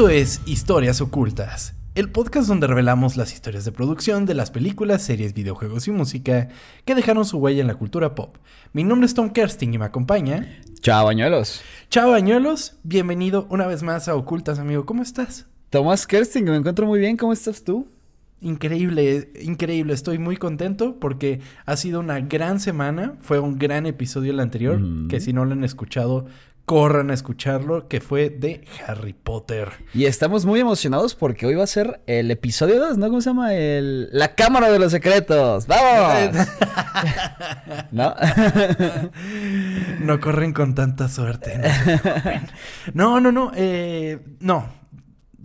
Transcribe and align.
Esto 0.00 0.08
es 0.08 0.40
Historias 0.46 1.02
Ocultas, 1.02 1.74
el 1.94 2.10
podcast 2.10 2.48
donde 2.48 2.66
revelamos 2.66 3.18
las 3.18 3.34
historias 3.34 3.66
de 3.66 3.72
producción 3.72 4.24
de 4.24 4.32
las 4.32 4.50
películas, 4.50 5.02
series, 5.02 5.34
videojuegos 5.34 5.88
y 5.88 5.90
música 5.90 6.48
que 6.86 6.94
dejaron 6.94 7.26
su 7.26 7.36
huella 7.36 7.60
en 7.60 7.66
la 7.66 7.74
cultura 7.74 8.14
pop. 8.14 8.38
Mi 8.72 8.82
nombre 8.82 9.04
es 9.04 9.12
Tom 9.12 9.28
Kersting 9.28 9.74
y 9.74 9.76
me 9.76 9.84
acompaña. 9.84 10.58
Chao, 10.80 11.04
bañuelos. 11.04 11.60
Chao, 11.90 12.12
bañuelos. 12.12 12.78
Bienvenido 12.82 13.46
una 13.50 13.66
vez 13.66 13.82
más 13.82 14.08
a 14.08 14.14
Ocultas, 14.14 14.58
amigo. 14.58 14.86
¿Cómo 14.86 15.02
estás? 15.02 15.48
Tomás 15.68 16.06
Kersting, 16.06 16.44
me 16.44 16.56
encuentro 16.56 16.86
muy 16.86 16.98
bien. 16.98 17.18
¿Cómo 17.18 17.34
estás 17.34 17.62
tú? 17.62 17.86
Increíble, 18.40 19.30
increíble. 19.42 19.92
Estoy 19.92 20.18
muy 20.18 20.38
contento 20.38 20.98
porque 20.98 21.42
ha 21.66 21.76
sido 21.76 22.00
una 22.00 22.20
gran 22.20 22.58
semana. 22.58 23.16
Fue 23.20 23.38
un 23.38 23.58
gran 23.58 23.84
episodio 23.84 24.32
el 24.32 24.40
anterior, 24.40 24.80
que 25.10 25.20
si 25.20 25.34
no 25.34 25.44
lo 25.44 25.52
han 25.52 25.62
escuchado, 25.62 26.24
corran 26.70 27.10
a 27.10 27.14
escucharlo, 27.14 27.88
que 27.88 28.00
fue 28.00 28.30
de 28.30 28.64
Harry 28.86 29.12
Potter. 29.12 29.70
Y 29.92 30.04
estamos 30.04 30.46
muy 30.46 30.60
emocionados 30.60 31.16
porque 31.16 31.44
hoy 31.44 31.56
va 31.56 31.64
a 31.64 31.66
ser 31.66 32.00
el 32.06 32.30
episodio 32.30 32.78
2, 32.78 32.96
¿no? 32.96 33.08
¿Cómo 33.08 33.20
se 33.20 33.30
llama? 33.30 33.56
El... 33.56 34.08
La 34.12 34.36
Cámara 34.36 34.70
de 34.70 34.78
los 34.78 34.92
Secretos. 34.92 35.66
¡Vamos! 35.66 36.46
¿No? 37.90 38.14
no 39.98 40.20
corren 40.20 40.52
con 40.52 40.76
tanta 40.76 41.08
suerte. 41.08 41.60
No, 42.94 43.18
no, 43.18 43.32
no. 43.32 43.50
Eh, 43.56 44.20
no. 44.38 44.68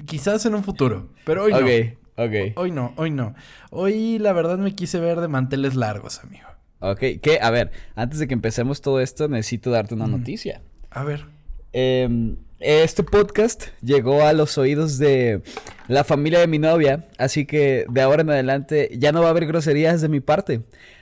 Quizás 0.05 0.45
en 0.45 0.53
un 0.53 0.63
futuro, 0.63 1.09
pero 1.25 1.45
hoy 1.45 1.53
no. 1.53 2.23
Ok. 2.23 2.53
Hoy 2.55 2.69
no, 2.69 2.93
hoy 2.97 3.09
no. 3.09 3.33
Hoy 3.71 4.19
la 4.19 4.31
verdad 4.31 4.59
me 4.59 4.75
quise 4.75 4.99
ver 4.99 5.19
de 5.21 5.27
manteles 5.27 5.73
largos, 5.73 6.23
amigo. 6.23 6.45
Ok, 6.81 6.99
que, 7.19 7.39
a 7.41 7.49
ver, 7.49 7.71
antes 7.95 8.19
de 8.19 8.27
que 8.27 8.35
empecemos 8.35 8.81
todo 8.81 8.99
esto, 8.99 9.27
necesito 9.27 9.71
darte 9.71 9.95
una 9.95 10.05
noticia. 10.05 10.61
A 10.95 11.03
ver. 11.03 11.25
Em, 11.73 12.37
este 12.61 13.03
podcast 13.03 13.65
llegó 13.81 14.23
a 14.23 14.31
los 14.31 14.57
oídos 14.57 14.97
de 14.97 15.41
la 15.89 16.05
familia 16.05 16.39
de 16.39 16.47
mi 16.47 16.57
novia, 16.57 17.09
así 17.17 17.45
que 17.45 17.85
de 17.89 18.01
ahora 18.01 18.21
en 18.21 18.29
adelante 18.29 18.89
ya 18.97 19.11
no 19.11 19.19
va 19.19 19.27
a 19.27 19.31
haber 19.31 19.45
groserías 19.45 19.99
de 19.99 20.07
mi 20.07 20.21
parte. 20.21 20.61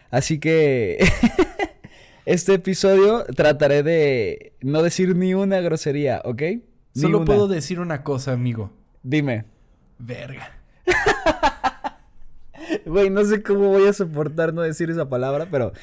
Así 0.09 0.39
que 0.39 0.97
este 2.25 2.55
episodio 2.55 3.23
trataré 3.35 3.83
de 3.83 4.53
no 4.61 4.81
decir 4.81 5.15
ni 5.15 5.35
una 5.35 5.61
grosería, 5.61 6.23
¿ok? 6.25 6.41
Solo 6.95 7.23
puedo 7.23 7.47
decir 7.47 7.79
una 7.79 8.01
cosa, 8.01 8.31
amigo. 8.31 8.71
Dime. 9.03 9.45
Verga. 9.99 10.57
Güey, 12.85 13.09
no 13.09 13.23
sé 13.25 13.43
cómo 13.43 13.69
voy 13.69 13.87
a 13.87 13.93
soportar 13.93 14.53
no 14.53 14.61
decir 14.61 14.89
esa 14.89 15.09
palabra, 15.09 15.47
pero 15.51 15.73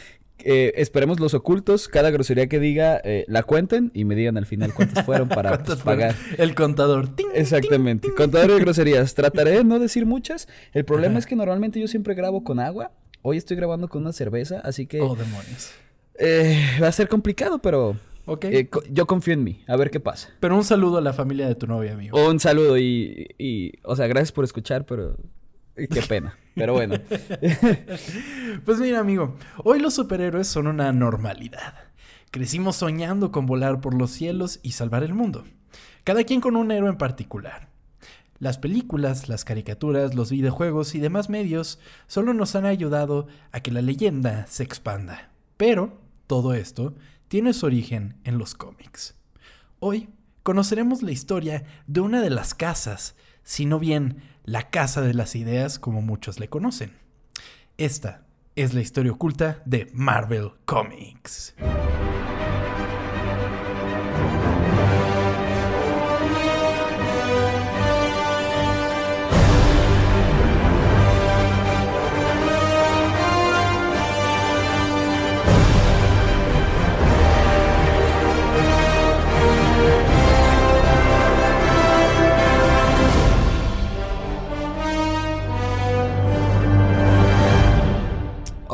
eh, 0.45 0.73
esperemos 0.77 1.21
los 1.21 1.35
ocultos, 1.35 1.89
cada 1.89 2.11
grosería 2.11 2.49
que 2.49 2.59
diga, 2.59 3.01
eh, 3.05 3.25
la 3.29 3.43
cuenten 3.43 3.91
y 3.95 4.05
me 4.05 4.15
digan 4.15 4.37
al 4.37 4.47
final 4.47 4.75
cuántas 4.75 5.05
fueron 5.05 5.29
para 5.31 5.63
pagar. 5.85 6.15
El 6.39 6.55
contador. 6.55 7.09
Exactamente. 7.35 8.13
Contador 8.15 8.53
de 8.53 8.61
groserías. 8.61 9.15
Trataré 9.17 9.53
de 9.53 9.65
no 9.65 9.79
decir 9.79 10.07
muchas. 10.07 10.49
El 10.73 10.85
problema 10.85 11.19
es 11.19 11.27
que 11.27 11.37
normalmente 11.37 11.81
yo 11.81 11.89
siempre 11.89 12.15
grabo 12.15 12.45
con 12.45 12.61
agua. 12.61 12.93
Hoy 13.23 13.37
estoy 13.37 13.57
grabando 13.57 13.89
con 13.89 14.03
una 14.03 14.13
cerveza, 14.13 14.61
así 14.61 14.87
que... 14.87 15.01
Oh, 15.01 15.15
demonios. 15.15 15.73
Eh, 16.19 16.79
va 16.83 16.89
a 16.89 16.93
ser 16.93 17.09
complicado, 17.09 17.59
pero... 17.59 17.97
Okay. 18.27 18.69
yo 18.91 19.07
confío 19.07 19.35
en 19.35 19.43
mí, 19.43 19.65
a 19.67 19.77
ver 19.77 19.91
qué 19.91 19.99
pasa. 19.99 20.29
Pero 20.39 20.55
un 20.55 20.63
saludo 20.63 20.99
a 20.99 21.01
la 21.01 21.13
familia 21.13 21.49
de 21.49 21.57
tu 21.57 21.67
novia, 21.67 21.95
amigo. 21.95 22.29
Un 22.29 22.39
saludo 22.39 22.79
y, 22.79 23.29
y 23.39 23.73
o 23.83 23.97
sea, 23.97 24.07
gracias 24.07 24.31
por 24.31 24.45
escuchar, 24.45 24.87
pero 24.87 25.17
qué 25.75 26.03
pena. 26.03 26.39
Pero 26.55 26.75
bueno. 26.75 26.97
pues 28.65 28.79
mira, 28.79 28.99
amigo, 28.99 29.37
hoy 29.65 29.81
los 29.81 29.95
superhéroes 29.95 30.47
son 30.47 30.67
una 30.67 30.93
normalidad. 30.93 31.75
Crecimos 32.31 32.77
soñando 32.77 33.33
con 33.33 33.47
volar 33.47 33.81
por 33.81 33.95
los 33.95 34.11
cielos 34.11 34.61
y 34.63 34.73
salvar 34.73 35.03
el 35.03 35.15
mundo. 35.15 35.45
Cada 36.05 36.25
quien 36.25 36.41
con 36.41 36.57
un 36.57 36.71
héroe 36.71 36.91
en 36.91 36.99
particular. 36.99 37.69
Las 38.39 38.57
películas, 38.57 39.29
las 39.29 39.45
caricaturas, 39.45 40.15
los 40.15 40.31
videojuegos 40.31 40.95
y 40.95 41.01
demás 41.01 41.29
medios 41.29 41.79
solo 42.07 42.33
nos 42.33 42.57
han 42.57 42.65
ayudado 42.65 43.27
a 43.53 43.61
que 43.61 43.71
la 43.71 43.83
leyenda 43.83 44.47
se 44.47 44.63
expanda. 44.63 45.31
Pero 45.57 46.01
todo 46.27 46.55
esto 46.55 46.95
tiene 47.29 47.53
su 47.53 47.67
origen 47.67 48.17
en 48.25 48.39
los 48.39 48.55
cómics. 48.55 49.15
Hoy 49.79 50.09
conoceremos 50.43 51.03
la 51.03 51.13
historia 51.13 51.65
de 51.87 52.01
una 52.01 52.23
de 52.23 52.31
las 52.31 52.55
casas, 52.55 53.15
sino 53.43 53.79
bien 53.79 54.23
la 54.51 54.69
casa 54.69 55.01
de 55.01 55.15
las 55.15 55.37
ideas 55.37 55.79
como 55.79 56.03
muchos 56.03 56.41
le 56.41 56.49
conocen. 56.49 56.91
Esta 57.79 58.25
es 58.57 58.75
la 58.75 58.81
historia 58.81 59.13
oculta 59.13 59.63
de 59.65 59.89
Marvel 59.93 60.51
Comics. 60.65 61.55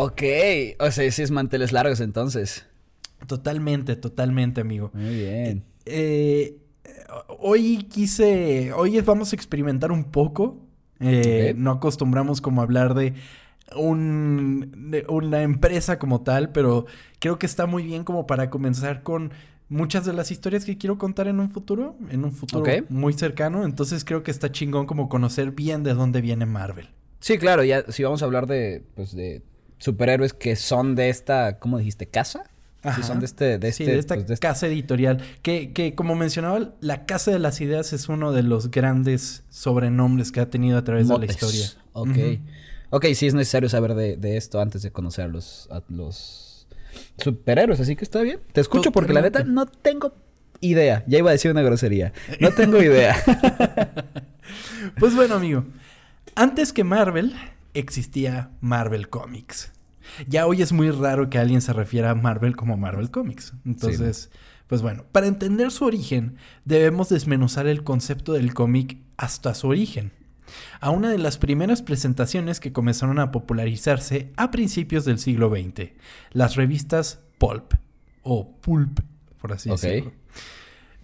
Ok, 0.07 0.23
o 0.79 0.91
sea, 0.93 1.11
sí 1.11 1.23
es 1.23 1.33
manteles 1.33 1.73
largos 1.73 2.01
entonces. 2.01 2.65
Totalmente, 3.27 3.97
totalmente, 3.97 4.61
amigo. 4.61 4.93
Muy 4.95 5.17
bien. 5.17 5.65
Eh, 5.85 6.59
hoy 7.41 7.79
quise, 7.91 8.73
hoy 8.73 9.01
vamos 9.01 9.33
a 9.33 9.37
experimentar 9.37 9.91
un 9.91 10.05
poco. 10.05 10.61
Eh, 11.01 11.55
no 11.57 11.73
acostumbramos 11.73 12.41
como 12.41 12.61
a 12.61 12.65
hablar 12.65 12.95
de, 12.95 13.15
un, 13.75 14.91
de 14.91 15.05
una 15.09 15.43
empresa 15.43 15.99
como 15.99 16.23
tal, 16.23 16.53
pero 16.53 16.87
creo 17.19 17.41
que 17.41 17.47
está 17.47 17.67
muy 17.67 17.83
bien 17.83 18.05
como 18.05 18.29
para 18.29 18.49
comenzar 18.49 19.03
con 19.03 19.33
muchas 19.69 20.05
de 20.05 20.13
las 20.13 20.31
historias 20.31 20.65
que 20.65 20.79
quiero 20.79 20.99
contar 20.99 21.27
en 21.27 21.41
un 21.41 21.51
futuro, 21.51 21.97
en 22.11 22.25
un 22.25 22.31
futuro 22.31 22.65
muy 22.91 23.13
cercano. 23.13 23.65
Entonces 23.65 24.05
creo 24.05 24.23
que 24.23 24.31
está 24.31 24.53
chingón 24.53 24.87
como 24.87 25.09
conocer 25.09 25.51
bien 25.51 25.83
de 25.83 25.95
dónde 25.95 26.21
viene 26.21 26.47
Marvel. 26.47 26.91
Sí, 27.19 27.39
claro, 27.39 27.65
ya 27.65 27.91
si 27.91 28.05
vamos 28.05 28.23
a 28.23 28.27
hablar 28.27 28.47
de, 28.47 28.85
pues 28.95 29.13
de 29.17 29.43
superhéroes 29.79 30.33
que 30.33 30.57
son 30.57 30.95
de 30.95 31.09
esta, 31.09 31.59
¿cómo 31.59 31.79
dijiste? 31.79 32.07
¿Casa? 32.07 32.51
Sí, 32.95 33.03
son 33.03 33.19
de 33.19 33.27
este, 33.27 33.59
de 33.59 33.69
este, 33.69 33.99
esta 33.99 34.15
pues, 34.15 34.31
este 34.31 34.47
casa 34.47 34.69
editorial. 34.69 35.21
Que, 35.43 35.73
que, 35.73 35.95
como 35.95 36.15
mencionaba, 36.15 36.71
la 36.81 37.05
Casa 37.05 37.33
de 37.33 37.41
las 37.41 37.61
Ideas 37.61 37.93
es 37.93 38.09
uno 38.09 38.33
de 38.33 38.45
los 38.45 38.71
grandes 38.71 39.43
sobrenombres 39.51 40.31
que 40.31 40.41
ha 40.41 40.51
tenido 40.51 40.79
a 40.79 40.85
través 40.85 41.09
de 41.09 41.19
la 41.19 41.25
historia. 41.25 41.67
Ok. 41.93 42.17
Ok, 42.91 43.07
sí 43.15 43.27
es 43.27 43.35
necesario 43.35 43.69
saber 43.69 43.95
de, 43.95 44.37
esto 44.37 44.61
antes 44.61 44.83
de 44.83 44.93
conocer 44.93 45.25
a 45.25 45.29
los, 45.29 45.69
a 45.73 45.83
los 45.89 46.69
superhéroes, 47.19 47.81
así 47.81 47.97
que 47.97 48.05
está 48.05 48.23
bien. 48.23 48.39
Te 48.53 48.61
escucho 48.61 48.93
porque 48.93 49.13
la 49.13 49.23
neta 49.23 49.43
no 49.43 49.67
tengo 49.67 50.15
idea. 50.61 51.05
Ya 51.09 51.19
iba 51.19 51.31
a 51.31 51.33
decir 51.33 51.51
una 51.51 51.63
grosería. 51.63 52.13
No 52.41 52.53
tengo 52.53 52.81
idea. 52.81 53.17
pues 54.99 55.17
bueno, 55.17 55.35
amigo. 55.35 55.65
Antes 56.37 56.73
que 56.73 56.85
Marvel, 56.85 57.35
existía 57.79 58.51
Marvel 58.61 59.09
Comics. 59.09 59.73
Ya 60.29 60.47
hoy 60.47 60.63
es 60.63 60.73
muy 60.73 60.91
raro 60.91 61.31
que 61.31 61.39
alguien 61.39 61.61
se 61.61 61.73
refiera 61.73 62.11
a 62.11 62.15
Marvel 62.15 62.57
como 62.57 62.77
Marvel 62.77 63.11
Comics. 63.11 63.55
Entonces, 63.65 64.31
pues 64.67 64.83
bueno, 64.83 65.05
para 65.13 65.27
entender 65.27 65.71
su 65.71 65.85
origen, 65.85 66.37
debemos 66.65 67.09
desmenuzar 67.09 67.67
el 67.67 67.85
concepto 67.85 68.33
del 68.33 68.55
cómic 68.55 68.99
hasta 69.17 69.55
su 69.55 69.69
origen. 69.69 70.13
A 70.81 70.91
una 70.91 71.11
de 71.11 71.19
las 71.19 71.39
primeras 71.39 71.83
presentaciones 71.83 72.61
que 72.61 72.73
comenzaron 72.73 73.19
a 73.19 73.33
popularizarse 73.33 74.33
a 74.37 74.51
principios 74.51 75.05
del 75.05 75.19
siglo 75.19 75.51
XX, 75.51 75.91
las 76.33 76.55
revistas 76.55 77.21
Pulp 77.39 77.75
o 78.23 78.57
Pulp, 78.61 79.01
por 79.41 79.53
así 79.53 79.71
decirlo. 79.71 80.13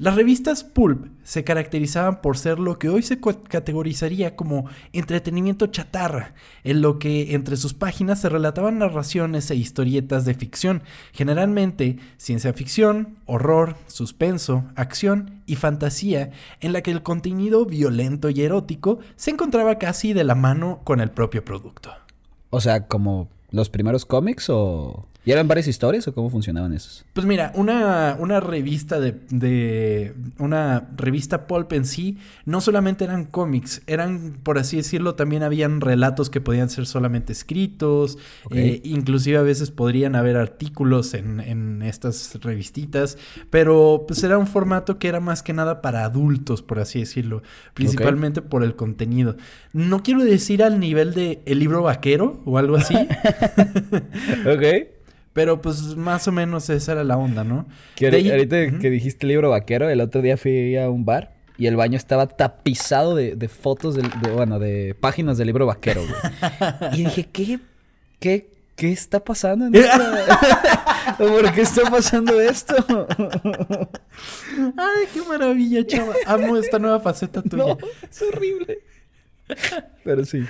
Las 0.03 0.17
revistas 0.17 0.65
pulp 0.65 1.07
se 1.23 1.45
caracterizaban 1.45 2.23
por 2.23 2.37
ser 2.37 2.59
lo 2.59 2.77
que 2.77 2.89
hoy 2.89 3.03
se 3.03 3.21
categorizaría 3.21 4.35
como 4.35 4.65
entretenimiento 4.93 5.69
chatarra, 5.69 6.35
en 6.65 6.83
lo 6.83 6.99
que 6.99 7.37
entre 7.37 7.57
sus 7.57 7.73
páginas 7.73 8.21
se 8.21 8.29
relataban 8.29 8.81
narraciones 8.81 9.49
e 9.49 9.55
historietas 9.55 10.25
de 10.25 10.35
ficción, 10.35 10.83
generalmente 11.13 12.01
ciencia 12.17 12.53
ficción, 12.53 13.17
horror, 13.27 13.77
suspenso, 13.87 14.65
acción 14.75 15.41
y 15.47 15.55
fantasía, 15.55 16.33
en 16.59 16.73
la 16.73 16.83
que 16.83 16.91
el 16.91 17.05
contenido 17.05 17.65
violento 17.65 18.29
y 18.29 18.43
erótico 18.43 18.99
se 19.15 19.31
encontraba 19.31 19.79
casi 19.79 20.15
de 20.15 20.25
la 20.25 20.35
mano 20.35 20.81
con 20.83 21.01
el 21.01 21.13
propio 21.13 21.45
producto. 21.45 21.93
O 22.51 22.61
sea, 22.61 22.89
como 22.89 23.29
los 23.53 23.71
primeros 23.71 24.05
cómics 24.05 24.51
o... 24.51 25.07
¿Y 25.25 25.31
eran 25.31 25.47
varias 25.47 25.69
historias 25.69 26.09
o 26.09 26.15
cómo 26.15 26.31
funcionaban 26.31 26.73
esos? 26.73 27.05
Pues 27.13 27.25
mira, 27.27 27.53
una, 27.55 28.17
una 28.19 28.41
revista 28.41 28.99
de, 28.99 29.15
de, 29.31 30.15
Una 30.39 30.89
revista 30.97 31.47
pulp 31.47 31.73
en 31.75 31.85
sí, 31.85 32.19
no 32.45 32.61
solamente 32.61 33.05
eran 33.05 33.27
cómics, 33.27 33.83
eran, 33.87 34.39
por 34.43 34.59
así 34.59 34.79
decirlo, 34.79 35.15
también 35.15 35.45
habían 35.45 35.81
relatos 35.81 36.29
que 36.29 36.41
podían 36.41 36.71
ser 36.71 36.87
solamente 36.87 37.33
escritos, 37.33 38.19
eh, 38.51 38.81
inclusive 38.83 39.39
a 39.39 39.43
veces 39.43 39.71
podrían 39.71 40.17
haber 40.17 40.37
artículos 40.37 41.15
en, 41.15 41.39
en, 41.39 41.83
estas 41.83 42.37
revistitas, 42.41 43.17
pero 43.51 44.05
pues 44.09 44.25
era 44.25 44.39
un 44.39 44.49
formato 44.49 44.99
que 44.99 45.07
era 45.07 45.21
más 45.21 45.45
que 45.45 45.53
nada 45.53 45.83
para 45.83 46.05
adultos, 46.05 46.63
por 46.63 46.81
así 46.81 46.99
decirlo, 46.99 47.43
principalmente 47.75 48.43
por 48.43 48.65
el 48.65 48.75
contenido. 48.75 49.37
No 49.73 50.03
quiero 50.03 50.25
decir 50.25 50.65
al 50.65 50.81
nivel 50.81 51.15
de 51.15 51.43
el 51.47 51.61
libro 51.61 51.83
vaquero 51.83 52.41
o 52.45 52.59
algo 52.59 52.77
así. 52.77 52.95
ok. 54.47 55.02
Pero 55.33 55.63
pues 55.63 55.97
más 55.97 56.29
o 56.29 56.33
menos 56.33 56.69
esa 56.69 56.93
era 56.93 57.05
la 57.05 57.17
onda, 57.17 57.45
¿no? 57.45 57.67
Que 57.95 58.07
ahorita 58.09 58.79
que 58.79 58.91
dijiste 58.91 59.27
libro 59.27 59.51
vaquero, 59.51 59.89
el 59.89 60.01
otro 60.01 60.21
día 60.21 60.37
fui 60.37 60.77
a 60.77 60.91
un 60.91 61.05
bar 61.05 61.33
y 61.57 61.67
el 61.67 61.77
baño 61.77 61.97
estaba 61.97 62.27
tapizado 62.27 63.15
de, 63.15 63.49
fotos 63.49 63.95
de, 63.95 64.03
bueno, 64.35 64.59
de 64.59 64.95
páginas 64.99 65.39
del 65.39 65.47
libro 65.47 65.67
vaquero, 65.67 66.03
güey. 66.03 67.01
y 67.01 67.05
dije, 67.05 67.29
¿qué, 67.33 67.61
qué, 68.19 68.51
qué 68.77 68.93
está 68.93 69.25
pasando 69.25 69.67
en 69.67 69.73
¿Por 71.19 71.53
qué 71.53 71.63
está 71.63 71.91
pasando 71.91 72.41
esto? 72.41 72.75
Ay, 74.77 75.05
qué 75.13 75.23
maravilla, 75.29 75.87
chava. 75.87 76.15
Amo 76.27 76.57
esta 76.57 76.79
nueva 76.79 77.01
faceta 77.01 77.43
tuya. 77.43 77.65
No, 77.65 77.79
es 78.11 78.23
horrible. 78.23 78.81
Pero 80.05 80.25
sí. 80.25 80.45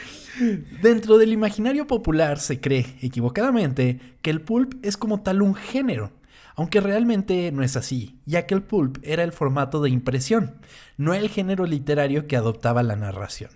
Dentro 0.82 1.18
del 1.18 1.32
imaginario 1.32 1.86
popular 1.86 2.38
se 2.38 2.60
cree, 2.60 2.96
equivocadamente, 3.02 4.00
que 4.22 4.30
el 4.30 4.40
pulp 4.40 4.74
es 4.84 4.96
como 4.96 5.22
tal 5.22 5.42
un 5.42 5.54
género. 5.54 6.12
Aunque 6.54 6.80
realmente 6.80 7.50
no 7.52 7.62
es 7.62 7.76
así, 7.76 8.18
ya 8.26 8.46
que 8.46 8.54
el 8.54 8.62
pulp 8.62 8.98
era 9.02 9.24
el 9.24 9.32
formato 9.32 9.80
de 9.80 9.90
impresión, 9.90 10.56
no 10.98 11.14
el 11.14 11.30
género 11.30 11.64
literario 11.64 12.26
que 12.26 12.36
adoptaba 12.36 12.82
la 12.82 12.96
narración. 12.96 13.50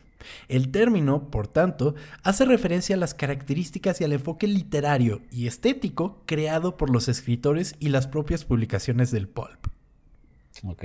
El 0.49 0.71
término, 0.71 1.31
por 1.31 1.47
tanto, 1.47 1.95
hace 2.23 2.45
referencia 2.45 2.97
a 2.97 2.99
las 2.99 3.15
características 3.15 4.01
y 4.01 4.05
al 4.05 4.13
enfoque 4.13 4.47
literario 4.47 5.23
y 5.31 5.47
estético 5.47 6.23
creado 6.27 6.77
por 6.77 6.91
los 6.91 7.09
escritores 7.09 7.77
y 7.79 7.91
las 7.91 8.09
propias 8.09 8.45
publicaciones 8.45 9.11
del 9.11 9.29
pulp. 9.29 9.67
Ok. 10.65 10.85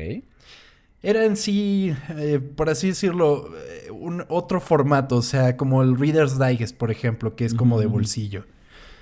Era 1.04 1.26
en 1.26 1.36
sí, 1.36 1.96
eh, 2.10 2.40
por 2.40 2.70
así 2.70 2.90
decirlo, 2.90 3.50
eh, 3.58 3.90
un 3.92 4.24
otro 4.30 4.62
formato, 4.62 5.18
o 5.18 5.22
sea, 5.22 5.58
como 5.58 5.82
el 5.82 5.98
Reader's 5.98 6.38
Digest, 6.38 6.78
por 6.78 6.92
ejemplo, 6.92 7.36
que 7.36 7.46
es 7.46 7.56
como 7.56 7.80
de 7.80 7.88
bolsillo. 7.88 8.46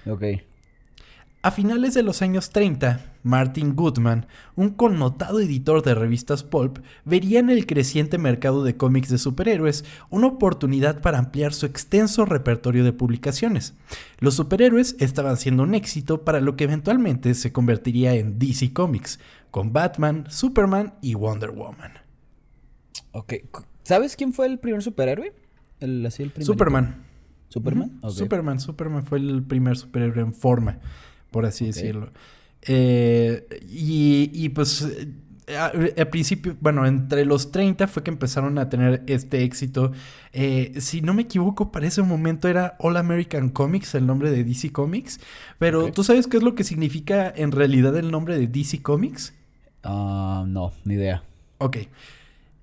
Ok. 0.05 0.23
A 1.41 1.51
finales 1.51 1.93
de 1.93 2.03
los 2.03 2.21
años 2.21 2.49
30, 2.49 2.99
Martin 3.23 3.73
Goodman, 3.73 4.27
un 4.57 4.71
connotado 4.71 5.39
editor 5.39 5.81
de 5.81 5.95
revistas 5.95 6.43
pulp, 6.43 6.79
vería 7.05 7.39
en 7.39 7.49
el 7.49 7.65
creciente 7.65 8.17
mercado 8.17 8.65
de 8.65 8.75
cómics 8.75 9.07
de 9.07 9.17
superhéroes 9.17 9.85
una 10.09 10.27
oportunidad 10.27 11.01
para 11.01 11.17
ampliar 11.17 11.53
su 11.53 11.65
extenso 11.65 12.25
repertorio 12.25 12.83
de 12.83 12.91
publicaciones. 12.91 13.73
Los 14.19 14.33
superhéroes 14.33 14.97
estaban 14.99 15.37
siendo 15.37 15.63
un 15.63 15.75
éxito 15.75 16.25
para 16.25 16.41
lo 16.41 16.57
que 16.57 16.65
eventualmente 16.65 17.33
se 17.35 17.53
convertiría 17.53 18.15
en 18.15 18.37
DC 18.37 18.73
Comics, 18.73 19.21
con 19.49 19.71
Batman, 19.71 20.25
Superman 20.27 20.95
y 21.01 21.13
Wonder 21.13 21.51
Woman. 21.51 21.93
Ok, 23.13 23.35
¿sabes 23.83 24.17
quién 24.17 24.33
fue 24.33 24.45
el 24.45 24.59
primer 24.59 24.83
superhéroe? 24.83 25.33
El, 25.79 26.05
así, 26.05 26.23
el 26.23 26.33
Superman. 26.43 27.05
¿Superman? 27.47 27.99
Superman, 28.09 28.59
Superman 28.59 29.05
fue 29.05 29.17
el 29.17 29.41
primer 29.41 29.75
superhéroe 29.75 30.21
en 30.21 30.33
forma, 30.33 30.77
por 31.31 31.45
así 31.45 31.65
decirlo. 31.65 32.11
Eh, 32.63 33.47
y, 33.69 34.49
pues 34.49 34.87
al 35.57 36.07
principio, 36.09 36.55
bueno, 36.61 36.85
entre 36.85 37.25
los 37.25 37.51
30 37.51 37.87
fue 37.87 38.03
que 38.03 38.11
empezaron 38.11 38.59
a 38.59 38.69
tener 38.69 39.03
este 39.07 39.43
éxito. 39.43 39.91
Eh, 40.31 40.73
si 40.77 41.01
no 41.01 41.13
me 41.13 41.23
equivoco, 41.23 41.71
para 41.71 41.87
ese 41.87 42.03
momento 42.03 42.47
era 42.47 42.75
All 42.79 42.97
American 42.97 43.49
Comics, 43.49 43.95
el 43.95 44.05
nombre 44.05 44.29
de 44.29 44.43
DC 44.43 44.71
Comics. 44.71 45.19
Pero 45.57 45.91
¿tú 45.91 46.03
sabes 46.03 46.27
qué 46.27 46.37
es 46.37 46.43
lo 46.43 46.53
que 46.53 46.63
significa 46.63 47.33
en 47.35 47.51
realidad 47.51 47.97
el 47.97 48.11
nombre 48.11 48.37
de 48.37 48.47
DC 48.47 48.81
Comics? 48.83 49.33
Ah, 49.83 50.43
no, 50.47 50.71
ni 50.85 50.95
idea. 50.95 51.23
Ok. 51.57 51.77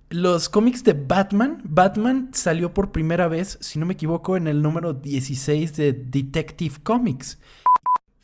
Los 0.09 0.49
cómics 0.49 0.85
de 0.85 0.93
Batman, 0.93 1.61
Batman 1.65 2.31
salió 2.33 2.73
por 2.73 2.93
primera 2.93 3.27
vez, 3.27 3.59
si 3.61 3.81
no 3.81 3.87
me 3.87 3.95
equivoco, 3.95 4.37
en 4.37 4.47
el 4.47 4.62
número 4.62 4.93
16 4.93 5.77
de 5.77 5.93
Detective 5.93 6.77
Comics. 6.85 7.41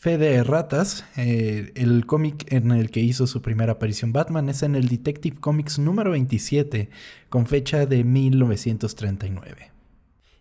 Fe 0.03 0.19
de 0.19 0.43
ratas, 0.43 1.05
eh, 1.17 1.71
el 1.77 2.07
cómic 2.07 2.53
en 2.53 2.73
el 2.73 2.91
que 2.91 2.99
hizo 2.99 3.29
su 3.29 3.41
primera 3.41 3.75
aparición 3.75 4.13
Batman 4.13 4.49
es 4.49 4.65
en 4.65 4.75
el 4.75 4.89
Detective 4.89 5.37
Comics 5.39 5.79
número 5.79 6.11
27, 6.11 6.91
con 7.29 7.47
fecha 7.47 7.87
de 7.87 8.03
1939. 8.03 9.71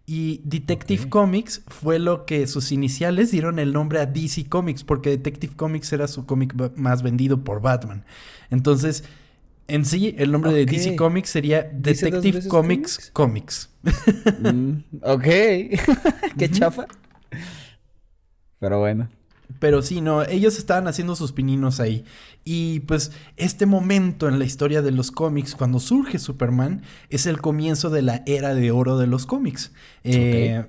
Y 0.07 0.41
Detective 0.45 1.09
Comics 1.09 1.61
fue 1.67 1.99
lo 1.99 2.25
que 2.25 2.47
sus 2.47 2.71
iniciales 2.71 3.29
dieron 3.29 3.59
el 3.59 3.71
nombre 3.71 3.99
a 3.99 4.07
DC 4.07 4.49
Comics, 4.49 4.83
porque 4.83 5.11
Detective 5.11 5.55
Comics 5.55 5.93
era 5.93 6.07
su 6.07 6.25
cómic 6.25 6.55
más 6.75 7.03
vendido 7.03 7.43
por 7.43 7.61
Batman. 7.61 8.03
Entonces, 8.49 9.03
en 9.67 9.85
sí, 9.85 10.15
el 10.17 10.31
nombre 10.31 10.53
de 10.53 10.65
DC 10.65 10.95
Comics 10.95 11.29
sería 11.29 11.69
Detective 11.71 12.47
Comics 12.47 13.11
Comics. 13.13 13.69
Mm, 14.39 14.77
ok. 15.03 15.23
Qué 16.39 16.49
chafa. 16.49 16.87
Pero 18.57 18.79
bueno. 18.79 19.20
Pero 19.59 19.81
sí, 19.81 20.01
no, 20.01 20.23
ellos 20.23 20.57
estaban 20.57 20.87
haciendo 20.87 21.15
sus 21.15 21.31
pininos 21.31 21.79
ahí. 21.79 22.03
Y 22.43 22.81
pues 22.81 23.11
este 23.37 23.65
momento 23.65 24.27
en 24.27 24.39
la 24.39 24.45
historia 24.45 24.81
de 24.81 24.91
los 24.91 25.11
cómics, 25.11 25.55
cuando 25.55 25.79
surge 25.79 26.19
Superman, 26.19 26.83
es 27.09 27.25
el 27.25 27.41
comienzo 27.41 27.89
de 27.89 28.01
la 28.01 28.23
era 28.25 28.53
de 28.53 28.71
oro 28.71 28.97
de 28.97 29.07
los 29.07 29.25
cómics. 29.25 29.71
Eh, 30.03 30.65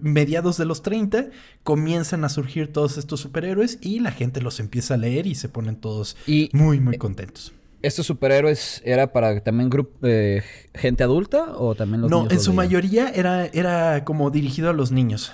mediados 0.00 0.56
de 0.56 0.64
los 0.64 0.82
30 0.82 1.26
comienzan 1.62 2.24
a 2.24 2.28
surgir 2.28 2.72
todos 2.72 2.96
estos 2.98 3.20
superhéroes 3.20 3.78
y 3.80 4.00
la 4.00 4.12
gente 4.12 4.40
los 4.40 4.60
empieza 4.60 4.94
a 4.94 4.96
leer 4.96 5.26
y 5.26 5.34
se 5.34 5.48
ponen 5.48 5.76
todos 5.76 6.16
muy, 6.52 6.80
muy 6.80 6.98
contentos. 6.98 7.52
¿Estos 7.82 8.06
superhéroes 8.06 8.80
era 8.86 9.12
para 9.12 9.40
también 9.40 9.68
grupo 9.68 9.98
eh, 10.06 10.42
gente 10.74 11.04
adulta 11.04 11.54
o 11.58 11.74
también 11.74 12.00
los 12.00 12.10
niños? 12.10 12.24
No, 12.24 12.30
en 12.30 12.40
su 12.40 12.54
mayoría 12.54 13.10
era, 13.10 13.44
era 13.46 14.04
como 14.04 14.30
dirigido 14.30 14.70
a 14.70 14.72
los 14.72 14.90
niños. 14.90 15.32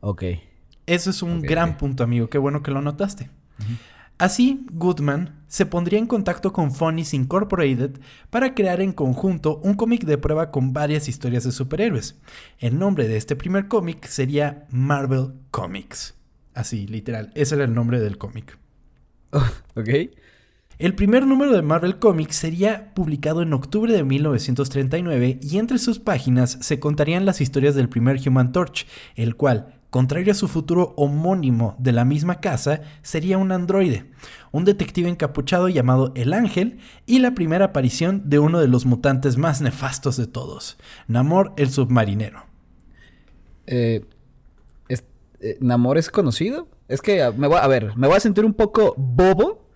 Ok. 0.00 0.24
Eso 0.86 1.10
es 1.10 1.22
un 1.22 1.42
gran 1.42 1.76
punto, 1.76 2.04
amigo. 2.04 2.28
Qué 2.28 2.38
bueno 2.38 2.62
que 2.62 2.70
lo 2.70 2.80
notaste. 2.80 3.30
Así, 4.18 4.66
Goodman 4.72 5.42
se 5.46 5.66
pondría 5.66 5.98
en 5.98 6.06
contacto 6.06 6.52
con 6.52 6.72
Funnies 6.72 7.12
Incorporated 7.12 8.00
para 8.30 8.54
crear 8.54 8.80
en 8.80 8.92
conjunto 8.92 9.60
un 9.62 9.74
cómic 9.74 10.04
de 10.04 10.16
prueba 10.16 10.50
con 10.50 10.72
varias 10.72 11.08
historias 11.08 11.44
de 11.44 11.52
superhéroes. 11.52 12.18
El 12.58 12.78
nombre 12.78 13.08
de 13.08 13.18
este 13.18 13.36
primer 13.36 13.68
cómic 13.68 14.06
sería 14.06 14.66
Marvel 14.70 15.34
Comics. 15.50 16.14
Así, 16.54 16.86
literal. 16.86 17.30
Ese 17.34 17.56
era 17.56 17.64
el 17.64 17.74
nombre 17.74 18.00
del 18.00 18.16
cómic. 18.16 18.58
ok. 19.32 19.88
El 20.78 20.94
primer 20.94 21.26
número 21.26 21.52
de 21.52 21.62
Marvel 21.62 21.98
Comics 21.98 22.36
sería 22.36 22.92
publicado 22.94 23.40
en 23.40 23.54
octubre 23.54 23.92
de 23.92 24.04
1939 24.04 25.40
y 25.42 25.58
entre 25.58 25.78
sus 25.78 25.98
páginas 25.98 26.58
se 26.60 26.78
contarían 26.78 27.24
las 27.24 27.40
historias 27.40 27.74
del 27.74 27.88
primer 27.88 28.18
Human 28.26 28.52
Torch, 28.52 28.86
el 29.14 29.36
cual, 29.36 29.75
contrario 29.96 30.32
a 30.32 30.34
su 30.34 30.46
futuro 30.46 30.92
homónimo 30.98 31.74
de 31.78 31.90
la 31.90 32.04
misma 32.04 32.38
casa, 32.38 32.82
sería 33.00 33.38
un 33.38 33.50
androide, 33.50 34.04
un 34.52 34.66
detective 34.66 35.08
encapuchado 35.08 35.70
llamado 35.70 36.12
El 36.14 36.34
Ángel 36.34 36.80
y 37.06 37.20
la 37.20 37.34
primera 37.34 37.64
aparición 37.64 38.28
de 38.28 38.38
uno 38.38 38.60
de 38.60 38.68
los 38.68 38.84
mutantes 38.84 39.38
más 39.38 39.62
nefastos 39.62 40.18
de 40.18 40.26
todos, 40.26 40.76
Namor 41.08 41.54
el 41.56 41.70
submarinero. 41.70 42.44
Eh, 43.66 44.04
eh, 44.90 45.56
¿Namor 45.60 45.96
es 45.96 46.10
conocido? 46.10 46.68
Es 46.88 47.00
que 47.00 47.22
ah, 47.22 47.32
me 47.34 47.46
voy, 47.46 47.58
a 47.58 47.66
ver, 47.66 47.96
me 47.96 48.06
voy 48.06 48.18
a 48.18 48.20
sentir 48.20 48.44
un 48.44 48.52
poco 48.52 48.92
bobo 48.98 49.66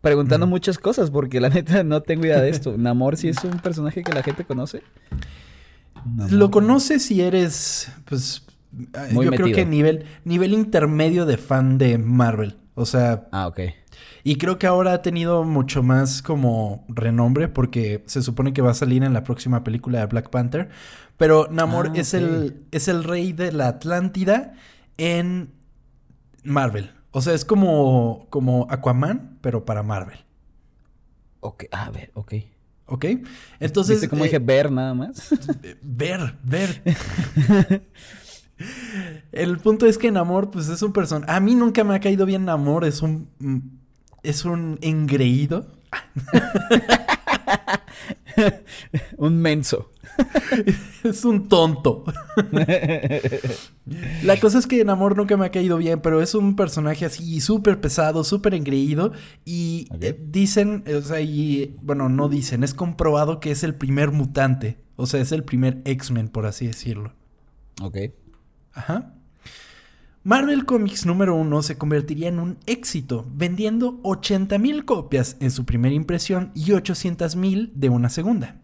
preguntando 0.00 0.46
muchas 0.46 0.78
cosas 0.78 1.10
porque 1.10 1.38
la 1.38 1.48
neta 1.50 1.84
no 1.84 2.00
tengo 2.00 2.24
idea 2.24 2.40
de 2.40 2.48
esto. 2.48 2.74
¿Namor 2.78 3.18
sí 3.18 3.28
es 3.28 3.44
un 3.44 3.58
personaje 3.58 4.02
que 4.02 4.14
la 4.14 4.22
gente 4.22 4.46
conoce? 4.46 4.82
Lo 6.30 6.50
conoces 6.50 7.04
si 7.04 7.20
eres, 7.20 7.92
pues, 8.06 8.42
yo 9.10 9.30
creo 9.30 9.54
que 9.54 9.64
nivel, 9.64 10.04
nivel 10.24 10.52
intermedio 10.52 11.26
de 11.26 11.36
fan 11.36 11.78
de 11.78 11.98
Marvel. 11.98 12.56
O 12.74 12.86
sea. 12.86 13.28
Ah, 13.32 13.46
ok. 13.46 13.60
Y 14.22 14.36
creo 14.36 14.58
que 14.58 14.66
ahora 14.66 14.92
ha 14.92 15.02
tenido 15.02 15.44
mucho 15.44 15.82
más 15.82 16.20
como 16.20 16.84
renombre 16.88 17.48
porque 17.48 18.02
se 18.06 18.22
supone 18.22 18.52
que 18.52 18.60
va 18.60 18.72
a 18.72 18.74
salir 18.74 19.02
en 19.04 19.12
la 19.12 19.24
próxima 19.24 19.62
película 19.64 20.00
de 20.00 20.06
Black 20.06 20.30
Panther. 20.30 20.68
Pero 21.16 21.48
Namor 21.50 21.90
ah, 21.90 21.92
es, 21.94 22.12
el, 22.12 22.66
es 22.72 22.88
el 22.88 23.04
rey 23.04 23.32
de 23.32 23.52
la 23.52 23.68
Atlántida 23.68 24.54
en 24.98 25.52
Marvel. 26.42 26.92
O 27.12 27.22
sea, 27.22 27.32
es 27.34 27.44
como, 27.44 28.26
como 28.28 28.66
Aquaman, 28.68 29.38
pero 29.40 29.64
para 29.64 29.82
Marvel. 29.82 30.18
Ok, 31.40 31.64
a 31.70 31.90
ver, 31.90 32.10
ok. 32.14 32.34
¿Ok? 32.86 33.04
Entonces. 33.58 34.08
como 34.08 34.24
dije? 34.24 34.36
Eh, 34.36 34.40
ver 34.40 34.70
nada 34.70 34.94
más. 34.94 35.28
Ver, 35.82 36.36
ver. 36.42 36.82
El 39.32 39.58
punto 39.58 39.86
es 39.86 39.98
que 39.98 40.10
Namor, 40.10 40.50
pues 40.50 40.68
es 40.68 40.82
un 40.82 40.92
personaje. 40.92 41.30
A 41.30 41.40
mí 41.40 41.54
nunca 41.54 41.84
me 41.84 41.94
ha 41.94 42.00
caído 42.00 42.26
bien 42.26 42.44
Namor, 42.44 42.84
es 42.84 43.02
un. 43.02 43.28
Es 44.22 44.44
un 44.44 44.78
engreído. 44.80 45.66
un 49.18 49.38
menso. 49.38 49.90
es 51.04 51.24
un 51.24 51.48
tonto. 51.48 52.04
La 54.22 54.38
cosa 54.40 54.58
es 54.58 54.66
que 54.66 54.84
Namor 54.84 55.16
nunca 55.16 55.36
me 55.36 55.46
ha 55.46 55.50
caído 55.50 55.76
bien, 55.76 56.00
pero 56.00 56.20
es 56.22 56.34
un 56.34 56.56
personaje 56.56 57.04
así 57.04 57.40
súper 57.40 57.80
pesado, 57.80 58.24
súper 58.24 58.54
engreído. 58.54 59.12
Y 59.44 59.88
eh, 60.00 60.18
dicen, 60.28 60.84
o 60.96 61.02
sea, 61.02 61.20
y 61.20 61.76
bueno, 61.82 62.08
no 62.08 62.28
dicen, 62.28 62.64
es 62.64 62.74
comprobado 62.74 63.40
que 63.40 63.50
es 63.50 63.62
el 63.62 63.74
primer 63.74 64.10
mutante. 64.10 64.78
O 64.96 65.06
sea, 65.06 65.20
es 65.20 65.32
el 65.32 65.44
primer 65.44 65.82
X-Men, 65.84 66.28
por 66.28 66.46
así 66.46 66.66
decirlo. 66.66 67.12
Ok. 67.82 67.96
Marvel 70.22 70.64
Comics 70.64 71.06
número 71.06 71.36
1 71.36 71.62
se 71.62 71.78
convertiría 71.78 72.28
en 72.28 72.40
un 72.40 72.58
éxito, 72.66 73.24
vendiendo 73.32 74.02
80.000 74.02 74.84
copias 74.84 75.36
en 75.38 75.52
su 75.52 75.64
primera 75.64 75.94
impresión 75.94 76.50
y 76.52 76.70
800.000 76.70 77.70
de 77.74 77.88
una 77.88 78.08
segunda. 78.08 78.56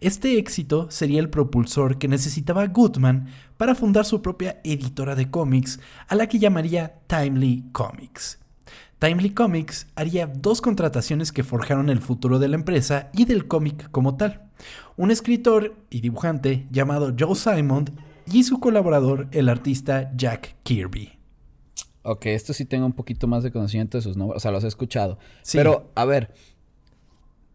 Este 0.00 0.38
éxito 0.38 0.90
sería 0.90 1.20
el 1.20 1.30
propulsor 1.30 1.98
que 1.98 2.08
necesitaba 2.08 2.66
Goodman 2.66 3.28
para 3.56 3.74
fundar 3.74 4.04
su 4.04 4.22
propia 4.22 4.60
editora 4.64 5.14
de 5.14 5.30
cómics, 5.30 5.78
a 6.08 6.16
la 6.16 6.26
que 6.26 6.38
llamaría 6.38 7.00
Timely 7.06 7.66
Comics. 7.72 8.40
Timely 8.98 9.30
Comics 9.30 9.86
haría 9.94 10.26
dos 10.26 10.60
contrataciones 10.60 11.30
que 11.30 11.44
forjaron 11.44 11.90
el 11.90 12.00
futuro 12.00 12.38
de 12.38 12.48
la 12.48 12.56
empresa 12.56 13.10
y 13.12 13.24
del 13.24 13.46
cómic 13.46 13.90
como 13.90 14.16
tal. 14.16 14.42
Un 14.96 15.10
escritor 15.10 15.76
y 15.90 16.00
dibujante 16.00 16.66
llamado 16.70 17.14
Joe 17.16 17.34
Simon 17.36 17.86
y 18.32 18.44
su 18.44 18.60
colaborador, 18.60 19.28
el 19.32 19.48
artista 19.48 20.12
Jack 20.16 20.56
Kirby. 20.62 21.18
Ok, 22.02 22.26
esto 22.26 22.52
sí 22.52 22.64
tengo 22.64 22.84
un 22.84 22.92
poquito 22.92 23.26
más 23.26 23.42
de 23.42 23.50
conocimiento 23.50 23.96
de 23.98 24.02
sus 24.02 24.16
nombres, 24.16 24.36
o 24.36 24.40
sea, 24.40 24.50
los 24.50 24.64
he 24.64 24.68
escuchado. 24.68 25.18
Pero, 25.52 25.90
a 25.94 26.04
ver, 26.04 26.34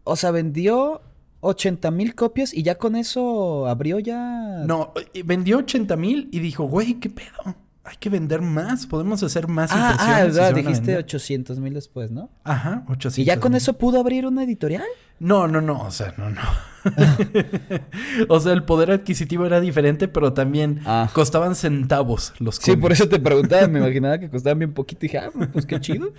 o 0.04 0.16
sea, 0.16 0.32
vendió 0.32 1.02
80 1.40 1.90
mil 1.90 2.14
copias 2.14 2.52
y 2.52 2.62
ya 2.62 2.76
con 2.76 2.96
eso 2.96 3.66
abrió 3.68 3.98
ya... 3.98 4.64
No, 4.66 4.92
eh, 5.14 5.22
vendió 5.22 5.58
80 5.58 5.96
mil 5.96 6.28
y 6.32 6.40
dijo, 6.40 6.64
güey, 6.64 6.94
¿qué 6.94 7.10
pedo? 7.10 7.54
Hay 7.82 7.96
que 7.98 8.10
vender 8.10 8.42
más, 8.42 8.86
podemos 8.86 9.22
hacer 9.22 9.48
más 9.48 9.70
ah, 9.72 9.96
Ah, 9.98 10.22
verdad, 10.22 10.54
dijiste 10.54 10.98
800 10.98 11.58
mil 11.60 11.72
después, 11.72 12.10
¿no? 12.10 12.30
Ajá, 12.44 12.84
800 12.88 13.18
¿Y 13.18 13.24
ya 13.24 13.40
con 13.40 13.54
eso 13.54 13.78
pudo 13.78 14.00
abrir 14.00 14.26
una 14.26 14.44
editorial? 14.44 14.84
No, 15.18 15.48
no, 15.48 15.60
no, 15.62 15.80
o 15.82 15.90
sea, 15.90 16.14
no, 16.18 16.30
no. 16.30 16.40
o 18.28 18.40
sea, 18.40 18.52
el 18.52 18.64
poder 18.64 18.90
adquisitivo 18.90 19.46
era 19.46 19.60
diferente, 19.60 20.08
pero 20.08 20.34
también 20.34 20.80
ah. 20.84 21.10
costaban 21.12 21.54
centavos 21.54 22.34
los 22.38 22.60
cómics. 22.60 22.64
Sí, 22.64 22.76
por 22.76 22.92
eso 22.92 23.08
te 23.08 23.18
preguntaba, 23.18 23.66
me 23.66 23.78
imaginaba 23.80 24.18
que 24.18 24.28
costaban 24.28 24.58
bien 24.58 24.74
poquito 24.74 25.06
y 25.06 25.08
dije, 25.08 25.18
ah, 25.18 25.30
pues 25.52 25.64
qué 25.64 25.80
chido. 25.80 26.12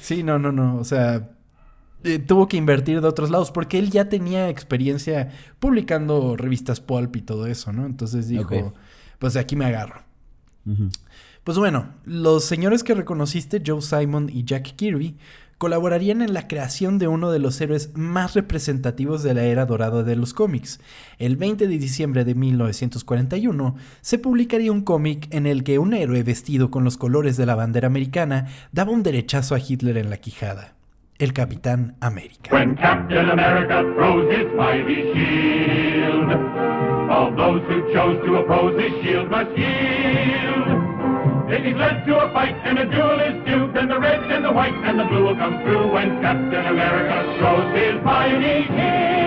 sí, 0.00 0.22
no, 0.22 0.38
no, 0.38 0.52
no, 0.52 0.76
o 0.76 0.84
sea, 0.84 1.30
eh, 2.04 2.20
tuvo 2.20 2.46
que 2.46 2.56
invertir 2.56 3.00
de 3.00 3.08
otros 3.08 3.30
lados 3.30 3.50
porque 3.50 3.78
él 3.78 3.90
ya 3.90 4.08
tenía 4.08 4.48
experiencia 4.48 5.30
publicando 5.58 6.36
revistas 6.36 6.80
pulp 6.80 7.16
y 7.16 7.22
todo 7.22 7.46
eso, 7.46 7.72
¿no? 7.72 7.86
Entonces 7.86 8.28
dijo, 8.28 8.72
pues 9.18 9.34
de 9.34 9.40
aquí 9.40 9.56
me 9.56 9.64
agarro. 9.64 10.02
Pues 11.48 11.56
bueno, 11.56 11.86
los 12.04 12.44
señores 12.44 12.84
que 12.84 12.92
reconociste, 12.92 13.62
Joe 13.66 13.80
Simon 13.80 14.28
y 14.30 14.44
Jack 14.44 14.76
Kirby, 14.76 15.16
colaborarían 15.56 16.20
en 16.20 16.34
la 16.34 16.46
creación 16.46 16.98
de 16.98 17.08
uno 17.08 17.30
de 17.30 17.38
los 17.38 17.58
héroes 17.62 17.96
más 17.96 18.34
representativos 18.34 19.22
de 19.22 19.32
la 19.32 19.44
era 19.44 19.64
dorada 19.64 20.02
de 20.02 20.14
los 20.14 20.34
cómics. 20.34 20.78
El 21.18 21.38
20 21.38 21.66
de 21.66 21.78
diciembre 21.78 22.26
de 22.26 22.34
1941 22.34 23.76
se 24.02 24.18
publicaría 24.18 24.70
un 24.70 24.82
cómic 24.82 25.26
en 25.30 25.46
el 25.46 25.64
que 25.64 25.78
un 25.78 25.94
héroe 25.94 26.22
vestido 26.22 26.70
con 26.70 26.84
los 26.84 26.98
colores 26.98 27.38
de 27.38 27.46
la 27.46 27.54
bandera 27.54 27.86
americana 27.86 28.48
daba 28.72 28.92
un 28.92 29.02
derechazo 29.02 29.54
a 29.54 29.58
Hitler 29.58 29.96
en 29.96 30.10
la 30.10 30.18
quijada. 30.18 30.74
El 31.18 31.32
Capitán 31.32 31.96
América. 32.00 32.50
If 40.30 40.57
he's 41.48 41.76
led 41.76 42.04
to 42.04 42.16
a 42.16 42.32
fight 42.32 42.54
and 42.64 42.78
a 42.78 42.84
duel 42.84 43.20
is 43.20 43.36
due, 43.46 43.72
then 43.72 43.88
the 43.88 43.98
red 43.98 44.20
and 44.30 44.44
the 44.44 44.52
white 44.52 44.74
and 44.84 45.00
the 45.00 45.04
blue 45.04 45.24
will 45.24 45.36
come 45.36 45.62
through 45.64 45.92
when 45.92 46.20
Captain 46.20 46.66
America 46.66 47.24
throws 47.38 47.72
his 47.74 48.02
mighty 48.04 48.66
shield. 48.68 49.18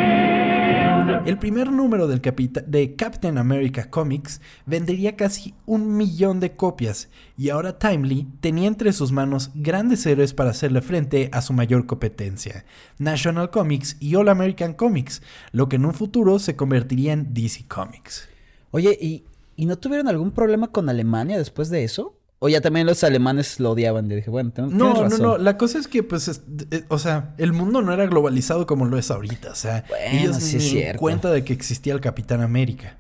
El 1.26 1.38
primer 1.38 1.72
número 1.72 2.08
del 2.08 2.22
de 2.22 2.96
Captain 2.96 3.38
America 3.38 3.90
Comics 3.90 4.42
vendería 4.66 5.16
casi 5.16 5.54
un 5.66 5.96
millón 5.96 6.40
de 6.40 6.56
copias 6.56 7.10
y 7.38 7.50
ahora 7.50 7.78
Timely 7.78 8.28
tenía 8.40 8.68
entre 8.68 8.94
sus 8.94 9.12
manos 9.12 9.52
grandes 9.54 10.06
héroes 10.06 10.34
para 10.34 10.52
hacerle 10.52 10.82
frente 10.82 11.30
a 11.32 11.42
su 11.42 11.54
mayor 11.54 11.86
competencia, 11.86 12.66
National 12.98 13.50
Comics 13.50 13.98
y 14.00 14.16
All 14.16 14.30
American 14.30 14.74
Comics, 14.74 15.22
lo 15.52 15.70
que 15.70 15.76
en 15.76 15.86
un 15.86 15.94
futuro 15.94 16.40
se 16.40 16.56
convertiría 16.56 17.14
en 17.14 17.34
DC 17.34 17.66
Comics. 17.68 18.30
Oye, 18.72 18.98
¿y 19.00 19.26
¿Y 19.62 19.68
no 19.68 19.78
tuvieron 19.78 20.08
algún 20.08 20.32
problema 20.32 20.72
con 20.72 20.90
Alemania 20.90 21.38
después 21.38 21.70
de 21.70 21.84
eso? 21.84 22.18
O 22.40 22.50
ya 22.50 22.62
también 22.62 22.88
los 22.88 23.04
alemanes 23.04 23.60
lo 23.60 23.74
odiaban. 23.74 24.12
Y 24.12 24.16
dije, 24.16 24.32
bueno, 24.32 24.52
tengo 24.52 24.72
No, 24.72 25.08
no, 25.08 25.18
no. 25.20 25.38
La 25.38 25.56
cosa 25.56 25.78
es 25.78 25.88
que, 25.88 26.02
pues, 26.02 26.42
eh, 26.72 26.84
o 26.88 26.98
sea, 26.98 27.36
el 27.38 27.54
mundo 27.54 27.84
no 27.84 27.94
era 27.94 28.08
globalizado 28.08 28.66
como 28.66 28.86
lo 28.86 28.98
es 28.98 29.12
ahorita. 29.12 29.52
O 29.52 29.56
sea, 29.56 29.86
ellos 30.12 30.38
sí 30.38 30.60
se 30.60 30.96
cuenta 30.96 31.30
de 31.30 31.44
que 31.44 31.54
existía 31.54 31.94
el 31.94 32.02
Capitán 32.02 32.42
América. 32.42 32.98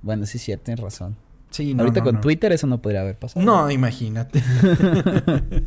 Bueno, 0.00 0.24
sí 0.24 0.38
es 0.38 0.44
cierto, 0.44 0.64
tienes 0.64 0.82
razón. 0.82 1.18
Sí, 1.50 1.74
no, 1.74 1.82
Ahorita 1.82 2.02
con 2.02 2.22
Twitter 2.22 2.52
eso 2.52 2.66
no 2.66 2.80
podría 2.80 3.02
haber 3.02 3.18
pasado. 3.18 3.44
No, 3.44 3.70
imagínate. 3.70 4.42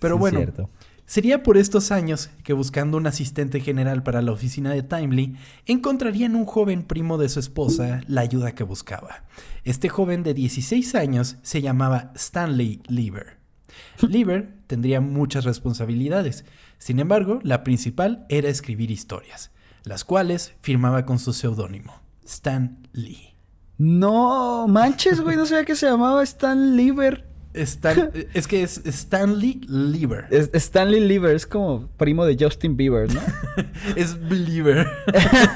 Pero 0.00 0.18
bueno, 0.18 0.40
cierto. 0.40 0.68
Sería 1.06 1.42
por 1.42 1.58
estos 1.58 1.92
años 1.92 2.30
que 2.44 2.54
buscando 2.54 2.96
un 2.96 3.06
asistente 3.06 3.60
general 3.60 4.02
para 4.02 4.22
la 4.22 4.32
oficina 4.32 4.70
de 4.72 4.82
Timely, 4.82 5.36
encontrarían 5.66 6.34
un 6.34 6.46
joven 6.46 6.82
primo 6.82 7.18
de 7.18 7.28
su 7.28 7.40
esposa 7.40 8.00
la 8.08 8.22
ayuda 8.22 8.54
que 8.54 8.64
buscaba. 8.64 9.24
Este 9.64 9.88
joven 9.88 10.22
de 10.22 10.32
16 10.32 10.94
años 10.94 11.36
se 11.42 11.60
llamaba 11.60 12.12
Stanley 12.14 12.80
Lieber. 12.88 13.36
Lieber 14.08 14.54
tendría 14.66 15.00
muchas 15.00 15.44
responsabilidades, 15.44 16.44
sin 16.78 16.98
embargo, 16.98 17.38
la 17.42 17.64
principal 17.64 18.26
era 18.28 18.48
escribir 18.48 18.90
historias, 18.90 19.50
las 19.84 20.04
cuales 20.04 20.54
firmaba 20.60 21.04
con 21.04 21.18
su 21.18 21.32
seudónimo, 21.32 22.00
Stan 22.24 22.86
Lee. 22.92 23.34
No 23.76 24.66
manches, 24.68 25.20
güey, 25.20 25.36
no 25.36 25.46
sabía 25.46 25.64
que 25.64 25.76
se 25.76 25.86
llamaba 25.86 26.22
Stan 26.22 26.76
Lieber. 26.76 27.33
Es 27.54 28.48
que 28.48 28.62
es 28.62 28.78
Stanley 28.84 29.60
Lieber. 29.68 30.26
Stanley 30.52 31.00
Lieber 31.00 31.34
es 31.36 31.46
como 31.46 31.88
primo 31.96 32.24
de 32.26 32.36
Justin 32.38 32.76
Bieber, 32.76 33.12
¿no? 33.14 33.20
es 33.96 34.18
Believer. 34.28 34.88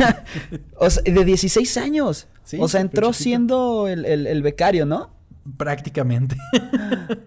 o 0.76 0.88
sea, 0.88 1.02
de 1.02 1.24
16 1.24 1.76
años. 1.76 2.28
o 2.58 2.68
sea, 2.68 2.80
entró 2.80 3.12
siendo 3.12 3.88
el, 3.88 4.42
becario, 4.42 4.86
¿no? 4.86 5.10
Prácticamente. 5.56 6.36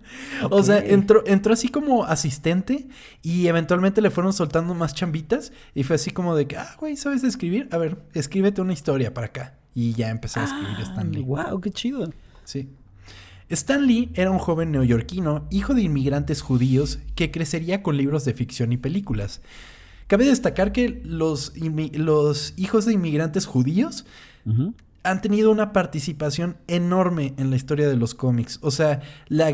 O 0.50 0.64
sea, 0.64 0.80
entró, 0.80 1.24
entró 1.28 1.54
así 1.54 1.70
como 1.70 2.04
asistente 2.04 2.88
y 3.22 3.46
eventualmente 3.46 4.02
le 4.02 4.10
fueron 4.10 4.34
soltando 4.34 4.74
más 4.74 4.96
chambitas 4.96 5.54
y 5.76 5.84
fue 5.84 5.98
así 5.98 6.10
como 6.10 6.36
de 6.36 6.48
que, 6.48 6.58
ah, 6.58 6.76
güey, 6.80 6.98
¿sabes 6.98 7.24
escribir? 7.24 7.70
A 7.72 7.78
ver, 7.78 7.98
escríbete 8.14 8.60
una 8.60 8.74
historia 8.74 9.14
para 9.14 9.28
acá. 9.28 9.54
Y 9.76 9.94
ya 9.94 10.10
empezó 10.10 10.40
a 10.40 10.46
escribir 10.46 10.76
ah, 10.80 10.82
Stanley. 10.82 11.22
¡Wow! 11.22 11.62
¡Qué 11.62 11.70
chido! 11.70 12.12
Sí. 12.44 12.70
Stan 13.52 13.86
Lee 13.86 14.12
era 14.14 14.32
un 14.32 14.40
joven 14.40 14.72
neoyorquino, 14.72 15.48
hijo 15.52 15.74
de 15.74 15.82
inmigrantes 15.82 16.42
judíos, 16.42 17.00
que 17.16 17.32
crecería 17.32 17.84
con 17.84 17.98
libros 17.98 18.24
de 18.26 18.34
ficción 18.34 18.72
y 18.72 18.78
películas. 18.78 19.42
Cabe 20.08 20.26
destacar 20.26 20.72
que 20.72 21.02
los 21.04 21.54
hijos 21.56 22.86
de 22.86 22.94
inmigrantes 22.94 23.46
judíos 23.46 24.06
han 25.04 25.22
tenido 25.22 25.52
una 25.52 25.74
participación 25.74 26.58
enorme 26.68 27.34
en 27.38 27.50
la 27.50 27.56
historia 27.56 27.88
de 27.88 27.96
los 27.96 28.14
cómics. 28.14 28.60
O 28.62 28.70
sea, 28.70 29.02
la, 29.28 29.52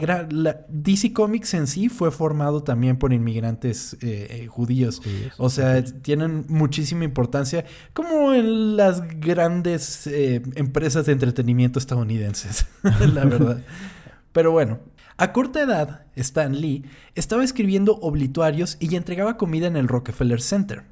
DC 0.68 1.14
Comics 1.14 1.54
en 1.54 1.68
sí 1.68 1.88
fue 1.90 2.12
formado 2.12 2.64
también 2.64 2.98
por 2.98 3.14
inmigrantes 3.14 3.94
eh, 4.02 4.28
eh, 4.30 4.48
judíos. 4.48 5.02
O 5.38 5.50
sea, 5.50 5.84
tienen 5.84 6.46
muchísima 6.50 7.06
importancia, 7.06 7.66
como 7.94 8.34
en 8.34 8.76
las 8.76 9.02
grandes 9.20 10.08
eh, 10.08 10.42
empresas 10.56 11.06
de 11.06 11.14
entretenimiento 11.14 11.80
estadounidenses, 11.80 12.66
la 13.14 13.24
verdad. 13.26 13.64
Pero 14.34 14.52
bueno, 14.52 14.80
a 15.18 15.34
corta 15.34 15.62
edad, 15.62 16.06
Stan 16.16 16.60
Lee 16.60 16.86
estaba 17.16 17.44
escribiendo 17.44 17.98
obituarios 18.02 18.78
y 18.80 18.96
entregaba 18.96 19.38
comida 19.38 19.66
en 19.66 19.76
el 19.76 19.88
Rockefeller 19.88 20.42
Center. 20.42 20.84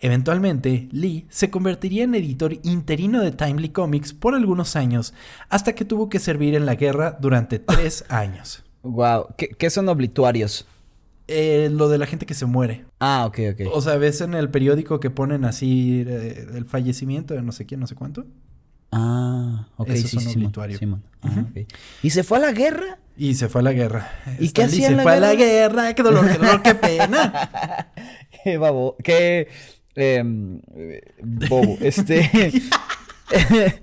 Eventualmente, 0.00 0.88
Lee 0.90 1.26
se 1.28 1.50
convertiría 1.50 2.04
en 2.04 2.14
editor 2.14 2.54
interino 2.62 3.20
de 3.20 3.32
Timely 3.32 3.70
Comics 3.70 4.14
por 4.14 4.34
algunos 4.34 4.76
años, 4.76 5.12
hasta 5.50 5.74
que 5.74 5.84
tuvo 5.84 6.08
que 6.08 6.18
servir 6.18 6.54
en 6.54 6.64
la 6.64 6.76
guerra 6.76 7.18
durante 7.20 7.58
tres 7.58 8.04
años. 8.08 8.64
Wow, 8.82 9.34
¿Qué, 9.36 9.70
son 9.70 9.88
obituarios? 9.88 10.66
Eh, 11.28 11.68
lo 11.70 11.88
de 11.88 11.98
la 11.98 12.06
gente 12.06 12.26
que 12.26 12.34
se 12.34 12.46
muere. 12.46 12.84
Ah, 13.00 13.24
ok, 13.26 13.38
ok. 13.52 13.60
O 13.72 13.80
sea, 13.80 13.96
ves 13.96 14.20
en 14.20 14.34
el 14.34 14.50
periódico 14.50 15.00
que 15.00 15.10
ponen 15.10 15.44
así 15.44 16.04
eh, 16.06 16.46
el 16.54 16.66
fallecimiento 16.66 17.34
de 17.34 17.42
no 17.42 17.52
sé 17.52 17.64
quién, 17.66 17.80
no 17.80 17.86
sé 17.86 17.94
cuánto. 17.94 18.26
Ah, 18.92 19.68
ok, 19.76 19.88
Eso 19.90 20.04
es 20.04 20.10
sí, 20.10 20.16
un 20.16 20.22
Simón, 20.22 20.44
obituario. 20.46 20.78
Simón. 20.78 21.02
Ah. 21.22 21.46
¿Y 22.02 22.10
se 22.10 22.22
fue 22.22 22.38
a 22.38 22.40
la 22.42 22.52
guerra? 22.52 22.98
Y 23.16 23.34
se 23.34 23.48
fue 23.48 23.60
a 23.60 23.64
la 23.64 23.72
guerra. 23.72 24.10
¿Y 24.40 24.50
qué 24.50 24.62
Lee 24.62 24.66
hacía 24.68 24.88
se 24.88 24.96
la 24.96 25.02
fue 25.04 25.12
a 25.12 25.20
la 25.20 25.34
guerra? 25.34 25.84
guerra. 25.84 25.94
Qué 25.94 26.02
dolor, 26.02 26.26
qué 26.30 26.38
dolor, 26.38 26.62
qué 26.62 26.74
pena. 26.74 27.92
Qué 28.44 28.58
babo, 28.58 28.96
qué 29.02 29.48
em, 29.94 30.60
eh, 30.76 31.00
bobo, 31.22 31.78
este 31.80 32.52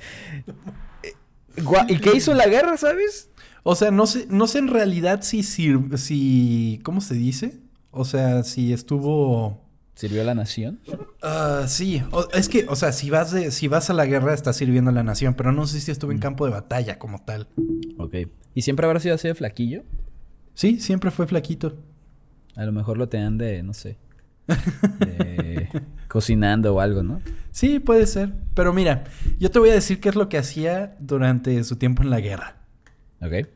¿Y 1.88 1.98
qué 1.98 2.16
hizo 2.16 2.34
la 2.34 2.48
guerra, 2.48 2.78
sabes? 2.78 3.30
O 3.64 3.76
sea, 3.76 3.92
no 3.92 4.06
sé, 4.06 4.26
no 4.30 4.48
sé 4.48 4.60
en 4.60 4.68
realidad 4.68 5.22
si 5.24 5.44
sir- 5.44 5.98
si, 5.98 6.80
¿cómo 6.84 7.02
se 7.02 7.16
dice? 7.16 7.60
O 7.92 8.06
sea, 8.06 8.44
si 8.44 8.72
estuvo 8.74 9.62
¿Sirvió 10.02 10.22
a 10.24 10.26
la 10.26 10.34
nación? 10.34 10.80
Ah, 11.22 11.66
sí, 11.68 12.02
O- 12.12 12.28
es 12.34 12.50
que, 12.50 12.66
o 12.68 12.76
sea, 12.76 12.92
si 12.92 13.12
vas 13.12 13.32
de, 13.32 13.52
si 13.52 13.68
vas 13.68 13.92
a 13.92 13.94
la 13.94 14.08
guerra 14.08 14.34
estás 14.34 14.56
sirviendo 14.58 14.90
a 14.90 14.94
la 14.94 15.04
nación, 15.04 15.36
pero 15.36 15.52
no 15.52 15.68
sé 15.68 15.80
si 15.80 15.92
estuve 15.92 16.14
en 16.14 16.18
Mm. 16.18 16.22
campo 16.24 16.46
de 16.46 16.52
batalla 16.52 16.98
como 16.98 17.20
tal. 17.24 17.48
Ok. 18.00 18.16
¿Y 18.56 18.64
siempre 18.64 18.88
habrá 18.88 19.00
sido 19.00 19.14
así 19.14 19.28
de 19.28 19.36
flaquillo? 19.36 19.84
Sí, 20.56 20.80
siempre 20.80 21.12
fue 21.12 21.28
flaquito. 21.28 21.78
A 22.56 22.66
lo 22.66 22.72
mejor 22.72 22.98
lo 22.98 23.10
tenían 23.10 23.38
de, 23.38 23.62
no 23.62 23.76
sé, 23.76 24.00
de 25.00 25.70
cocinando 26.10 26.74
o 26.74 26.80
algo, 26.80 27.04
¿no? 27.04 27.22
Sí, 27.52 27.80
puede 27.80 28.08
ser. 28.08 28.34
Pero 28.56 28.74
mira, 28.74 29.04
yo 29.40 29.52
te 29.52 29.60
voy 29.60 29.70
a 29.70 29.74
decir 29.74 30.00
qué 30.00 30.10
es 30.10 30.16
lo 30.16 30.30
que 30.30 30.40
hacía 30.40 30.96
durante 31.00 31.64
su 31.64 31.76
tiempo 31.76 32.02
en 32.02 32.10
la 32.10 32.20
guerra. 32.22 32.56
Ok. 33.22 33.48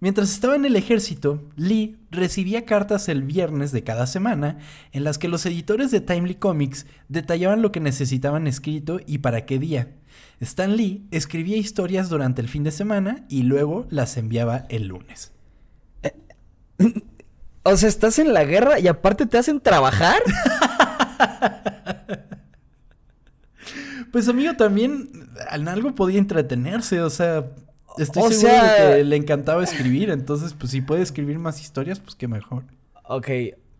Mientras 0.00 0.30
estaba 0.30 0.54
en 0.54 0.64
el 0.64 0.76
ejército, 0.76 1.42
Lee 1.56 1.96
recibía 2.10 2.64
cartas 2.64 3.08
el 3.08 3.22
viernes 3.22 3.72
de 3.72 3.82
cada 3.82 4.06
semana 4.06 4.58
en 4.92 5.02
las 5.02 5.18
que 5.18 5.26
los 5.26 5.44
editores 5.44 5.90
de 5.90 6.00
Timely 6.00 6.36
Comics 6.36 6.86
detallaban 7.08 7.62
lo 7.62 7.72
que 7.72 7.80
necesitaban 7.80 8.46
escrito 8.46 9.00
y 9.06 9.18
para 9.18 9.44
qué 9.44 9.58
día. 9.58 9.96
Stan 10.40 10.76
Lee 10.76 11.04
escribía 11.10 11.56
historias 11.56 12.08
durante 12.08 12.40
el 12.40 12.48
fin 12.48 12.62
de 12.62 12.70
semana 12.70 13.24
y 13.28 13.42
luego 13.42 13.86
las 13.90 14.16
enviaba 14.16 14.66
el 14.68 14.88
lunes. 14.88 15.32
O 17.64 17.76
sea, 17.76 17.90
estás 17.90 18.18
en 18.18 18.32
la 18.32 18.44
guerra 18.44 18.80
y 18.80 18.88
aparte 18.88 19.26
te 19.26 19.36
hacen 19.36 19.60
trabajar. 19.60 20.22
Pues 24.10 24.26
amigo, 24.26 24.54
también 24.54 25.10
en 25.52 25.68
algo 25.68 25.94
podía 25.94 26.18
entretenerse, 26.18 27.02
o 27.02 27.10
sea, 27.10 27.44
estoy 28.02 28.22
O 28.22 28.30
seguro 28.30 28.50
sea- 28.50 28.84
de 28.90 28.96
que 28.98 29.04
le 29.04 29.16
encantaba 29.16 29.62
escribir, 29.64 30.10
entonces 30.10 30.54
pues 30.58 30.72
si 30.72 30.80
puede 30.80 31.02
escribir 31.02 31.38
más 31.38 31.60
historias, 31.60 32.00
pues 32.00 32.14
qué 32.14 32.28
mejor. 32.28 32.64
Ok, 33.04 33.28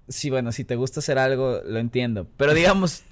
sí, 0.08 0.30
bueno, 0.30 0.52
si 0.52 0.64
te 0.64 0.76
gusta 0.76 1.00
hacer 1.00 1.18
algo, 1.18 1.60
lo 1.64 1.78
entiendo. 1.78 2.26
Pero 2.36 2.54
digamos, 2.54 3.02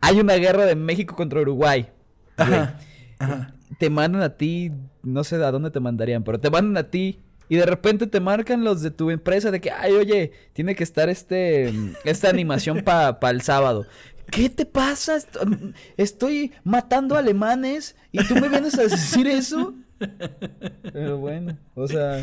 hay 0.00 0.20
una 0.20 0.34
guerra 0.34 0.66
de 0.66 0.74
México 0.76 1.16
contra 1.16 1.40
Uruguay. 1.40 1.88
Ajá, 2.36 2.78
ajá. 3.18 3.54
Te 3.78 3.90
mandan 3.90 4.22
a 4.22 4.36
ti, 4.36 4.72
no 5.02 5.24
sé 5.24 5.36
a 5.36 5.50
dónde 5.50 5.70
te 5.70 5.80
mandarían, 5.80 6.22
pero 6.24 6.38
te 6.40 6.50
mandan 6.50 6.76
a 6.84 6.90
ti 6.90 7.18
y 7.48 7.56
de 7.56 7.66
repente 7.66 8.06
te 8.06 8.20
marcan 8.20 8.62
los 8.64 8.82
de 8.82 8.90
tu 8.90 9.10
empresa 9.10 9.50
de 9.50 9.60
que, 9.60 9.70
ay, 9.70 9.92
oye, 9.92 10.32
tiene 10.52 10.74
que 10.74 10.84
estar 10.84 11.08
este, 11.08 11.72
esta 12.04 12.28
animación 12.28 12.82
para 12.82 13.16
el 13.30 13.40
sábado. 13.42 13.86
¿Qué 14.30 14.48
te 14.50 14.66
pasa? 14.66 15.16
Est- 15.16 15.36
Estoy 15.96 16.52
matando 16.64 17.16
alemanes 17.16 17.96
y 18.12 18.24
tú 18.26 18.34
me 18.36 18.48
vienes 18.48 18.78
a 18.78 18.82
decir 18.82 19.26
eso. 19.26 19.74
Pero 20.82 21.18
bueno, 21.18 21.56
o 21.74 21.86
sea, 21.88 22.22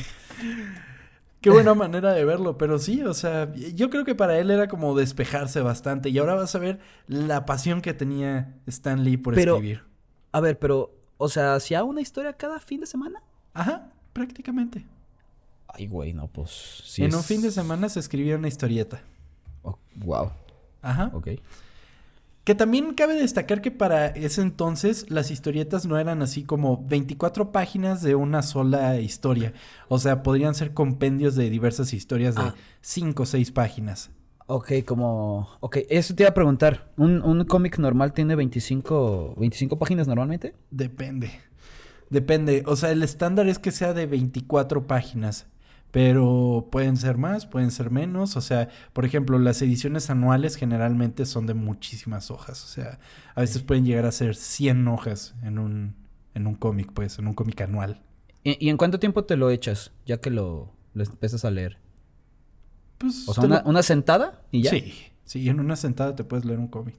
Qué 1.41 1.50
buena 1.51 1.75
manera 1.75 2.13
de 2.13 2.25
verlo, 2.25 2.57
pero 2.57 2.79
sí, 2.79 3.03
o 3.03 3.13
sea, 3.13 3.53
yo 3.53 3.89
creo 3.91 4.03
que 4.03 4.15
para 4.15 4.39
él 4.39 4.50
era 4.50 4.67
como 4.67 4.95
despejarse 4.95 5.62
bastante 5.62 6.09
y 6.09 6.17
ahora 6.17 6.33
vas 6.35 6.55
a 6.55 6.59
ver 6.59 6.79
la 7.07 7.45
pasión 7.45 7.81
que 7.81 7.93
tenía 7.93 8.55
Stan 8.65 9.03
Lee 9.03 9.17
por 9.17 9.35
Pero- 9.35 9.55
escribir. 9.55 9.83
a 10.31 10.39
ver, 10.39 10.57
pero, 10.57 10.91
o 11.17 11.29
sea, 11.29 11.53
¿hacía 11.53 11.83
una 11.83 12.01
historia 12.01 12.33
cada 12.33 12.59
fin 12.59 12.79
de 12.79 12.88
semana? 12.88 13.21
Ajá, 13.53 13.91
prácticamente. 14.13 14.85
Ay, 15.67 15.85
güey, 15.88 16.13
no, 16.13 16.27
pues. 16.29 16.81
sí 16.85 17.03
en 17.03 17.09
es- 17.09 17.15
un 17.15 17.24
fin 17.24 17.41
de 17.43 17.51
semana 17.51 17.89
se 17.89 18.00
escribía 18.00 18.38
una 18.38 18.47
historieta. 18.47 19.01
Oh, 19.62 19.77
wow, 19.97 20.31
Ajá. 20.81 21.12
ok. 21.13 21.27
Que 22.45 22.55
también 22.55 22.93
cabe 22.93 23.15
destacar 23.15 23.61
que 23.61 23.72
para 23.72 24.05
ese 24.07 24.41
entonces 24.41 25.09
las 25.09 25.31
historietas 25.31 25.85
no 25.87 25.98
eran 25.98 26.22
así 26.22 26.43
como 26.43 26.85
24 26.87 27.51
páginas 27.51 28.01
de 28.03 28.13
una 28.15 28.43
sola 28.43 29.00
historia. 29.00 29.51
O 29.89 29.98
sea, 30.00 30.22
podrían 30.24 30.53
ser 30.55 30.74
compendios 30.74 31.35
de 31.35 31.50
diversas 31.50 31.91
historias 31.91 32.35
de 32.35 32.43
Ah. 32.43 32.55
5 32.81 33.24
o 33.24 33.25
6 33.25 33.51
páginas. 33.51 34.11
Ok, 34.46 34.74
como. 34.85 35.50
Ok, 35.59 35.77
eso 35.89 36.13
te 36.13 36.22
iba 36.22 36.29
a 36.29 36.33
preguntar. 36.35 36.91
¿Un, 36.98 37.24
un 37.24 37.43
cómic 37.46 37.79
normal 37.79 38.13
tiene 38.13 38.35
25, 38.35 39.33
25 39.39 39.79
páginas 39.79 40.07
normalmente? 40.07 40.53
Depende. 40.70 41.31
Depende. 42.11 42.61
O 42.67 42.75
sea, 42.75 42.91
el 42.91 43.01
estándar 43.01 43.48
es 43.48 43.57
que 43.57 43.72
sea 43.72 43.93
de 43.96 44.05
24 44.05 44.85
páginas. 44.85 45.48
Pero 45.96 46.68
pueden 46.74 46.98
ser 46.98 47.18
más, 47.18 47.46
pueden 47.46 47.72
ser 47.72 47.90
menos. 47.90 48.36
O 48.36 48.42
sea, 48.42 48.68
por 48.92 49.05
ejemplo, 49.05 49.40
las 49.40 49.62
ediciones 49.62 50.10
anuales 50.10 50.58
generalmente 50.58 51.25
son 51.25 51.46
de 51.48 51.53
muchísimas 51.53 52.31
hojas. 52.31 52.66
O 52.66 52.68
sea, 52.68 53.00
a 53.34 53.40
veces 53.40 53.62
pueden 53.62 53.86
llegar 53.86 54.05
a 54.05 54.12
ser 54.12 54.36
100 54.36 54.86
hojas 54.90 55.36
en 55.42 55.58
un, 55.58 55.96
en 56.34 56.48
un 56.48 56.55
cómic, 56.55 56.92
pues, 56.94 57.18
en 57.18 57.27
un 57.27 57.34
cómic 57.34 57.62
anual. 57.62 58.01
¿Y, 58.44 58.58
y 58.66 58.70
en 58.72 58.75
cuánto 58.75 59.00
tiempo 59.00 59.24
te 59.24 59.38
lo 59.38 59.50
echas? 59.50 59.94
Ya 60.05 60.18
que 60.18 60.31
lo, 60.31 60.74
lo 60.94 61.03
empiezas 61.05 61.46
a 61.46 61.51
leer. 61.51 61.77
Pues, 62.98 63.24
O 63.29 63.34
sea, 63.34 63.40
te 63.44 63.48
una, 63.48 63.62
lo- 63.62 63.70
una 63.70 63.81
sentada 63.81 64.42
y 64.51 64.64
ya. 64.64 64.72
Sí, 64.72 64.94
sí, 65.24 65.48
en 65.48 65.62
una 65.62 65.77
sentada 65.77 66.14
te 66.14 66.25
puedes 66.25 66.44
leer 66.44 66.60
un 66.60 66.68
cómic. 66.68 66.96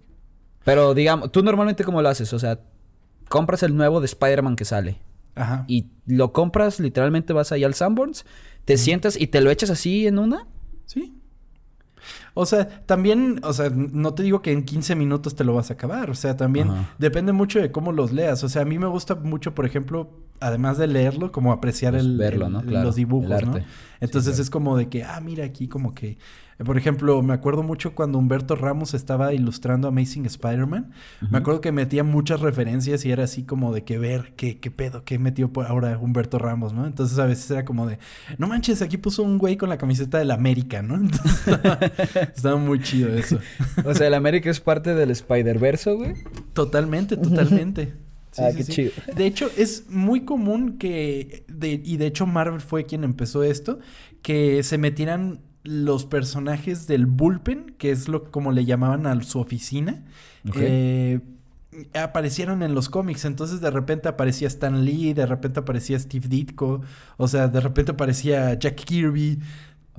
Pero 0.65 0.95
digamos, 0.95 1.31
¿tú 1.33 1.43
normalmente 1.43 1.85
cómo 1.85 2.01
lo 2.01 2.09
haces? 2.09 2.33
O 2.33 2.39
sea, 2.39 2.61
compras 3.29 3.63
el 3.63 3.77
nuevo 3.77 4.01
de 4.01 4.07
Spider-Man 4.07 4.57
que 4.57 4.65
sale. 4.65 4.97
Ajá. 5.35 5.67
Y 5.69 5.89
lo 6.07 6.33
compras, 6.33 6.81
literalmente 6.81 7.35
vas 7.35 7.53
ahí 7.53 7.63
al 7.63 7.75
Sanborns, 7.75 8.25
te 8.67 8.77
sientas 8.77 9.19
y 9.19 9.29
te 9.29 9.41
lo 9.41 9.51
echas 9.51 9.71
así 9.71 10.07
en 10.07 10.19
una. 10.19 10.47
Sí. 10.85 11.15
O 12.35 12.45
sea, 12.45 12.85
también, 12.85 13.41
o 13.43 13.53
sea, 13.53 13.71
no 13.71 14.13
te 14.13 14.23
digo 14.23 14.43
que 14.43 14.53
en 14.53 14.65
15 14.65 14.95
minutos 14.95 15.35
te 15.35 15.45
lo 15.45 15.55
vas 15.55 15.71
a 15.71 15.75
acabar. 15.75 16.11
O 16.11 16.15
sea, 16.15 16.37
también 16.37 16.71
Ajá. 16.71 16.95
depende 16.99 17.33
mucho 17.33 17.61
de 17.61 17.73
cómo 17.73 17.93
los 17.93 18.13
leas. 18.13 18.45
O 18.45 18.49
sea, 18.49 18.63
a 18.63 18.65
mí 18.67 18.79
me 18.79 18.87
gusta 18.87 19.15
mucho, 19.15 19.55
por 19.55 19.65
ejemplo, 19.65 20.11
además 20.41 20.79
de 20.79 20.87
leerlo, 20.87 21.33
como 21.33 21.53
apreciar 21.53 21.93
Pues 21.95 22.05
el, 22.05 22.17
verlo, 22.17 22.49
¿no? 22.49 22.61
el- 22.61 22.67
Claro, 22.67 22.87
los 22.87 22.97
dibujos, 22.97 23.43
el 23.43 23.47
¿no? 23.51 23.59
Entonces 24.01 24.33
claro. 24.33 24.43
es 24.43 24.51
como 24.51 24.77
de 24.77 24.89
que, 24.89 25.05
ah, 25.05 25.21
mira 25.23 25.45
aquí 25.45 25.69
como 25.69 25.95
que, 25.95 26.19
eh, 26.59 26.65
por 26.65 26.77
ejemplo, 26.77 27.23
me 27.23 27.33
acuerdo 27.33 27.63
mucho 27.63 27.95
cuando 27.95 28.19
Humberto 28.19 28.55
Ramos 28.55 28.93
estaba 28.93 29.33
ilustrando 29.33 29.89
Amazing 29.89 30.27
Spider-Man. 30.27 30.91
Me 31.31 31.39
acuerdo 31.39 31.63
que 31.63 31.73
metía 31.73 32.05
muchas 32.05 32.41
referencias 32.41 33.05
y 33.07 33.11
era 33.11 33.25
así 33.25 33.45
como 33.45 33.73
de 33.73 33.85
que 33.85 33.99
ver 33.99 34.35
qué, 34.37 34.59
qué 34.59 34.71
pedo, 34.71 35.03
qué 35.05 35.19
metió 35.19 35.51
por 35.51 35.67
ahora 35.67 35.97
Humberto 35.99 36.39
Ramos, 36.39 36.75
¿no? 36.75 36.87
Entonces 36.87 37.19
a 37.19 37.25
veces 37.25 37.51
era 37.51 37.65
como 37.65 37.87
de, 37.87 37.99
no 38.37 38.47
manches, 38.49 38.83
aquí 38.83 38.99
puso 38.99 39.23
un 39.23 39.39
güey 39.39 39.57
con 39.57 39.71
la 39.71 39.79
camiseta 39.79 40.19
del 40.19 40.31
América, 40.31 40.83
¿no? 40.83 40.95
Entonces 41.01 41.49
estaba, 41.49 41.79
estaba 42.35 42.57
muy 42.57 42.81
chido 42.83 43.09
eso. 43.15 43.39
O 43.87 43.95
sea, 43.95 44.07
el 44.09 44.15
América 44.15 44.51
es 44.51 44.61
parte 44.61 44.95
del 44.95 45.11
Spider-Verse, 45.11 45.93
güey. 45.95 46.15
Totalmente, 46.53 47.17
totalmente. 47.17 47.95
Sí, 48.37 48.43
Ah, 48.45 48.51
sí, 48.51 48.57
qué 48.59 48.65
sí. 48.65 48.73
chido. 48.73 48.93
De 49.15 49.27
hecho, 49.27 49.51
es 49.57 49.87
muy 49.89 50.25
común 50.25 50.79
que, 50.79 51.45
de- 51.49 51.81
y 51.85 51.97
de 51.97 52.07
hecho 52.07 52.27
Marvel 52.27 52.61
fue 52.61 52.85
quien 52.85 53.05
empezó 53.05 53.43
esto, 53.43 53.79
que 54.23 54.63
se 54.63 54.79
metieran 54.79 55.41
los 55.65 56.05
personajes 56.07 56.87
del 56.87 57.07
bullpen, 57.07 57.75
que 57.79 57.91
es 57.91 58.09
lo 58.09 58.31
como 58.31 58.53
le 58.53 58.65
llamaban 58.65 59.07
a 59.07 59.21
su 59.23 59.41
oficina, 59.41 60.05
eh, 60.55 61.21
aparecieron 61.95 62.63
en 62.63 62.75
los 62.75 62.89
cómics. 62.89 63.25
Entonces 63.25 63.61
de 63.61 63.71
repente 63.71 64.09
aparecía 64.09 64.49
Stan 64.49 64.85
Lee, 64.85 65.13
de 65.13 65.27
repente 65.27 65.61
aparecía 65.61 65.99
Steve 65.99 66.29
Ditko, 66.29 66.83
o 67.17 67.29
sea, 67.29 67.49
de 67.49 67.61
repente 67.61 67.93
aparecía 67.93 68.55
Jack 68.59 68.77
Kirby. 68.85 69.39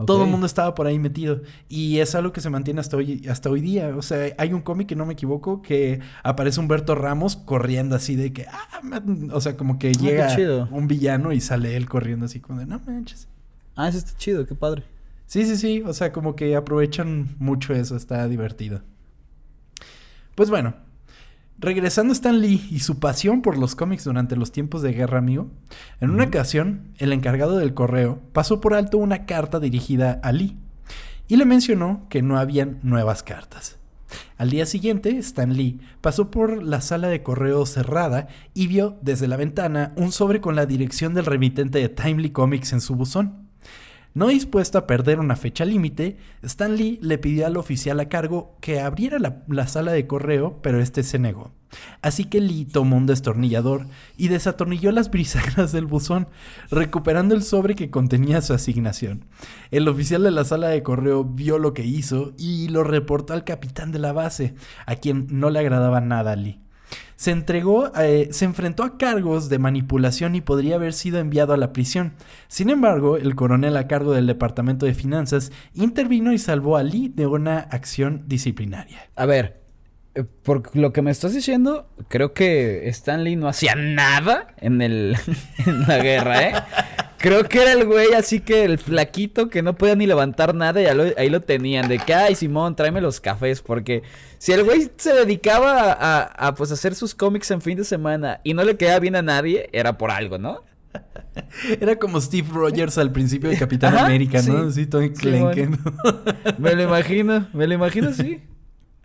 Todo 0.06 0.24
el 0.26 0.30
mundo 0.30 0.46
estaba 0.46 0.76
por 0.76 0.88
ahí 0.88 1.00
metido. 1.00 1.42
Y 1.70 2.00
es 2.00 2.14
algo 2.16 2.32
que 2.32 2.42
se 2.42 2.50
mantiene 2.50 2.80
hasta 2.80 2.98
hoy, 2.98 3.26
hasta 3.30 3.50
hoy 3.50 3.62
día. 3.62 3.96
O 3.96 4.02
sea, 4.02 4.34
hay 4.38 4.54
un 4.54 4.62
cómic 4.62 4.88
que 4.88 4.96
no 4.96 5.06
me 5.06 5.14
equivoco 5.14 5.62
que 5.62 6.00
aparece 6.24 6.60
Humberto 6.60 6.96
Ramos 6.96 7.36
corriendo 7.36 7.96
así 7.96 8.16
de 8.16 8.34
que. 8.34 8.46
Ah, 8.48 8.82
man", 8.84 9.30
o 9.34 9.42
sea, 9.42 9.58
como 9.58 9.80
que 9.80 9.92
qué 9.92 9.98
llega 9.98 10.68
un 10.72 10.88
villano 10.88 11.32
y 11.34 11.42
sale 11.42 11.76
él 11.76 11.88
corriendo 11.90 12.26
así 12.26 12.40
como 12.40 12.60
de 12.60 12.66
no 12.66 12.80
manches. 12.86 13.28
Ah, 13.76 13.90
eso 13.90 13.98
está 13.98 14.18
chido, 14.18 14.46
qué 14.46 14.56
padre. 14.56 14.84
Sí, 15.26 15.46
sí, 15.46 15.58
sí. 15.58 15.84
O 15.86 15.94
sea, 15.94 16.12
como 16.12 16.36
que 16.36 16.56
aprovechan 16.56 17.36
mucho 17.40 17.74
eso. 17.74 17.96
Está 17.96 18.28
divertido. 18.28 18.82
Pues 20.36 20.50
bueno. 20.50 20.87
Regresando 21.60 22.12
a 22.12 22.14
Stan 22.14 22.40
Lee 22.40 22.68
y 22.70 22.80
su 22.80 23.00
pasión 23.00 23.42
por 23.42 23.58
los 23.58 23.74
cómics 23.74 24.04
durante 24.04 24.36
los 24.36 24.52
tiempos 24.52 24.84
de 24.84 24.94
guerra, 24.94 25.18
amigo. 25.18 25.50
En 26.00 26.12
una 26.12 26.26
ocasión, 26.26 26.94
el 27.00 27.12
encargado 27.12 27.58
del 27.58 27.74
correo 27.74 28.22
pasó 28.32 28.62
por 28.62 28.76
alto 28.76 29.00
una 29.00 29.26
carta 29.26 29.60
dirigida 29.60 30.20
a 30.22 30.32
Lee 30.32 30.56
y 31.28 31.36
le 31.36 31.46
mencionó 31.46 32.06
que 32.10 32.22
no 32.22 32.38
habían 32.38 32.80
nuevas 32.84 33.24
cartas. 33.24 33.78
Al 34.38 34.52
día 34.52 34.68
siguiente, 34.68 35.18
Stan 35.18 35.52
Lee 35.52 35.80
pasó 36.00 36.30
por 36.30 36.62
la 36.62 36.80
sala 36.80 37.08
de 37.08 37.24
correo 37.24 37.66
cerrada 37.66 38.28
y 38.54 38.68
vio 38.68 39.00
desde 39.02 39.28
la 39.28 39.36
ventana 39.36 39.94
un 39.96 40.12
sobre 40.12 40.42
con 40.42 40.56
la 40.56 40.68
dirección 40.68 41.16
del 41.16 41.26
remitente 41.26 41.80
de 41.80 41.90
Timely 41.90 42.30
Comics 42.30 42.72
en 42.74 42.82
su 42.82 42.96
buzón. 42.96 43.47
No 44.18 44.30
dispuesto 44.30 44.80
a 44.80 44.88
perder 44.88 45.20
una 45.20 45.36
fecha 45.36 45.64
límite, 45.64 46.18
Stan 46.42 46.76
Lee 46.76 46.98
le 47.04 47.20
pidió 47.20 47.46
al 47.46 47.56
oficial 47.56 48.00
a 48.00 48.10
cargo 48.10 48.58
que 48.62 48.80
abriera 48.80 49.20
la, 49.20 49.44
la 49.48 49.68
sala 49.68 49.92
de 49.92 50.08
correo, 50.08 50.60
pero 50.64 50.82
este 50.82 51.04
se 51.04 51.20
negó. 51.20 51.52
Así 52.02 52.26
que 52.26 52.42
Lee 52.42 52.66
tomó 52.66 52.98
un 52.98 53.06
destornillador 53.06 53.86
y 54.18 54.30
desatornilló 54.30 54.92
las 54.92 55.12
bisagras 55.12 55.72
del 55.72 55.86
buzón, 55.86 56.30
recuperando 56.72 57.36
el 57.36 57.44
sobre 57.44 57.76
que 57.76 57.92
contenía 57.92 58.42
su 58.42 58.56
asignación. 58.56 59.26
El 59.70 59.88
oficial 59.88 60.24
de 60.24 60.32
la 60.32 60.46
sala 60.46 60.70
de 60.70 60.82
correo 60.82 61.24
vio 61.24 61.60
lo 61.60 61.76
que 61.76 61.86
hizo 61.86 62.34
y 62.40 62.70
lo 62.70 62.84
reportó 62.84 63.34
al 63.34 63.44
capitán 63.44 63.92
de 63.92 64.00
la 64.00 64.14
base, 64.14 64.56
a 64.88 64.96
quien 64.96 65.28
no 65.30 65.52
le 65.52 65.60
agradaba 65.60 66.02
nada 66.02 66.32
a 66.32 66.36
Lee. 66.36 66.60
Se 67.18 67.32
entregó, 67.32 67.92
eh, 68.00 68.30
se 68.32 68.46
enfrentó 68.46 68.84
a 68.84 68.98
cargos 68.98 69.50
de 69.50 69.58
manipulación 69.58 70.36
y 70.36 70.42
podría 70.42 70.76
haber 70.76 70.94
sido 70.94 71.18
enviado 71.18 71.52
a 71.54 71.58
la 71.58 71.74
prisión. 71.74 72.14
Sin 72.48 72.70
embargo, 72.70 73.18
el 73.18 73.34
coronel 73.36 73.76
a 73.76 73.88
cargo 73.88 74.14
del 74.14 74.28
Departamento 74.28 74.86
de 74.86 74.94
Finanzas 74.94 75.52
intervino 75.74 76.32
y 76.32 76.38
salvó 76.38 76.78
a 76.78 76.84
Lee 76.84 77.12
de 77.14 77.26
una 77.26 77.58
acción 77.58 78.24
disciplinaria. 78.28 79.10
A 79.16 79.26
ver, 79.26 79.64
eh, 80.14 80.24
por 80.44 80.76
lo 80.76 80.94
que 80.94 81.02
me 81.02 81.10
estás 81.10 81.34
diciendo, 81.34 81.90
creo 82.08 82.34
que 82.34 82.88
Stan 82.90 83.24
Lee 83.24 83.36
no 83.36 83.48
hacía 83.48 83.74
nada 83.76 84.54
en, 84.58 84.84
el, 84.84 85.18
en 85.66 85.88
la 85.88 85.98
guerra, 85.98 86.44
¿eh? 86.44 86.54
Creo 87.18 87.44
que 87.46 87.62
era 87.62 87.74
el 87.74 87.86
güey 87.86 88.14
así 88.14 88.40
que 88.40 88.64
el 88.64 88.78
flaquito 88.78 89.50
que 89.50 89.62
no 89.62 89.76
podía 89.76 89.96
ni 89.96 90.06
levantar 90.06 90.54
nada 90.54 90.82
y 90.82 90.86
ahí 90.86 91.30
lo 91.30 91.42
tenían. 91.42 91.88
De 91.88 91.98
que, 92.00 92.14
ay, 92.14 92.36
Simón, 92.36 92.76
tráeme 92.76 93.02
los 93.02 93.20
cafés. 93.20 93.62
Porque 93.62 94.04
si 94.38 94.52
el 94.52 94.64
güey 94.64 94.90
se 94.98 95.14
dedicaba 95.14 95.92
a, 95.92 96.56
pues 96.56 96.72
hacer 96.72 96.96
sus 96.96 97.16
cómics 97.16 97.50
en 97.52 97.62
fin 97.62 97.78
de 97.78 97.84
semana 97.84 98.40
y 98.44 98.54
no 98.54 98.64
le 98.64 98.78
quedaba 98.78 99.00
bien 99.00 99.16
a 99.16 99.22
nadie, 99.22 99.70
era 99.74 99.98
por 99.98 100.12
algo, 100.12 100.38
¿no? 100.38 100.64
Era 101.80 101.98
como 101.98 102.20
Steve 102.20 102.48
Rogers 102.52 102.98
al 102.98 103.12
principio 103.12 103.50
de 103.50 103.58
Capitán 103.60 103.96
América, 103.98 104.42
¿no? 104.42 104.72
Sí, 104.72 104.88
todo 104.88 105.02
Me 106.58 106.76
lo 106.76 106.82
imagino, 106.82 107.48
me 107.54 107.68
lo 107.68 107.74
imagino, 107.74 108.12
sí. 108.14 108.42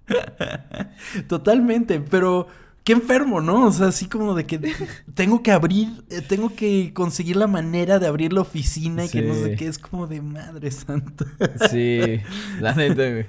Totalmente, 1.29 2.01
pero 2.01 2.47
qué 2.85 2.93
enfermo, 2.93 3.41
¿no? 3.41 3.67
O 3.67 3.73
sea, 3.73 3.89
así 3.89 4.07
como 4.07 4.35
de 4.35 4.47
que 4.47 4.61
tengo 5.15 5.43
que 5.43 5.53
abrir, 5.53 6.05
eh, 6.11 6.21
tengo 6.21 6.55
que 6.55 6.93
conseguir 6.95 7.37
la 7.37 7.47
manera 7.47 7.99
de 7.99 8.07
abrir 8.07 8.33
la 8.33 8.41
oficina 8.41 9.05
y 9.05 9.09
que 9.09 9.23
no 9.23 9.35
sé 9.35 9.57
qué, 9.57 9.67
es 9.67 9.79
como 9.79 10.07
de 10.07 10.21
madre 10.21 10.71
santa. 10.71 11.27
Sí, 11.71 12.21
la 12.61 12.75
neta, 12.75 13.09
güey. 13.11 13.27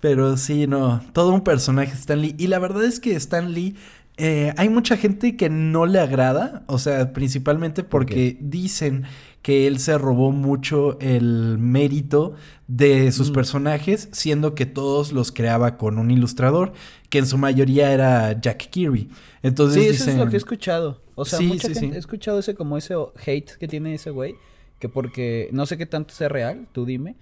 Pero 0.00 0.36
sí, 0.36 0.66
no, 0.66 1.00
todo 1.12 1.32
un 1.32 1.42
personaje 1.42 1.92
Stan 1.92 2.20
Lee. 2.20 2.34
Y 2.38 2.46
la 2.46 2.60
verdad 2.60 2.84
es 2.84 3.00
que 3.00 3.16
Stan 3.16 3.52
Lee, 3.52 3.74
eh, 4.16 4.54
hay 4.56 4.68
mucha 4.68 4.96
gente 4.96 5.36
que 5.36 5.50
no 5.50 5.86
le 5.86 5.98
agrada, 5.98 6.62
o 6.66 6.78
sea, 6.78 7.12
principalmente 7.12 7.82
porque 7.82 8.36
dicen 8.40 9.04
que 9.42 9.66
él 9.66 9.78
se 9.78 9.96
robó 9.96 10.32
mucho 10.32 10.98
el 11.00 11.58
mérito 11.58 12.34
de 12.66 13.10
sus 13.12 13.30
mm. 13.30 13.34
personajes, 13.34 14.08
siendo 14.12 14.54
que 14.54 14.66
todos 14.66 15.12
los 15.12 15.32
creaba 15.32 15.76
con 15.76 15.98
un 15.98 16.10
ilustrador, 16.10 16.72
que 17.08 17.18
en 17.18 17.26
su 17.26 17.38
mayoría 17.38 17.92
era 17.92 18.40
Jack 18.40 18.68
Kirby. 18.70 19.08
Entonces 19.42 19.82
sí, 19.82 19.88
eso 20.02 20.10
es 20.10 20.16
lo 20.16 20.28
que 20.28 20.34
he 20.34 20.38
escuchado. 20.38 21.00
O 21.14 21.24
sea, 21.24 21.40
mucha 21.40 21.72
gente, 21.72 21.96
he 21.96 21.98
escuchado 21.98 22.38
ese 22.38 22.54
como 22.54 22.76
ese 22.76 22.94
hate 23.26 23.56
que 23.58 23.68
tiene 23.68 23.94
ese 23.94 24.10
güey, 24.10 24.36
que 24.78 24.88
porque 24.88 25.48
no 25.52 25.66
sé 25.66 25.78
qué 25.78 25.86
tanto 25.86 26.14
sea 26.14 26.28
real, 26.28 26.66
tú 26.72 26.84
dime. 26.84 27.16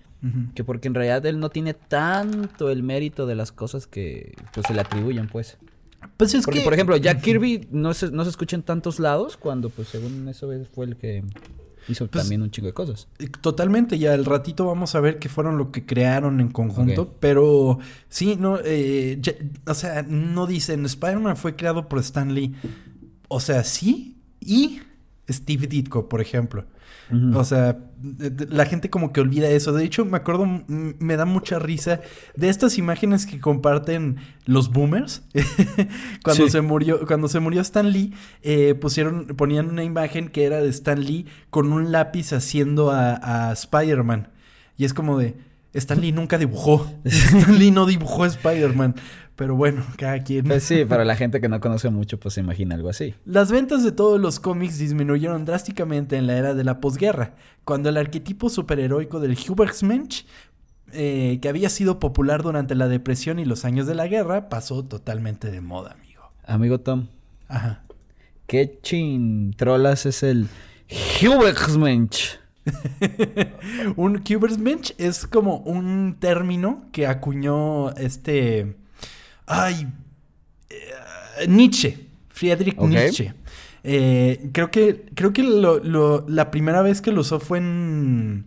Que 0.57 0.65
porque 0.65 0.89
en 0.89 0.95
realidad 0.95 1.25
él 1.27 1.39
no 1.39 1.51
tiene 1.51 1.73
tanto 1.73 2.69
el 2.69 2.83
mérito 2.83 3.27
de 3.27 3.37
las 3.37 3.53
cosas 3.53 3.87
que 3.87 4.35
pues, 4.53 4.67
se 4.67 4.75
le 4.75 4.81
atribuyen, 4.81 5.29
pues. 5.29 5.57
Pues 6.17 6.35
es 6.35 6.45
porque, 6.45 6.63
por 6.63 6.75
ejemplo, 6.75 6.97
Jack 6.97 7.21
Kirby 7.21 7.69
no 7.71 7.95
se, 7.95 8.11
no 8.11 8.25
se 8.25 8.31
escucha 8.31 8.57
en 8.57 8.63
tantos 8.63 8.99
lados 8.99 9.37
cuando, 9.37 9.71
pues, 9.71 9.87
según 9.87 10.29
eso 10.29 10.51
fue 10.75 10.87
el 10.87 10.97
que 10.97 11.23
hizo 11.89 12.07
pues, 12.07 12.25
también 12.25 12.43
un 12.43 12.51
chico 12.51 12.67
de 12.67 12.73
cosas. 12.73 13.09
Totalmente, 13.41 13.99
ya 13.99 14.15
al 14.15 14.25
ratito 14.25 14.67
vamos 14.67 14.95
a 14.95 15.01
ver 15.01 15.19
qué 15.19 15.29
fueron 15.29 15.59
lo 15.59 15.71
que 15.73 15.85
crearon 15.85 16.41
en 16.41 16.49
conjunto, 16.49 17.15
pero 17.21 17.79
sí, 18.09 18.37
no, 18.39 18.59
eh, 18.65 19.21
o 19.67 19.75
sea, 19.75 20.03
no 20.03 20.47
dicen, 20.47 20.85
Spider-Man 20.85 21.37
fue 21.37 21.57
creado 21.57 21.89
por 21.89 21.99
Stan 22.01 22.35
Lee, 22.35 22.55
o 23.29 23.41
sea, 23.41 23.65
sí, 23.65 24.17
y 24.41 24.81
Steve 25.29 25.67
Ditko, 25.67 26.09
por 26.09 26.21
ejemplo. 26.21 26.65
O 27.35 27.45
sea, 27.45 27.79
la 28.49 28.67
gente 28.67 28.91
como 28.91 29.13
que 29.13 29.21
olvida 29.21 29.49
eso. 29.49 29.73
De 29.73 29.85
hecho, 29.85 30.05
me 30.05 30.17
acuerdo, 30.17 30.47
me 30.67 31.17
da 31.17 31.25
mucha 31.25 31.59
risa 31.59 32.01
de 32.35 32.49
estas 32.49 32.79
imágenes 32.79 33.27
que 33.27 33.39
comparten 33.39 34.17
los 34.45 34.71
boomers. 34.71 35.23
cuando 36.25 36.49
se 36.49 36.61
murió, 36.63 37.07
cuando 37.07 37.29
se 37.29 37.39
murió 37.41 37.61
Stan 37.61 37.91
Lee, 37.91 38.13
eh, 38.43 38.75
pusieron, 38.75 39.27
ponían 39.29 39.69
una 39.69 39.85
imagen 39.85 40.29
que 40.29 40.45
era 40.45 40.61
de 40.61 40.69
Stan 40.69 41.01
Lee 41.01 41.27
con 41.51 41.73
un 41.73 41.93
lápiz 41.93 42.33
haciendo 42.33 42.91
a, 42.91 43.51
a 43.51 43.53
Spider-Man. 43.53 44.29
Y 44.77 44.85
es 44.85 44.93
como 44.93 45.19
de, 45.19 45.37
Stan 45.77 46.01
Lee 46.01 46.13
nunca 46.13 46.39
dibujó. 46.39 46.91
Stan 47.05 47.59
Lee 47.59 47.71
no 47.71 47.87
dibujó 47.87 48.25
a 48.25 48.29
Spider-Man. 48.29 48.97
Pero 49.37 49.55
bueno, 49.55 49.85
cada 49.97 50.23
quien. 50.25 50.47
Pues 50.47 50.65
sí, 50.65 50.85
para 50.89 51.05
la 51.05 51.15
gente 51.15 51.41
que 51.41 51.49
no 51.49 51.61
conoce 51.61 51.91
mucho, 51.91 52.19
pues 52.19 52.35
se 52.35 52.41
imagina 52.41 52.75
algo 52.75 52.89
así. 52.89 53.15
Las 53.25 53.53
ventas 53.53 53.85
de 53.85 53.93
todos 53.93 54.21
los 54.21 54.41
cómics 54.41 54.79
disminuyeron 54.79 55.45
drásticamente 55.45 56.17
en 56.17 56.27
la 56.27 56.37
era 56.37 56.55
de 56.55 56.65
la 56.65 56.81
posguerra, 56.81 57.35
cuando 57.65 57.91
el 57.91 57.97
arquetipo 57.99 58.49
superheroico 58.49 59.21
del 59.21 59.37
Hubersmensch, 59.37 60.25
eh, 60.93 61.39
que 61.41 61.49
había 61.49 61.69
sido 61.69 61.99
popular 61.99 62.43
durante 62.43 62.75
la 62.75 62.89
depresión 62.89 63.39
y 63.39 63.45
los 63.45 63.65
años 63.65 63.87
de 63.87 63.95
la 63.95 64.07
guerra, 64.07 64.49
pasó 64.49 64.85
totalmente 64.85 65.51
de 65.51 65.61
moda, 65.61 65.93
amigo. 65.93 66.33
Amigo 66.45 66.81
Tom. 66.81 67.09
Ajá. 67.49 67.83
¿Qué 68.47 68.79
trolas 69.57 70.07
es 70.07 70.23
el 70.23 70.49
Hubersmensch? 71.21 72.39
un 73.97 74.23
Hubersmensch 74.23 74.95
es 74.99 75.27
como 75.27 75.59
un 75.59 76.17
término 76.19 76.85
que 76.93 77.07
acuñó 77.07 77.91
este 77.97 78.77
Ay, 79.47 79.89
eh, 80.69 81.47
Nietzsche, 81.49 82.09
Friedrich 82.29 82.79
Nietzsche. 82.79 83.33
Eh, 83.89 84.51
creo 84.53 84.71
que, 84.73 85.07
creo 85.15 85.33
que 85.33 85.45
la 85.45 86.51
primera 86.51 86.83
vez 86.83 87.01
que 87.01 87.13
lo 87.13 87.21
usó 87.21 87.39
fue 87.39 87.59
en. 87.59 88.47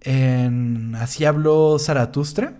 En 0.00 0.94
Así 0.94 1.24
habló 1.24 1.78
Zaratustra. 1.78 2.54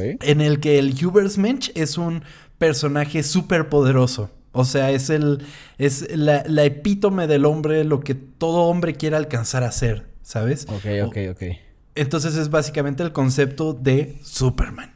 En 0.00 0.40
el 0.40 0.60
que 0.60 0.78
el 0.78 0.94
Hubersmensch 0.94 1.70
es 1.74 1.96
un 1.96 2.22
personaje 2.58 3.22
súper 3.22 3.68
poderoso. 3.68 4.30
O 4.52 4.64
sea, 4.64 4.90
es 4.90 5.10
el. 5.10 5.44
es 5.78 6.06
la, 6.16 6.64
epítome 6.64 7.26
del 7.26 7.44
hombre, 7.44 7.84
lo 7.84 8.00
que 8.00 8.14
todo 8.14 8.62
hombre 8.62 8.94
quiere 8.94 9.16
alcanzar 9.16 9.64
a 9.64 9.72
ser, 9.72 10.06
¿sabes? 10.22 10.66
Ok, 10.68 10.86
ok, 11.06 11.16
ok. 11.32 11.42
Entonces 11.94 12.36
es 12.36 12.48
básicamente 12.48 13.02
el 13.02 13.12
concepto 13.12 13.72
de 13.72 14.18
Superman. 14.22 14.95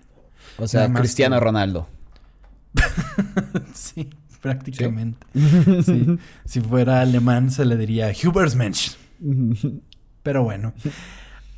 O 0.60 0.68
sea, 0.68 0.92
Cristiano 0.92 1.40
Ronaldo. 1.40 1.88
sí, 3.74 4.10
prácticamente. 4.40 5.26
Si 6.44 6.60
fuera 6.60 7.00
alemán 7.00 7.50
se 7.50 7.64
le 7.64 7.76
diría 7.76 8.12
Hubersmensch. 8.12 8.96
Pero 10.22 10.42
bueno. 10.42 10.72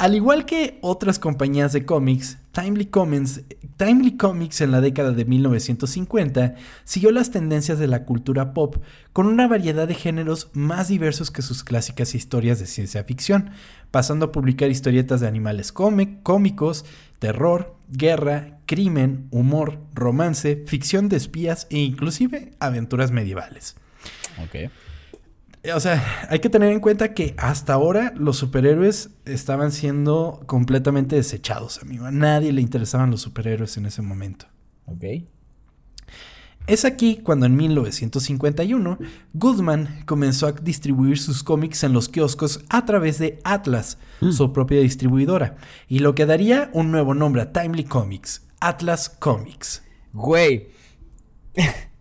Al 0.03 0.17
igual 0.17 0.47
que 0.47 0.79
otras 0.81 1.21
compañías 1.21 1.73
de 1.73 1.87
cómics, 1.87 2.37
Timely 2.51 2.87
Comics, 2.87 4.61
en 4.61 4.73
la 4.73 4.81
década 4.81 5.13
de 5.13 5.25
1950 5.25 6.57
siguió 6.83 7.13
las 7.13 7.31
tendencias 7.31 7.79
de 7.79 7.87
la 7.87 8.05
cultura 8.05 8.53
pop 8.53 8.79
con 9.13 9.29
una 9.29 9.47
variedad 9.47 9.87
de 9.87 9.95
géneros 9.95 10.51
más 10.55 10.89
diversos 10.89 11.31
que 11.31 11.41
sus 11.41 11.63
clásicas 11.63 12.17
historias 12.17 12.59
de 12.59 12.67
ciencia 12.67 13.05
ficción, 13.05 13.51
pasando 13.93 14.27
a 14.27 14.33
publicar 14.33 14.73
historietas 14.73 15.21
de 15.21 15.29
animales 15.29 15.71
cómicos, 15.71 16.85
terror, 17.21 17.77
guerra, 17.89 18.59
crimen, 18.67 19.29
humor, 19.31 19.79
romance, 19.95 20.65
ficción 20.67 21.09
de 21.09 21.19
espías 21.19 21.69
e 21.71 21.79
inclusive 21.79 22.51
aventuras 22.59 23.13
medievales. 23.13 23.77
O 25.75 25.79
sea, 25.79 26.27
hay 26.29 26.41
que 26.41 26.49
tener 26.49 26.73
en 26.73 26.81
cuenta 26.81 27.15
que 27.15 27.35
hasta 27.39 27.75
ahora 27.75 28.13
los 28.17 28.37
superhéroes 28.37 29.11
estaban 29.25 29.71
siendo 29.71 30.43
completamente 30.47 31.15
desechados, 31.15 31.81
amigo. 31.81 32.05
A 32.05 32.11
nadie 32.11 32.53
le 32.53 32.61
interesaban 32.61 33.13
los 33.13 33.21
superhéroes 33.21 33.77
en 33.77 33.87
ese 33.87 34.03
momento. 34.03 34.47
Ok. 34.87 35.05
Es 36.67 36.85
aquí 36.85 37.19
cuando 37.23 37.47
en 37.47 37.57
1951 37.57 38.99
Goodman 39.35 40.03
comenzó 40.05 40.49
a 40.49 40.53
distribuir 40.53 41.19
sus 41.19 41.43
cómics 41.43 41.85
en 41.85 41.93
los 41.93 42.09
kioscos 42.09 42.65
a 42.69 42.85
través 42.85 43.19
de 43.19 43.39
Atlas, 43.45 43.99
mm. 44.21 44.31
su 44.33 44.53
propia 44.53 44.81
distribuidora, 44.81 45.57
y 45.89 46.01
lo 46.01 46.15
que 46.15 46.27
daría 46.27 46.71
un 46.73 46.91
nuevo 46.91 47.15
nombre 47.15 47.43
a 47.43 47.53
Timely 47.53 47.85
Comics, 47.85 48.43
Atlas 48.61 49.09
Comics. 49.09 49.83
Güey. 50.13 50.71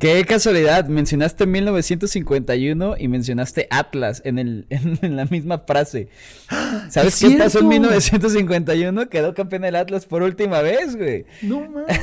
Qué 0.00 0.24
casualidad, 0.24 0.86
mencionaste 0.86 1.44
1951 1.44 2.94
y 2.98 3.08
mencionaste 3.08 3.68
Atlas 3.70 4.22
en, 4.24 4.38
el, 4.38 4.66
en, 4.70 5.14
la 5.14 5.26
misma 5.26 5.58
frase. 5.58 6.08
¿Sabes 6.88 7.20
qué 7.20 7.36
pasó 7.36 7.58
en 7.58 7.68
1951? 7.68 9.10
Quedó 9.10 9.34
campeón 9.34 9.66
el 9.66 9.76
Atlas 9.76 10.06
por 10.06 10.22
última 10.22 10.62
vez, 10.62 10.96
güey. 10.96 11.26
No 11.42 11.60
mames. 11.70 12.00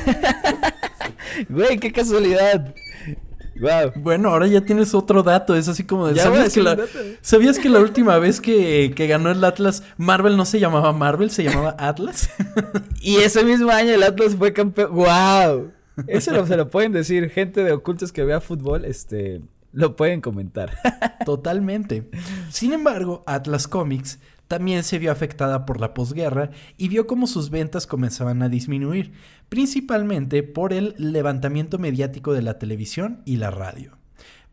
güey, 1.48 1.78
qué 1.78 1.90
casualidad. 1.90 2.72
Bueno, 3.96 4.28
ahora 4.28 4.46
ya 4.46 4.60
tienes 4.60 4.94
otro 4.94 5.24
dato. 5.24 5.56
Es 5.56 5.66
así 5.66 5.82
como 5.82 6.06
de. 6.06 6.20
¿sabías, 6.20 6.54
que 6.54 6.62
la, 6.62 6.78
¿Sabías 7.20 7.58
que 7.58 7.68
la 7.68 7.80
última 7.80 8.16
vez 8.20 8.40
que, 8.40 8.92
que, 8.94 9.08
ganó 9.08 9.32
el 9.32 9.42
Atlas, 9.42 9.82
Marvel 9.96 10.36
no 10.36 10.44
se 10.44 10.60
llamaba 10.60 10.92
Marvel, 10.92 11.32
se 11.32 11.42
llamaba 11.42 11.74
Atlas? 11.78 12.30
y 13.00 13.16
ese 13.16 13.42
mismo 13.42 13.70
año 13.70 13.90
el 13.90 14.04
Atlas 14.04 14.36
fue 14.36 14.52
campeón. 14.52 14.94
¡Wow! 14.94 15.77
Eso 16.06 16.46
se 16.46 16.56
lo 16.56 16.70
pueden 16.70 16.92
decir. 16.92 17.30
Gente 17.30 17.64
de 17.64 17.72
ocultos 17.72 18.12
que 18.12 18.24
vea 18.24 18.40
fútbol, 18.40 18.84
este. 18.84 19.40
Lo 19.72 19.96
pueden 19.96 20.20
comentar. 20.20 20.72
Totalmente. 21.26 22.08
Sin 22.50 22.72
embargo, 22.72 23.22
Atlas 23.26 23.68
Comics 23.68 24.18
también 24.48 24.82
se 24.82 24.98
vio 24.98 25.12
afectada 25.12 25.66
por 25.66 25.78
la 25.78 25.92
posguerra 25.92 26.50
y 26.78 26.88
vio 26.88 27.06
cómo 27.06 27.26
sus 27.26 27.50
ventas 27.50 27.86
comenzaban 27.86 28.42
a 28.42 28.48
disminuir, 28.48 29.12
principalmente 29.50 30.42
por 30.42 30.72
el 30.72 30.94
levantamiento 30.96 31.78
mediático 31.78 32.32
de 32.32 32.42
la 32.42 32.58
televisión 32.58 33.20
y 33.26 33.36
la 33.36 33.50
radio. 33.50 33.98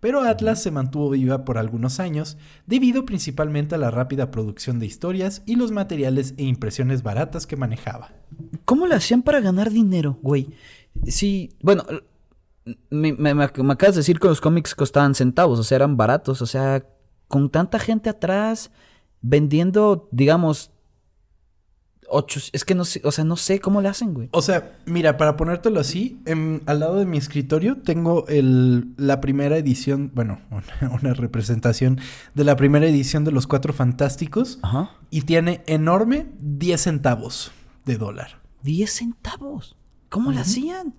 Pero 0.01 0.21
Atlas 0.21 0.61
se 0.61 0.69
mantuvo 0.69 1.09
viva 1.11 1.45
por 1.45 1.57
algunos 1.57 1.99
años, 1.99 2.37
debido 2.67 3.05
principalmente 3.05 3.73
a 3.73 3.77
la 3.77 3.89
rápida 3.89 4.29
producción 4.29 4.77
de 4.77 4.85
historias 4.85 5.41
y 5.45 5.55
los 5.55 5.71
materiales 5.71 6.35
e 6.37 6.43
impresiones 6.43 7.01
baratas 7.01 7.47
que 7.47 7.55
manejaba. 7.55 8.11
¿Cómo 8.65 8.85
le 8.85 8.95
hacían 8.95 9.23
para 9.23 9.39
ganar 9.39 9.71
dinero, 9.71 10.19
güey? 10.21 10.49
Sí, 11.07 11.51
bueno, 11.61 11.83
me, 12.89 13.13
me, 13.13 13.43
acabas 13.43 13.95
de 13.95 13.99
decir 13.99 14.19
que 14.19 14.27
los 14.27 14.41
cómics 14.41 14.73
costaban 14.75 15.15
centavos, 15.15 15.59
o 15.59 15.63
sea, 15.63 15.77
eran 15.77 15.97
baratos, 15.97 16.41
o 16.41 16.45
sea, 16.45 16.85
con 17.27 17.49
tanta 17.49 17.79
gente 17.79 18.09
atrás, 18.09 18.71
vendiendo, 19.21 20.07
digamos, 20.11 20.71
ocho, 22.09 22.39
es 22.51 22.65
que 22.65 22.75
no 22.75 22.85
sé, 22.85 23.01
o 23.03 23.11
sea, 23.11 23.23
no 23.23 23.35
sé 23.35 23.59
cómo 23.59 23.81
le 23.81 23.89
hacen, 23.89 24.13
güey. 24.13 24.29
O 24.31 24.41
sea, 24.41 24.77
mira, 24.85 25.17
para 25.17 25.35
ponértelo 25.35 25.79
así, 25.79 26.19
al 26.65 26.79
lado 26.79 26.97
de 26.97 27.05
mi 27.05 27.17
escritorio 27.17 27.77
tengo 27.77 28.27
el, 28.27 28.93
la 28.97 29.21
primera 29.21 29.57
edición, 29.57 30.11
bueno, 30.13 30.39
una, 31.01 31.13
representación 31.13 31.99
de 32.33 32.43
la 32.43 32.55
primera 32.55 32.87
edición 32.87 33.23
de 33.23 33.31
Los 33.31 33.47
Cuatro 33.47 33.73
Fantásticos. 33.73 34.59
Ajá. 34.61 34.91
Y 35.09 35.21
tiene 35.21 35.63
enorme 35.67 36.27
10 36.39 36.81
centavos 36.81 37.51
de 37.85 37.97
dólar. 37.97 38.41
10 38.63 38.89
centavos. 38.89 39.75
¿Cómo 40.15 40.31
le 40.31 40.39
hacían? 40.39 40.93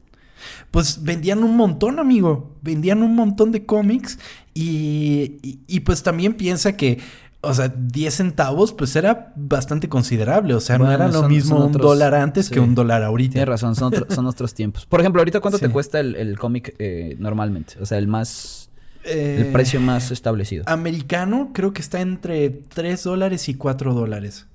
Pues 0.70 1.02
vendían 1.02 1.42
un 1.42 1.56
montón, 1.56 1.98
amigo. 1.98 2.54
Vendían 2.60 3.02
un 3.02 3.14
montón 3.14 3.50
de 3.50 3.64
cómics 3.64 4.18
y, 4.52 5.62
y 5.66 5.80
pues 5.80 6.02
también 6.02 6.34
piensa 6.34 6.76
que 6.76 6.98
o 7.40 7.54
sea, 7.54 7.68
10 7.68 8.14
centavos, 8.14 8.74
pues 8.74 8.94
era 8.94 9.32
bastante 9.36 9.88
considerable. 9.88 10.52
O 10.52 10.60
sea, 10.60 10.76
no 10.76 10.92
era 10.92 11.08
lo 11.08 11.28
mismo 11.30 11.64
un 11.64 11.72
dólar 11.72 12.14
antes 12.14 12.50
que 12.50 12.60
un 12.60 12.74
dólar 12.74 13.02
ahorita. 13.02 13.32
Tienes 13.32 13.48
razón, 13.48 13.74
son, 13.74 13.94
son 14.10 14.26
otros 14.26 14.52
tiempos. 14.52 14.84
Por 14.84 15.00
ejemplo, 15.00 15.22
ahorita, 15.22 15.40
¿cuánto 15.40 15.58
te 15.58 15.70
cuesta 15.70 15.98
el, 16.00 16.38
cómic 16.38 16.74
eh, 16.78 17.16
normalmente? 17.18 17.74
O 17.80 17.86
sea, 17.86 17.96
el 17.96 18.06
más. 18.06 18.68
el 19.02 19.46
eh, 19.46 19.50
precio 19.50 19.80
más 19.80 20.10
establecido. 20.10 20.64
Americano, 20.66 21.52
creo 21.54 21.72
que 21.72 21.80
está 21.80 22.02
entre 22.02 22.50
3 22.50 23.02
dólares 23.02 23.48
y 23.48 23.54
4 23.54 23.94
dólares. 23.94 24.46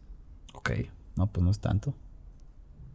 Ok. 0.54 0.72
No, 1.16 1.26
pues 1.26 1.44
no 1.44 1.50
es 1.50 1.60
tanto. 1.60 1.96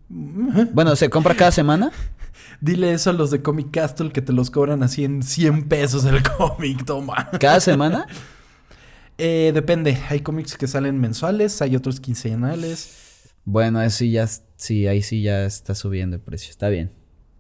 Bueno, 0.08 0.96
¿se 0.96 1.10
compra 1.10 1.34
cada 1.34 1.50
semana? 1.50 1.90
Dile 2.60 2.92
eso 2.92 3.10
a 3.10 3.12
los 3.12 3.30
de 3.30 3.42
Comic 3.42 3.70
Castle 3.70 4.12
que 4.12 4.22
te 4.22 4.32
los 4.32 4.50
cobran 4.50 4.82
así 4.82 5.04
en 5.04 5.22
100 5.22 5.68
pesos 5.68 6.04
el 6.04 6.22
cómic, 6.38 6.84
toma. 6.84 7.30
¿Cada 7.40 7.60
semana? 7.60 8.06
Eh, 9.18 9.52
depende, 9.54 9.98
hay 10.10 10.20
cómics 10.20 10.58
que 10.58 10.66
salen 10.66 11.00
mensuales, 11.00 11.62
hay 11.62 11.74
otros 11.74 12.00
quincenales. 12.00 13.30
Bueno, 13.46 13.80
eso 13.80 14.04
ya, 14.04 14.28
sí, 14.56 14.86
ahí 14.86 15.00
sí 15.00 15.22
ya 15.22 15.46
está 15.46 15.74
subiendo 15.74 16.16
el 16.16 16.22
precio, 16.22 16.50
está 16.50 16.68
bien. 16.68 16.92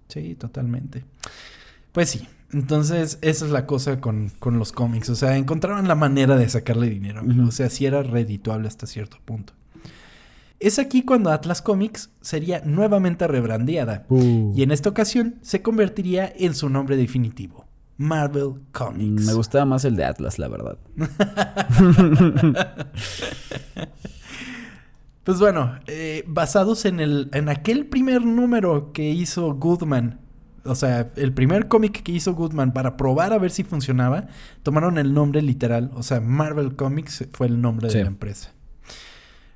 Sí, 0.08 0.34
totalmente. 0.36 1.04
Pues 1.92 2.08
sí, 2.08 2.26
entonces 2.52 3.18
esa 3.20 3.44
es 3.44 3.50
la 3.50 3.66
cosa 3.66 4.00
con, 4.00 4.32
los 4.42 4.72
cómics, 4.72 5.10
o 5.10 5.14
sea, 5.14 5.36
encontraron 5.36 5.86
la 5.86 5.96
manera 5.96 6.36
de 6.36 6.48
sacarle 6.48 6.88
dinero, 6.88 7.22
o 7.46 7.50
sea, 7.50 7.68
sí 7.68 7.84
era 7.84 8.02
redituable 8.02 8.68
hasta 8.68 8.86
cierto 8.86 9.18
punto. 9.24 9.52
Es 10.58 10.78
aquí 10.78 11.02
cuando 11.02 11.30
Atlas 11.30 11.60
Comics 11.60 12.10
sería 12.22 12.62
nuevamente 12.64 13.26
rebrandeada 13.26 14.06
uh. 14.08 14.52
y 14.54 14.62
en 14.62 14.70
esta 14.70 14.88
ocasión 14.88 15.36
se 15.42 15.60
convertiría 15.60 16.32
en 16.34 16.54
su 16.54 16.70
nombre 16.70 16.96
definitivo, 16.96 17.66
Marvel 17.98 18.54
Comics. 18.72 19.26
Me 19.26 19.34
gustaba 19.34 19.66
más 19.66 19.84
el 19.84 19.96
de 19.96 20.04
Atlas, 20.06 20.38
la 20.38 20.48
verdad. 20.48 20.78
pues 25.24 25.38
bueno, 25.38 25.78
eh, 25.86 26.24
basados 26.26 26.86
en, 26.86 27.00
el, 27.00 27.28
en 27.34 27.50
aquel 27.50 27.84
primer 27.86 28.24
número 28.24 28.92
que 28.92 29.10
hizo 29.10 29.52
Goodman, 29.54 30.20
o 30.64 30.74
sea, 30.74 31.10
el 31.16 31.34
primer 31.34 31.68
cómic 31.68 32.02
que 32.02 32.12
hizo 32.12 32.34
Goodman 32.34 32.72
para 32.72 32.96
probar 32.96 33.34
a 33.34 33.38
ver 33.38 33.50
si 33.50 33.62
funcionaba, 33.62 34.28
tomaron 34.62 34.96
el 34.96 35.12
nombre 35.12 35.42
literal, 35.42 35.90
o 35.94 36.02
sea, 36.02 36.20
Marvel 36.20 36.76
Comics 36.76 37.28
fue 37.32 37.46
el 37.46 37.60
nombre 37.60 37.88
de 37.88 38.02
la 38.02 38.08
empresa. 38.08 38.55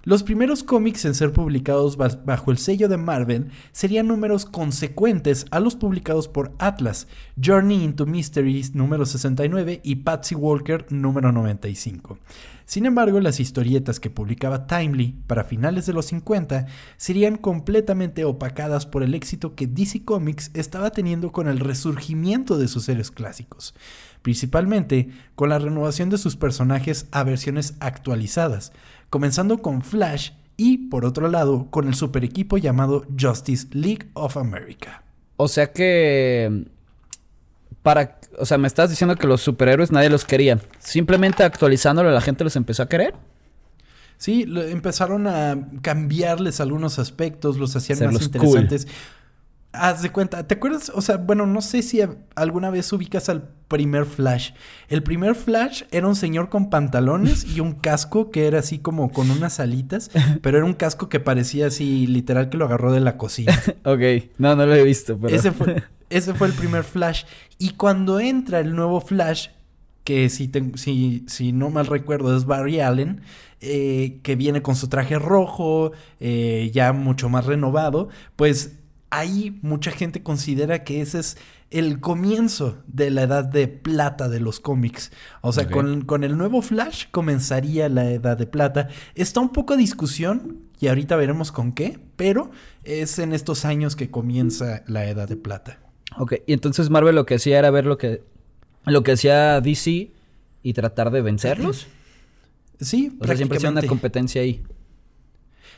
Los 0.03 0.23
primeros 0.23 0.65
cómics 0.65 1.05
en 1.05 1.15
ser 1.15 1.31
publicados 1.31 1.99
bajo 1.99 2.51
el 2.51 2.57
sello 2.57 2.89
de 2.89 2.97
Marvel 2.97 3.51
serían 3.73 4.07
números 4.07 4.47
consecuentes 4.47 5.45
a 5.51 5.61
los 5.61 5.77
publicados 5.77 6.27
por 6.27 6.53
Atlas, 6.59 7.07
Journey 7.39 7.85
into 7.85 8.07
Mysteries 8.07 8.75
número 8.75 9.05
69 9.05 9.83
y 9.85 9.97
Patsy 9.97 10.35
Walker 10.35 10.87
número 10.89 11.33
95. 11.33 12.19
Sin 12.65 12.87
embargo, 12.87 13.21
las 13.21 13.41
historietas 13.41 14.01
que 14.01 14.11
publicaba 14.11 14.67
Timely 14.67 15.17
para 15.27 15.45
finales 15.45 15.85
de 15.87 15.93
los 15.93 16.07
50 16.07 16.67
serían 16.97 17.37
completamente 17.37 18.25
opacadas 18.25 18.87
por 18.87 19.03
el 19.03 19.13
éxito 19.15 19.55
que 19.55 19.67
DC 19.67 20.05
Comics 20.05 20.51
estaba 20.55 20.93
teniendo 20.93 21.33
con 21.33 21.47
el 21.49 21.59
resurgimiento 21.59 22.57
de 22.59 22.69
sus 22.69 22.85
seres 22.85 23.11
clásicos, 23.11 23.75
principalmente 24.23 25.11
con 25.35 25.49
la 25.49 25.59
renovación 25.59 26.11
de 26.11 26.19
sus 26.19 26.37
personajes 26.37 27.07
a 27.11 27.25
versiones 27.25 27.75
actualizadas, 27.81 28.73
comenzando 29.11 29.59
con 29.59 29.83
Flash 29.83 30.31
y, 30.57 30.89
por 30.89 31.05
otro 31.05 31.29
lado, 31.29 31.69
con 31.71 31.89
el 31.89 31.95
super 31.95 32.25
equipo 32.25 32.59
llamado 32.59 33.07
Justice 33.19 33.69
League 33.73 34.11
of 34.15 34.37
America. 34.37 35.03
O 35.37 35.49
sea 35.49 35.73
que... 35.73 36.67
Para, 37.83 38.19
o 38.39 38.45
sea, 38.45 38.59
me 38.59 38.67
estás 38.67 38.91
diciendo 38.91 39.17
que 39.17 39.27
los 39.27 39.41
superhéroes 39.41 39.91
nadie 39.91 40.11
los 40.11 40.27
quería. 40.27 40.61
Simplemente 40.79 41.45
actualizándolo 41.45 42.11
la 42.11 42.21
gente 42.21 42.45
los 42.45 42.57
empezó 42.57 42.83
a 42.83 42.89
querer. 42.89 43.15
Sí, 44.19 44.47
empezaron 44.47 45.27
a 45.27 45.57
cambiarles 45.81 46.61
algunos 46.61 46.99
aspectos, 46.99 47.57
los 47.57 47.75
hacían 47.75 48.13
más 48.13 48.23
interesantes. 48.23 48.87
Haz 49.73 50.03
de 50.03 50.11
cuenta, 50.11 50.47
¿te 50.47 50.55
acuerdas? 50.55 50.91
O 50.95 51.01
sea, 51.01 51.17
bueno, 51.17 51.47
no 51.47 51.61
sé 51.61 51.83
si 51.83 52.01
alguna 52.35 52.71
vez 52.71 52.93
ubicas 52.93 53.29
al 53.29 53.51
primer 53.69 54.05
Flash. 54.05 54.51
El 54.89 55.05
primer 55.05 55.37
Flash 55.37 55.85
era 55.93 56.09
un 56.09 56.17
señor 56.17 56.49
con 56.49 56.71
pantalones 56.71 57.45
y 57.45 57.61
un 57.61 57.75
casco 57.75 58.33
que 58.33 58.49
era 58.49 58.59
así 58.59 58.81
como 58.81 59.13
con 59.13 59.31
unas 59.31 59.61
alitas, 59.61 60.11
pero 60.43 60.59
era 60.59 60.67
un 60.67 60.75
casco 60.75 61.09
que 61.09 61.21
parecía 61.21 61.69
así 61.69 62.09
literal 62.09 62.49
que 62.51 62.57
lo 62.57 62.65
agarró 62.65 62.93
de 62.93 63.01
la 63.01 63.17
cocina. 63.17 63.57
ok, 63.85 64.01
no, 64.39 64.57
no 64.57 64.67
lo 64.67 64.75
he 64.75 64.83
visto, 64.83 65.17
pero... 65.17 65.35
Ese 65.35 65.53
fue, 65.53 65.85
ese 66.11 66.35
fue 66.35 66.49
el 66.49 66.53
primer 66.53 66.83
Flash. 66.83 67.25
Y 67.59 67.71
cuando 67.71 68.19
entra 68.19 68.59
el 68.59 68.75
nuevo 68.75 69.01
Flash, 69.01 69.51
que 70.03 70.29
si, 70.31 70.51
si, 70.75 71.25
si 71.29 71.53
no 71.53 71.71
mal 71.71 71.87
recuerdo 71.87 72.37
es 72.37 72.45
Barry 72.45 72.81
Allen, 72.81 73.21
eh, 73.61 74.19
que 74.25 74.35
viene 74.35 74.63
con 74.63 74.75
su 74.75 74.89
traje 74.89 75.19
rojo, 75.19 75.93
eh, 76.19 76.71
ya 76.75 76.93
mucho 76.93 77.29
más 77.29 77.47
renovado, 77.47 78.09
pues 78.35 78.80
ahí 79.11 79.59
mucha 79.63 79.91
gente 79.91 80.23
considera 80.23 80.85
que 80.85 81.01
ese 81.01 81.19
es 81.19 81.37
el 81.71 82.01
comienzo 82.01 82.79
de 82.87 83.11
la 83.11 83.23
edad 83.23 83.45
de 83.45 83.69
plata 83.69 84.29
de 84.29 84.41
los 84.41 84.59
cómics. 84.61 85.13
O 85.41 85.53
sea, 85.53 85.69
con, 85.69 86.25
el 86.25 86.37
nuevo 86.37 86.63
Flash 86.63 87.07
comenzaría 87.11 87.89
la 87.89 88.11
edad 88.11 88.37
de 88.37 88.47
plata. 88.47 88.89
Está 89.15 89.41
un 89.41 89.51
poco 89.51 89.75
a 89.75 89.77
discusión 89.77 90.59
y 90.81 90.89
ahorita 90.89 91.17
veremos 91.17 91.53
con 91.53 91.73
qué, 91.73 92.01
pero 92.17 92.51
es 92.85 93.19
en 93.19 93.33
estos 93.33 93.65
años 93.65 93.95
que 93.95 94.11
comienza 94.11 94.83
la 94.87 95.07
edad 95.07 95.29
de 95.29 95.37
plata. 95.37 95.79
Ok, 96.19 96.35
y 96.47 96.53
entonces 96.53 96.91
Marvel 96.91 97.15
lo 97.15 97.27
que 97.27 97.37
hacía 97.37 97.59
era 97.59 97.71
ver 97.71 97.87
lo 97.87 97.99
que, 97.99 98.25
lo 98.85 99.03
que 99.05 99.13
hacía 99.13 99.61
DC 99.61 100.11
y 100.63 100.73
tratar 100.73 101.11
de 101.11 101.23
vencerlos. 101.23 101.87
Sí, 102.81 103.17
o 103.21 103.27
sea, 103.27 103.37
siempre 103.37 103.59
hacía 103.59 103.71
una 103.71 103.83
competencia 103.83 104.43
ahí. 104.43 104.65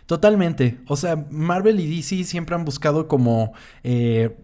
Totalmente. 0.07 0.81
O 0.87 0.97
sea, 0.97 1.27
Marvel 1.31 1.81
y 1.81 1.97
DC 1.97 2.25
siempre 2.25 2.55
han 2.55 2.65
buscado 2.65 3.09
como 3.09 3.53
eh, 3.83 4.37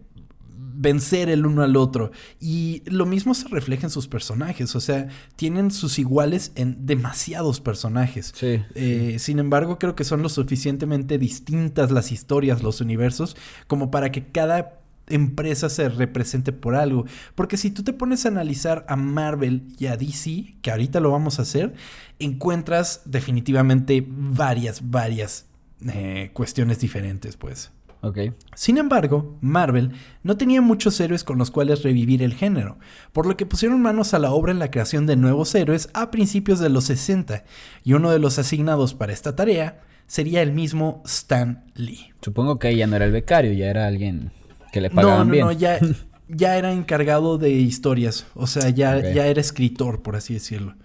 vencer 0.79 1.29
el 1.29 1.45
uno 1.45 1.61
al 1.61 1.75
otro. 1.75 2.11
Y 2.39 2.83
lo 2.85 3.05
mismo 3.05 3.33
se 3.33 3.47
refleja 3.49 3.85
en 3.85 3.89
sus 3.89 4.07
personajes. 4.07 4.75
O 4.75 4.79
sea, 4.79 5.09
tienen 5.35 5.71
sus 5.71 5.99
iguales 5.99 6.53
en 6.55 6.85
demasiados 6.85 7.59
personajes. 7.59 8.33
Sí. 8.35 8.61
Eh, 8.75 9.17
sin 9.19 9.39
embargo, 9.39 9.77
creo 9.77 9.95
que 9.95 10.05
son 10.05 10.21
lo 10.21 10.29
suficientemente 10.29 11.17
distintas 11.17 11.91
las 11.91 12.11
historias, 12.11 12.63
los 12.63 12.79
universos, 12.79 13.35
como 13.67 13.91
para 13.91 14.11
que 14.11 14.27
cada 14.27 14.79
empresa 15.07 15.69
se 15.69 15.89
represente 15.89 16.53
por 16.53 16.75
algo. 16.75 17.05
Porque 17.35 17.57
si 17.57 17.71
tú 17.71 17.83
te 17.83 17.91
pones 17.91 18.25
a 18.25 18.29
analizar 18.29 18.85
a 18.87 18.95
Marvel 18.95 19.63
y 19.77 19.87
a 19.87 19.97
DC, 19.97 20.55
que 20.61 20.71
ahorita 20.71 21.01
lo 21.01 21.11
vamos 21.11 21.39
a 21.39 21.41
hacer, 21.41 21.73
encuentras 22.19 23.01
definitivamente 23.05 24.05
varias, 24.07 24.89
varias 24.89 25.48
eh, 25.87 26.31
cuestiones 26.33 26.79
diferentes, 26.79 27.37
pues. 27.37 27.71
Ok. 28.01 28.17
Sin 28.55 28.77
embargo, 28.77 29.37
Marvel 29.41 29.91
no 30.23 30.37
tenía 30.37 30.61
muchos 30.61 30.99
héroes 31.01 31.23
con 31.23 31.37
los 31.37 31.51
cuales 31.51 31.83
revivir 31.83 32.23
el 32.23 32.33
género, 32.33 32.77
por 33.11 33.25
lo 33.25 33.35
que 33.35 33.45
pusieron 33.45 33.81
manos 33.81 34.13
a 34.13 34.19
la 34.19 34.31
obra 34.31 34.51
en 34.51 34.59
la 34.59 34.71
creación 34.71 35.05
de 35.05 35.17
nuevos 35.17 35.53
héroes 35.53 35.89
a 35.93 36.09
principios 36.09 36.59
de 36.59 36.69
los 36.69 36.85
60, 36.85 37.43
y 37.83 37.93
uno 37.93 38.09
de 38.11 38.19
los 38.19 38.39
asignados 38.39 38.93
para 38.93 39.11
esta 39.11 39.35
tarea 39.35 39.81
sería 40.07 40.41
el 40.41 40.53
mismo 40.53 41.03
Stan 41.05 41.65
Lee. 41.75 42.13
Supongo 42.21 42.57
que 42.57 42.75
ya 42.75 42.87
no 42.87 42.95
era 42.95 43.05
el 43.05 43.11
becario, 43.11 43.51
ya 43.51 43.69
era 43.69 43.85
alguien 43.85 44.31
que 44.71 44.81
le 44.81 44.89
pagaban 44.89 45.19
no, 45.19 45.25
no, 45.25 45.31
bien. 45.31 45.45
No, 45.45 45.51
ya, 45.51 45.79
ya 46.29 46.57
era 46.57 46.71
encargado 46.71 47.39
de 47.39 47.49
historias, 47.49 48.27
o 48.35 48.45
sea, 48.45 48.69
ya, 48.69 49.13
ya 49.13 49.25
era 49.25 49.41
escritor, 49.41 50.03
por 50.03 50.15
así 50.15 50.35
decirlo. 50.35 50.75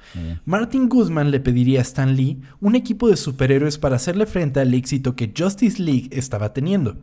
Martin 0.46 0.88
Guzman 0.88 1.30
le 1.30 1.38
pediría 1.38 1.80
a 1.80 1.82
Stan 1.82 2.16
Lee 2.16 2.40
un 2.60 2.74
equipo 2.74 3.08
de 3.08 3.16
superhéroes 3.16 3.76
para 3.76 3.96
hacerle 3.96 4.24
frente 4.24 4.60
al 4.60 4.72
éxito 4.72 5.14
que 5.14 5.32
Justice 5.36 5.82
League 5.82 6.08
estaba 6.12 6.54
teniendo. 6.54 6.96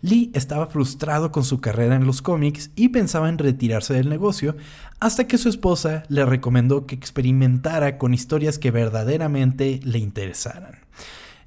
Lee 0.00 0.30
estaba 0.32 0.68
frustrado 0.68 1.32
con 1.32 1.42
su 1.42 1.60
carrera 1.60 1.96
en 1.96 2.06
los 2.06 2.22
cómics 2.22 2.70
y 2.76 2.90
pensaba 2.90 3.28
en 3.28 3.38
retirarse 3.38 3.94
del 3.94 4.08
negocio 4.08 4.56
hasta 5.00 5.26
que 5.26 5.38
su 5.38 5.48
esposa 5.48 6.04
le 6.08 6.24
recomendó 6.24 6.86
que 6.86 6.94
experimentara 6.94 7.98
con 7.98 8.14
historias 8.14 8.58
que 8.58 8.70
verdaderamente 8.70 9.80
le 9.82 9.98
interesaran. 9.98 10.78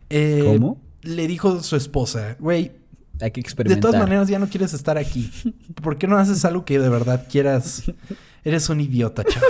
Eh, 0.10 0.44
¿Cómo? 0.46 0.82
Le 1.02 1.28
dijo 1.28 1.64
su 1.64 1.78
esposa, 1.78 2.36
güey, 2.40 2.74
Hay 3.22 3.32
que 3.32 3.42
de 3.42 3.46
experimentar. 3.46 3.92
todas 3.92 4.02
maneras 4.02 4.28
ya 4.28 4.40
no 4.40 4.48
quieres 4.48 4.74
estar 4.74 4.98
aquí. 4.98 5.32
¿Por 5.82 5.98
qué 5.98 6.08
no 6.08 6.18
haces 6.18 6.44
algo 6.46 6.66
que 6.66 6.80
de 6.80 6.90
verdad 6.90 7.28
quieras? 7.30 7.84
Eres 8.44 8.70
un 8.70 8.82
idiota, 8.82 9.24
chaval. 9.24 9.50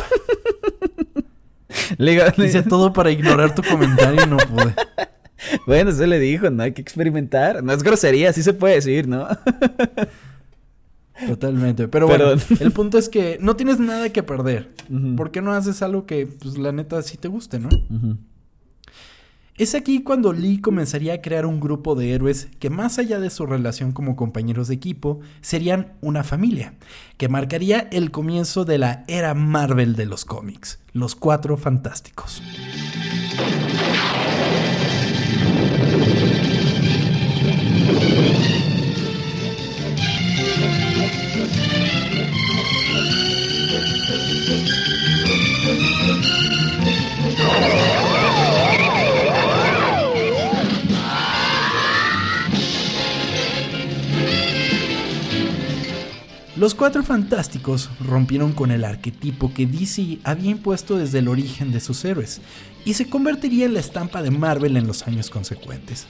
Le 1.98 2.34
Hice 2.46 2.64
todo 2.64 2.94
para 2.94 3.12
ignorar 3.12 3.56
tu 3.56 3.62
comentario 3.64 4.24
y 4.24 4.28
no 4.28 4.38
pude. 4.38 4.76
Bueno, 5.66 5.90
eso 5.92 6.06
le 6.06 6.20
dijo, 6.20 6.50
no 6.50 6.64
hay 6.64 6.74
que 6.74 6.82
experimentar. 6.82 7.64
No 7.64 7.74
es 7.74 7.84
grosería, 7.84 8.30
así 8.30 8.44
se 8.44 8.54
puede 8.54 8.76
decir, 8.76 9.08
¿no? 9.08 9.28
Totalmente. 11.28 11.88
Pero 11.88 12.08
bueno, 12.08 12.32
el 12.60 12.72
punto 12.72 12.98
es 12.98 13.10
que 13.10 13.38
no 13.40 13.56
tienes 13.56 13.80
nada 13.80 14.10
que 14.10 14.24
perder. 14.24 14.72
¿Por 15.16 15.32
qué 15.32 15.42
no 15.42 15.52
haces 15.54 15.82
algo 15.82 16.06
que, 16.06 16.26
pues, 16.28 16.58
la 16.58 16.72
neta 16.72 17.02
sí 17.02 17.18
te 17.18 17.28
guste, 17.28 17.60
no? 17.60 17.70
Ujú. 17.70 18.18
Es 19.62 19.76
aquí 19.76 20.02
cuando 20.02 20.34
Lee 20.34 20.60
comenzaría 20.60 21.14
a 21.14 21.22
crear 21.22 21.46
un 21.46 21.60
grupo 21.60 21.94
de 21.94 22.14
héroes 22.14 22.48
que 22.58 22.72
más 22.72 22.98
allá 22.98 23.20
de 23.20 23.30
su 23.30 23.46
relación 23.46 23.92
como 23.92 24.16
compañeros 24.16 24.70
de 24.70 24.74
equipo, 24.74 25.20
serían 25.42 25.94
una 26.02 26.24
familia, 26.24 26.74
que 27.18 27.30
marcaría 27.30 27.88
el 27.92 28.10
comienzo 28.10 28.66
de 28.66 28.80
la 28.80 29.04
era 29.08 29.36
Marvel 29.36 29.96
de 29.96 30.08
los 30.08 30.26
cómics, 30.26 30.80
los 30.94 31.14
Cuatro 31.14 31.58
Fantásticos. 31.58 32.42
Los 56.62 56.76
Cuatro 56.76 57.02
Fantásticos 57.02 57.90
rompieron 58.00 58.52
con 58.52 58.70
el 58.70 58.86
arquetipo 58.86 59.52
que 59.52 59.66
DC 59.66 60.20
había 60.24 60.52
impuesto 60.52 60.96
desde 60.96 61.18
el 61.18 61.28
origen 61.28 61.72
de 61.72 61.80
sus 61.80 62.06
héroes 62.06 62.40
y 62.86 62.94
se 62.94 63.10
convertiría 63.10 63.66
en 63.66 63.74
la 63.74 63.80
estampa 63.80 64.22
de 64.22 64.30
Marvel 64.30 64.78
en 64.78 64.86
los 64.86 65.08
años 65.08 65.32
consecuentes. 65.32 66.06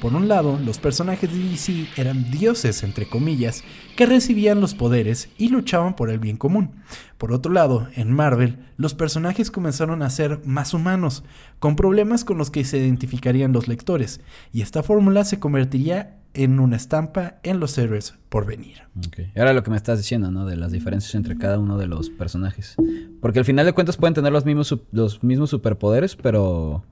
Por 0.00 0.14
un 0.14 0.28
lado, 0.28 0.58
los 0.64 0.78
personajes 0.78 1.32
de 1.32 1.38
DC 1.50 1.88
eran 1.96 2.30
dioses, 2.30 2.82
entre 2.82 3.08
comillas, 3.08 3.64
que 3.96 4.06
recibían 4.06 4.60
los 4.60 4.74
poderes 4.74 5.28
y 5.38 5.48
luchaban 5.48 5.96
por 5.96 6.10
el 6.10 6.20
bien 6.20 6.36
común. 6.36 6.70
Por 7.16 7.32
otro 7.32 7.52
lado, 7.52 7.88
en 7.96 8.12
Marvel, 8.12 8.58
los 8.76 8.94
personajes 8.94 9.50
comenzaron 9.50 10.02
a 10.02 10.10
ser 10.10 10.40
más 10.44 10.72
humanos, 10.72 11.24
con 11.58 11.74
problemas 11.74 12.24
con 12.24 12.38
los 12.38 12.50
que 12.50 12.64
se 12.64 12.78
identificarían 12.78 13.52
los 13.52 13.66
lectores, 13.66 14.20
y 14.52 14.62
esta 14.62 14.84
fórmula 14.84 15.24
se 15.24 15.40
convertiría 15.40 16.18
en 16.34 16.60
una 16.60 16.76
estampa 16.76 17.36
en 17.42 17.58
los 17.58 17.76
héroes 17.78 18.14
por 18.28 18.46
venir. 18.46 18.82
Ok. 18.98 19.18
Y 19.34 19.38
Ahora 19.38 19.52
lo 19.52 19.64
que 19.64 19.70
me 19.70 19.76
estás 19.76 19.98
diciendo, 19.98 20.30
¿no? 20.30 20.46
De 20.46 20.56
las 20.56 20.70
diferencias 20.70 21.14
entre 21.16 21.36
cada 21.36 21.58
uno 21.58 21.78
de 21.78 21.88
los 21.88 22.10
personajes. 22.10 22.76
Porque 23.20 23.40
al 23.40 23.44
final 23.44 23.66
de 23.66 23.72
cuentas 23.72 23.96
pueden 23.96 24.14
tener 24.14 24.32
los 24.32 24.44
mismos, 24.44 24.76
los 24.92 25.24
mismos 25.24 25.50
superpoderes, 25.50 26.14
pero... 26.14 26.84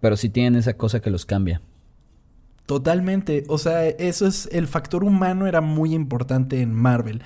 Pero 0.00 0.16
sí 0.16 0.28
tienen 0.28 0.56
esa 0.56 0.74
cosa 0.74 1.00
que 1.00 1.10
los 1.10 1.24
cambia. 1.24 1.62
Totalmente, 2.66 3.44
o 3.48 3.58
sea, 3.58 3.86
eso 3.86 4.26
es 4.26 4.48
el 4.50 4.66
factor 4.66 5.04
humano 5.04 5.46
era 5.46 5.60
muy 5.60 5.94
importante 5.94 6.62
en 6.62 6.72
Marvel. 6.72 7.22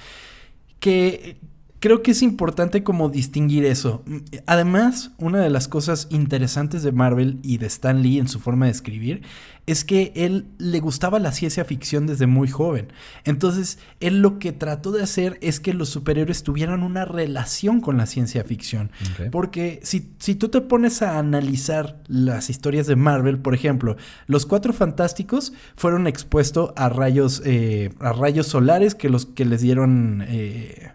Que 0.81 1.39
creo 1.81 2.03
que 2.03 2.11
es 2.11 2.23
importante 2.23 2.83
como 2.83 3.09
distinguir 3.09 3.65
eso. 3.65 4.03
Además, 4.47 5.13
una 5.19 5.41
de 5.41 5.51
las 5.51 5.69
cosas 5.69 6.09
interesantes 6.11 6.83
de 6.83 6.93
Marvel 6.93 7.39
y 7.43 7.59
de 7.59 7.67
Stan 7.67 8.03
Lee 8.03 8.19
en 8.19 8.29
su 8.29 8.41
forma 8.41 8.67
de 8.67 8.73
escribir 8.73 9.23
es 9.69 9.85
que 9.85 10.13
él 10.17 10.47
le 10.57 10.81
gustaba 10.81 11.19
la 11.19 11.31
ciencia 11.31 11.63
ficción 11.63 12.07
desde 12.07 12.27
muy 12.27 12.49
joven. 12.49 12.89
Entonces, 13.25 13.79
él 14.01 14.21
lo 14.21 14.39
que 14.39 14.53
trató 14.53 14.93
de 14.93 15.03
hacer 15.03 15.37
es 15.43 15.61
que 15.61 15.75
los 15.75 15.91
superhéroes 15.91 16.43
tuvieran 16.43 16.83
una 16.83 17.05
relación 17.05 17.83
con 17.83 17.99
la 17.99 18.07
ciencia 18.07 18.43
ficción. 18.45 18.91
Porque 19.31 19.81
si, 19.83 20.11
si 20.21 20.37
tú 20.37 20.49
te 20.49 20.63
pones 20.63 21.03
a 21.03 21.19
analizar 21.19 22.01
las 22.07 22.49
historias 22.49 22.87
de 22.87 22.97
Marvel, 22.97 23.41
por 23.41 23.55
ejemplo, 23.55 23.99
los 24.27 24.47
cuatro 24.47 24.73
fantásticos 24.73 25.53
fueron 25.77 26.07
expuestos 26.07 26.73
a 26.75 26.89
rayos, 26.89 27.43
eh, 27.45 27.91
a 28.01 28.15
rayos 28.15 28.47
solares 28.47 28.95
que 28.95 29.11
los 29.11 29.27
que 29.27 29.45
les 29.45 29.61
dieron 29.61 30.25
eh, 30.27 30.93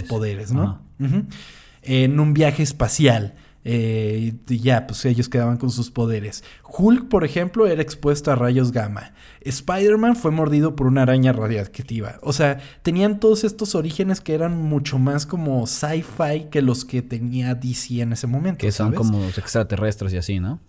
Los 0.00 0.08
poderes, 0.08 0.50
¿no? 0.50 0.82
En 1.82 2.18
un 2.18 2.34
viaje 2.34 2.64
espacial. 2.64 3.36
Eh, 3.64 4.34
y 4.48 4.58
ya, 4.60 4.86
pues 4.86 5.04
ellos 5.04 5.28
quedaban 5.28 5.56
con 5.58 5.70
sus 5.70 5.90
poderes. 5.90 6.42
Hulk, 6.66 7.08
por 7.08 7.24
ejemplo, 7.24 7.66
era 7.66 7.82
expuesto 7.82 8.30
a 8.32 8.34
rayos 8.36 8.72
gamma. 8.72 9.12
Spider-Man 9.42 10.16
fue 10.16 10.30
mordido 10.30 10.74
por 10.76 10.86
una 10.86 11.02
araña 11.02 11.32
radiactiva. 11.32 12.18
O 12.22 12.32
sea, 12.32 12.58
tenían 12.82 13.20
todos 13.20 13.44
estos 13.44 13.74
orígenes 13.74 14.20
que 14.20 14.34
eran 14.34 14.56
mucho 14.56 14.98
más 14.98 15.26
como 15.26 15.66
sci-fi 15.66 16.46
que 16.50 16.62
los 16.62 16.84
que 16.84 17.02
tenía 17.02 17.54
DC 17.54 18.00
en 18.00 18.12
ese 18.12 18.26
momento. 18.26 18.58
Que 18.60 18.72
son 18.72 18.88
¿sabes? 18.88 18.98
como 18.98 19.20
los 19.20 19.36
extraterrestres 19.38 20.12
y 20.12 20.16
así, 20.18 20.40
¿no? 20.40 20.60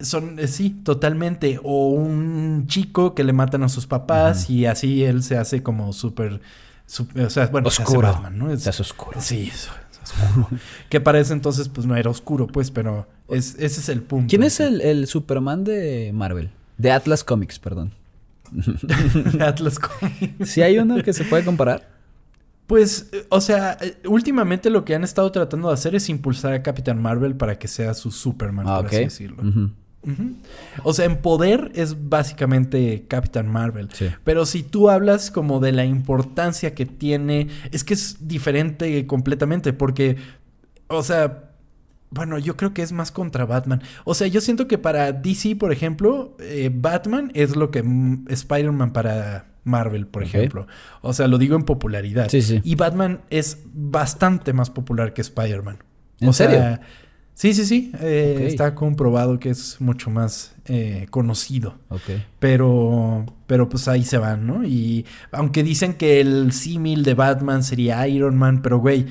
Son, 0.00 0.38
eh, 0.38 0.48
sí, 0.48 0.70
totalmente. 0.70 1.60
O 1.62 1.88
un 1.90 2.64
chico 2.66 3.14
que 3.14 3.22
le 3.22 3.32
matan 3.34 3.62
a 3.62 3.68
sus 3.68 3.86
papás 3.86 4.48
y 4.48 4.64
así 4.66 5.04
él 5.04 5.22
se 5.22 5.36
hace 5.36 5.62
como 5.62 5.92
súper... 5.92 6.40
súper- 6.86 7.26
o 7.26 7.30
sea, 7.30 7.46
bueno, 7.48 7.68
se 7.70 7.82
hace 7.82 7.92
Oscuro. 7.92 8.08
Batman, 8.12 8.38
¿no? 8.38 8.50
Es- 8.50 8.62
Se 8.62 8.70
hace 8.70 8.80
oscuro. 8.82 9.20
Sí, 9.20 9.50
es, 9.52 9.54
es 9.54 9.68
oscuro. 9.68 9.79
que 10.88 11.00
para 11.00 11.20
ese 11.20 11.32
entonces 11.32 11.68
pues 11.68 11.86
no 11.86 11.96
era 11.96 12.10
oscuro, 12.10 12.46
pues, 12.46 12.70
pero 12.70 13.06
es, 13.28 13.54
ese 13.58 13.80
es 13.80 13.88
el 13.88 14.02
punto. 14.02 14.28
¿Quién 14.28 14.42
es 14.42 14.60
el, 14.60 14.80
el 14.80 15.06
Superman 15.06 15.64
de 15.64 16.10
Marvel? 16.14 16.50
De 16.78 16.90
Atlas 16.90 17.24
Comics, 17.24 17.58
perdón. 17.58 17.92
Atlas 19.40 19.78
Comics? 19.78 20.50
¿Sí 20.50 20.62
hay 20.62 20.78
uno 20.78 21.02
que 21.02 21.12
se 21.12 21.24
puede 21.24 21.44
comparar? 21.44 21.88
Pues, 22.66 23.08
eh, 23.12 23.26
o 23.30 23.40
sea, 23.40 23.76
eh, 23.80 23.96
últimamente 24.06 24.70
lo 24.70 24.84
que 24.84 24.94
han 24.94 25.02
estado 25.02 25.30
tratando 25.32 25.68
de 25.68 25.74
hacer 25.74 25.94
es 25.94 26.08
impulsar 26.08 26.52
a 26.52 26.62
Capitán 26.62 27.02
Marvel 27.02 27.34
para 27.34 27.58
que 27.58 27.66
sea 27.66 27.94
su 27.94 28.10
Superman, 28.12 28.66
Ah, 28.68 28.76
por 28.76 28.86
así 28.86 28.98
decirlo. 28.98 29.42
O 30.82 30.92
sea, 30.94 31.04
en 31.04 31.20
poder 31.20 31.72
es 31.74 32.08
básicamente 32.08 33.04
Capitán 33.06 33.48
Marvel. 33.48 33.90
Sí. 33.92 34.08
Pero 34.24 34.46
si 34.46 34.62
tú 34.62 34.88
hablas 34.88 35.30
como 35.30 35.60
de 35.60 35.72
la 35.72 35.84
importancia 35.84 36.74
que 36.74 36.86
tiene, 36.86 37.48
es 37.70 37.84
que 37.84 37.94
es 37.94 38.26
diferente 38.26 39.06
completamente 39.06 39.72
porque, 39.72 40.16
o 40.88 41.02
sea, 41.02 41.50
bueno, 42.10 42.38
yo 42.38 42.56
creo 42.56 42.74
que 42.74 42.82
es 42.82 42.92
más 42.92 43.12
contra 43.12 43.44
Batman. 43.44 43.82
O 44.04 44.14
sea, 44.14 44.26
yo 44.26 44.40
siento 44.40 44.66
que 44.66 44.78
para 44.78 45.12
DC, 45.12 45.56
por 45.56 45.72
ejemplo, 45.72 46.36
eh, 46.40 46.70
Batman 46.72 47.30
es 47.34 47.54
lo 47.54 47.70
que 47.70 47.84
Spider-Man 48.28 48.92
para 48.92 49.46
Marvel, 49.64 50.06
por 50.06 50.22
ejemplo. 50.22 50.66
O 51.02 51.12
sea, 51.12 51.28
lo 51.28 51.38
digo 51.38 51.56
en 51.56 51.62
popularidad. 51.62 52.28
Sí, 52.28 52.42
sí. 52.42 52.60
Y 52.64 52.74
Batman 52.74 53.20
es 53.30 53.58
bastante 53.72 54.52
más 54.52 54.70
popular 54.70 55.14
que 55.14 55.20
Spider-Man. 55.20 55.78
¿En 56.20 56.28
o 56.28 56.32
serio? 56.32 56.58
Sea, 56.58 56.80
sí, 57.40 57.54
sí, 57.54 57.64
sí. 57.64 57.92
eh. 58.00 58.44
Está 58.46 58.74
comprobado 58.74 59.38
que 59.38 59.48
es 59.48 59.80
mucho 59.80 60.10
más 60.10 60.54
eh, 60.66 61.06
conocido. 61.08 61.78
Ok. 61.88 62.02
Pero, 62.38 63.24
pero 63.46 63.68
pues 63.68 63.88
ahí 63.88 64.04
se 64.04 64.18
van, 64.18 64.46
¿no? 64.46 64.62
Y 64.64 65.06
aunque 65.32 65.62
dicen 65.62 65.94
que 65.94 66.20
el 66.20 66.52
símil 66.52 67.02
de 67.02 67.14
Batman 67.14 67.62
sería 67.62 68.06
Iron 68.08 68.36
Man, 68.36 68.60
pero 68.60 68.78
güey, 68.78 69.06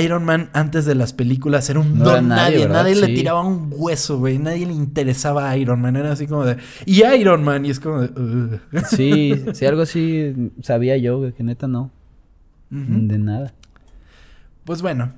Iron 0.00 0.24
Man 0.24 0.48
antes 0.52 0.84
de 0.84 0.94
las 0.94 1.12
películas 1.12 1.68
era 1.70 1.80
un 1.80 1.98
No 1.98 2.04
don 2.04 2.14
era 2.14 2.22
nadie, 2.22 2.68
nadie, 2.68 2.94
le 2.94 3.08
tiraba 3.08 3.42
un 3.42 3.68
hueso, 3.72 4.18
güey, 4.18 4.38
nadie 4.38 4.64
le 4.64 4.74
interesaba 4.74 5.50
a 5.50 5.56
Iron 5.56 5.80
Man, 5.80 5.96
era 5.96 6.12
así 6.12 6.28
como 6.28 6.44
de, 6.44 6.58
y 6.86 7.04
Iron 7.04 7.42
Man, 7.42 7.66
y 7.66 7.70
es 7.70 7.80
como 7.80 8.02
de. 8.02 8.60
Sí, 8.88 9.44
sí, 9.54 9.66
algo 9.66 9.82
así 9.82 10.52
sabía 10.62 10.96
yo, 10.98 11.18
güey, 11.18 11.32
que 11.32 11.42
neta 11.42 11.66
no. 11.66 11.90
De 12.70 13.18
nada. 13.18 13.52
Pues 14.64 14.80
bueno, 14.80 15.12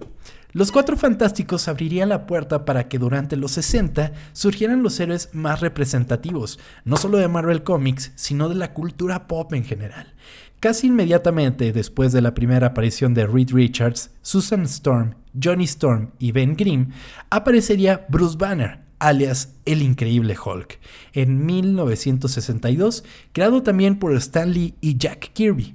Los 0.54 0.70
Cuatro 0.70 0.96
Fantásticos 0.96 1.66
abrirían 1.66 2.10
la 2.10 2.26
puerta 2.26 2.64
para 2.64 2.88
que 2.88 3.00
durante 3.00 3.36
los 3.36 3.50
60 3.50 4.12
surgieran 4.32 4.84
los 4.84 5.00
héroes 5.00 5.30
más 5.32 5.58
representativos, 5.60 6.60
no 6.84 6.96
solo 6.96 7.18
de 7.18 7.26
Marvel 7.26 7.64
Comics, 7.64 8.12
sino 8.14 8.48
de 8.48 8.54
la 8.54 8.72
cultura 8.72 9.26
pop 9.26 9.52
en 9.52 9.64
general. 9.64 10.14
Casi 10.60 10.86
inmediatamente 10.86 11.72
después 11.72 12.12
de 12.12 12.20
la 12.20 12.34
primera 12.34 12.68
aparición 12.68 13.14
de 13.14 13.26
Reed 13.26 13.50
Richards, 13.50 14.12
Susan 14.22 14.62
Storm, 14.62 15.16
Johnny 15.42 15.64
Storm 15.64 16.12
y 16.20 16.30
Ben 16.30 16.54
Grimm, 16.54 16.92
aparecería 17.30 18.06
Bruce 18.08 18.38
Banner, 18.38 18.78
alias 19.00 19.56
El 19.64 19.82
Increíble 19.82 20.36
Hulk, 20.38 20.78
en 21.14 21.46
1962, 21.46 23.02
creado 23.32 23.64
también 23.64 23.98
por 23.98 24.14
Stan 24.14 24.52
Lee 24.52 24.76
y 24.80 24.98
Jack 24.98 25.32
Kirby. 25.32 25.74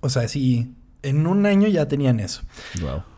O 0.00 0.08
sea, 0.08 0.26
sí, 0.26 0.74
en 1.04 1.28
un 1.28 1.46
año 1.46 1.68
ya 1.68 1.86
tenían 1.86 2.18
eso. 2.18 2.42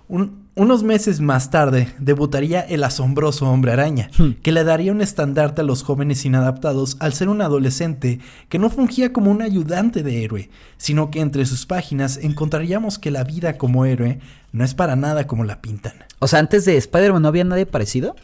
Unos 0.08 0.82
meses 0.82 1.20
más 1.20 1.50
tarde 1.50 1.94
debutaría 1.98 2.60
el 2.60 2.82
asombroso 2.82 3.48
hombre 3.48 3.72
araña, 3.72 4.10
hmm. 4.18 4.40
que 4.42 4.52
le 4.52 4.64
daría 4.64 4.92
un 4.92 5.00
estandarte 5.00 5.60
a 5.60 5.64
los 5.64 5.82
jóvenes 5.82 6.24
inadaptados 6.24 6.96
al 7.00 7.12
ser 7.12 7.28
un 7.28 7.42
adolescente 7.42 8.18
que 8.48 8.58
no 8.58 8.70
fungía 8.70 9.12
como 9.12 9.30
un 9.30 9.42
ayudante 9.42 10.02
de 10.02 10.24
héroe, 10.24 10.50
sino 10.78 11.10
que 11.10 11.20
entre 11.20 11.44
sus 11.46 11.66
páginas 11.66 12.18
encontraríamos 12.22 12.98
que 12.98 13.10
la 13.10 13.24
vida 13.24 13.58
como 13.58 13.84
héroe 13.84 14.18
no 14.52 14.64
es 14.64 14.74
para 14.74 14.96
nada 14.96 15.26
como 15.26 15.44
la 15.44 15.60
pintan. 15.60 15.92
O 16.18 16.26
sea, 16.26 16.38
antes 16.38 16.64
de 16.64 16.76
Spider-Man 16.76 17.22
no 17.22 17.28
había 17.28 17.44
nadie 17.44 17.66
parecido. 17.66 18.16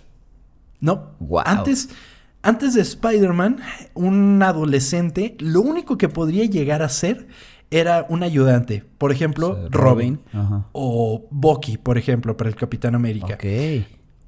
No. 0.81 1.13
Antes, 1.45 1.91
antes 2.43 2.75
de 2.75 2.83
Spider-Man, 2.83 3.59
un 3.95 4.43
adolescente, 4.43 5.37
lo 5.39 5.61
único 5.61 5.97
que 5.99 6.09
podría 6.09 6.45
llegar 6.45 6.83
a 6.83 6.89
ser 6.89 7.27
era 7.75 8.07
un 8.09 8.23
ayudante. 8.23 8.85
Por 8.99 9.11
ejemplo, 9.11 9.69
Robin. 9.71 10.21
O 10.73 11.27
Bucky, 11.31 11.77
por 11.77 11.99
ejemplo, 11.99 12.37
para 12.37 12.49
el 12.49 12.57
Capitán 12.57 12.95
América. 12.95 13.37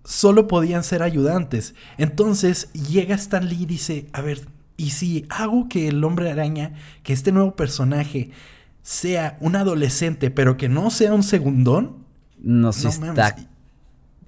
Solo 0.05 0.47
podían 0.49 0.85
ser 0.85 1.03
ayudantes. 1.03 1.75
Entonces 1.97 2.73
llega 2.73 3.15
Stan 3.15 3.49
Lee 3.49 3.63
y 3.63 3.67
dice, 3.67 4.07
a 4.13 4.21
ver, 4.21 4.49
¿y 4.77 4.91
si 4.91 5.27
hago 5.31 5.69
que 5.69 5.89
el 5.89 6.03
hombre 6.05 6.31
araña, 6.31 6.75
que 7.03 7.13
este 7.13 7.33
nuevo 7.33 7.57
personaje, 7.57 8.31
sea 8.83 9.37
un 9.41 9.57
adolescente, 9.57 10.31
pero 10.31 10.57
que 10.57 10.69
no 10.69 10.91
sea 10.91 11.13
un 11.13 11.23
segundón? 11.23 12.05
No, 12.39 12.73
sé, 12.73 12.89
está... 12.89 13.37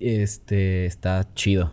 Este, 0.01 0.87
está 0.87 1.29
chido. 1.35 1.73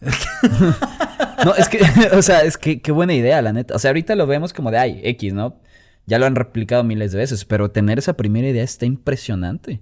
no, 1.44 1.54
es 1.54 1.68
que, 1.68 1.80
o 2.12 2.22
sea, 2.22 2.42
es 2.42 2.56
que 2.56 2.80
qué 2.80 2.92
buena 2.92 3.14
idea, 3.14 3.40
la 3.42 3.52
neta. 3.52 3.74
O 3.74 3.78
sea, 3.78 3.90
ahorita 3.90 4.14
lo 4.14 4.26
vemos 4.26 4.52
como 4.52 4.70
de, 4.70 4.78
ay, 4.78 5.00
X, 5.02 5.32
¿no? 5.32 5.56
Ya 6.06 6.18
lo 6.18 6.26
han 6.26 6.36
replicado 6.36 6.84
miles 6.84 7.12
de 7.12 7.18
veces, 7.18 7.44
pero 7.44 7.70
tener 7.70 7.98
esa 7.98 8.14
primera 8.14 8.48
idea 8.48 8.62
está 8.64 8.86
impresionante. 8.86 9.80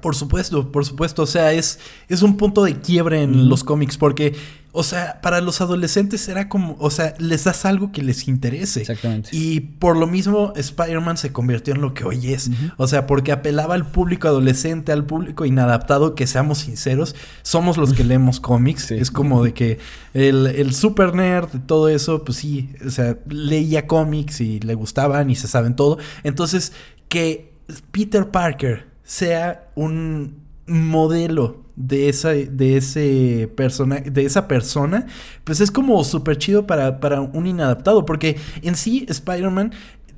Por 0.00 0.14
supuesto, 0.14 0.70
por 0.70 0.84
supuesto. 0.84 1.22
O 1.22 1.26
sea, 1.26 1.52
es, 1.52 1.80
es 2.08 2.22
un 2.22 2.36
punto 2.36 2.62
de 2.62 2.78
quiebre 2.80 3.22
en 3.22 3.48
los 3.48 3.64
cómics 3.64 3.96
porque, 3.96 4.36
o 4.70 4.82
sea, 4.82 5.20
para 5.22 5.40
los 5.40 5.62
adolescentes 5.62 6.28
era 6.28 6.48
como, 6.50 6.76
o 6.78 6.90
sea, 6.90 7.14
les 7.18 7.44
das 7.44 7.64
algo 7.64 7.90
que 7.90 8.02
les 8.02 8.28
interese. 8.28 8.82
Exactamente. 8.82 9.30
Y 9.32 9.60
por 9.60 9.96
lo 9.96 10.06
mismo 10.06 10.52
Spider-Man 10.54 11.16
se 11.16 11.32
convirtió 11.32 11.74
en 11.74 11.80
lo 11.80 11.94
que 11.94 12.04
hoy 12.04 12.34
es. 12.34 12.50
O 12.76 12.86
sea, 12.86 13.06
porque 13.06 13.32
apelaba 13.32 13.74
al 13.74 13.90
público 13.90 14.28
adolescente, 14.28 14.92
al 14.92 15.06
público 15.06 15.46
inadaptado, 15.46 16.14
que 16.14 16.26
seamos 16.26 16.58
sinceros, 16.58 17.16
somos 17.42 17.78
los 17.78 17.94
que 17.94 18.04
leemos 18.04 18.40
cómics. 18.40 18.90
Es 18.90 19.10
como 19.10 19.42
de 19.42 19.54
que 19.54 19.78
el, 20.12 20.46
el 20.46 20.74
super 20.74 21.14
nerd, 21.14 21.48
todo 21.66 21.88
eso, 21.88 22.24
pues 22.24 22.36
sí, 22.38 22.74
o 22.86 22.90
sea, 22.90 23.16
leía 23.26 23.86
cómics 23.86 24.42
y 24.42 24.60
le 24.60 24.74
gustaban 24.74 25.30
y 25.30 25.34
se 25.34 25.48
saben 25.48 25.74
todo. 25.74 25.98
Entonces, 26.24 26.72
que 27.08 27.52
Peter 27.90 28.30
Parker 28.30 28.86
sea 29.08 29.70
un 29.74 30.42
modelo 30.66 31.64
de 31.76 32.10
esa, 32.10 32.32
de 32.32 32.76
ese 32.76 33.50
persona, 33.56 34.00
de 34.00 34.26
esa 34.26 34.46
persona, 34.46 35.06
pues 35.44 35.62
es 35.62 35.70
como 35.70 36.04
súper 36.04 36.36
chido 36.36 36.66
para, 36.66 37.00
para 37.00 37.22
un 37.22 37.46
inadaptado, 37.46 38.04
porque 38.04 38.36
en 38.60 38.76
sí 38.76 39.06
Spider-Man 39.08 39.72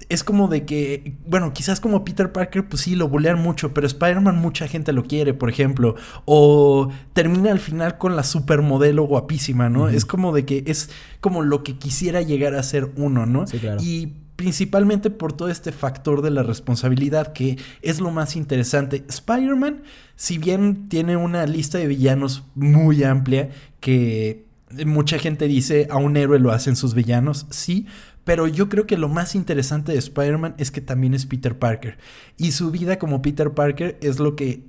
es 0.08 0.24
como 0.24 0.48
de 0.48 0.64
que, 0.64 1.14
bueno, 1.24 1.52
quizás 1.52 1.78
como 1.78 2.04
Peter 2.04 2.32
Parker, 2.32 2.68
pues 2.68 2.82
sí, 2.82 2.96
lo 2.96 3.08
bulean 3.08 3.40
mucho, 3.40 3.72
pero 3.72 3.86
Spider-Man 3.86 4.38
mucha 4.38 4.66
gente 4.66 4.92
lo 4.92 5.04
quiere, 5.04 5.34
por 5.34 5.50
ejemplo. 5.50 5.94
O 6.24 6.88
termina 7.12 7.52
al 7.52 7.60
final 7.60 7.96
con 7.96 8.16
la 8.16 8.24
supermodelo 8.24 9.04
guapísima, 9.04 9.68
¿no? 9.68 9.88
Es 9.88 10.04
como 10.04 10.32
de 10.32 10.44
que 10.44 10.64
es 10.66 10.90
como 11.20 11.42
lo 11.42 11.62
que 11.62 11.76
quisiera 11.78 12.22
llegar 12.22 12.56
a 12.56 12.62
ser 12.64 12.90
uno, 12.96 13.24
¿no? 13.24 13.46
Sí, 13.46 13.58
claro. 13.58 13.80
Y 13.80 14.14
principalmente 14.40 15.10
por 15.10 15.34
todo 15.34 15.50
este 15.50 15.70
factor 15.70 16.22
de 16.22 16.30
la 16.30 16.42
responsabilidad 16.42 17.34
que 17.34 17.58
es 17.82 18.00
lo 18.00 18.10
más 18.10 18.36
interesante. 18.36 19.04
Spider-Man, 19.06 19.82
si 20.16 20.38
bien 20.38 20.88
tiene 20.88 21.18
una 21.18 21.44
lista 21.44 21.76
de 21.76 21.86
villanos 21.86 22.44
muy 22.54 23.04
amplia 23.04 23.50
que 23.80 24.46
mucha 24.86 25.18
gente 25.18 25.46
dice 25.46 25.88
a 25.90 25.98
un 25.98 26.16
héroe 26.16 26.38
lo 26.38 26.52
hacen 26.52 26.74
sus 26.74 26.94
villanos, 26.94 27.48
sí, 27.50 27.86
pero 28.24 28.46
yo 28.46 28.70
creo 28.70 28.86
que 28.86 28.96
lo 28.96 29.10
más 29.10 29.34
interesante 29.34 29.92
de 29.92 29.98
Spider-Man 29.98 30.54
es 30.56 30.70
que 30.70 30.80
también 30.80 31.12
es 31.12 31.26
Peter 31.26 31.58
Parker. 31.58 31.98
Y 32.38 32.52
su 32.52 32.70
vida 32.70 32.98
como 32.98 33.20
Peter 33.20 33.50
Parker 33.50 33.98
es 34.00 34.20
lo 34.20 34.36
que 34.36 34.64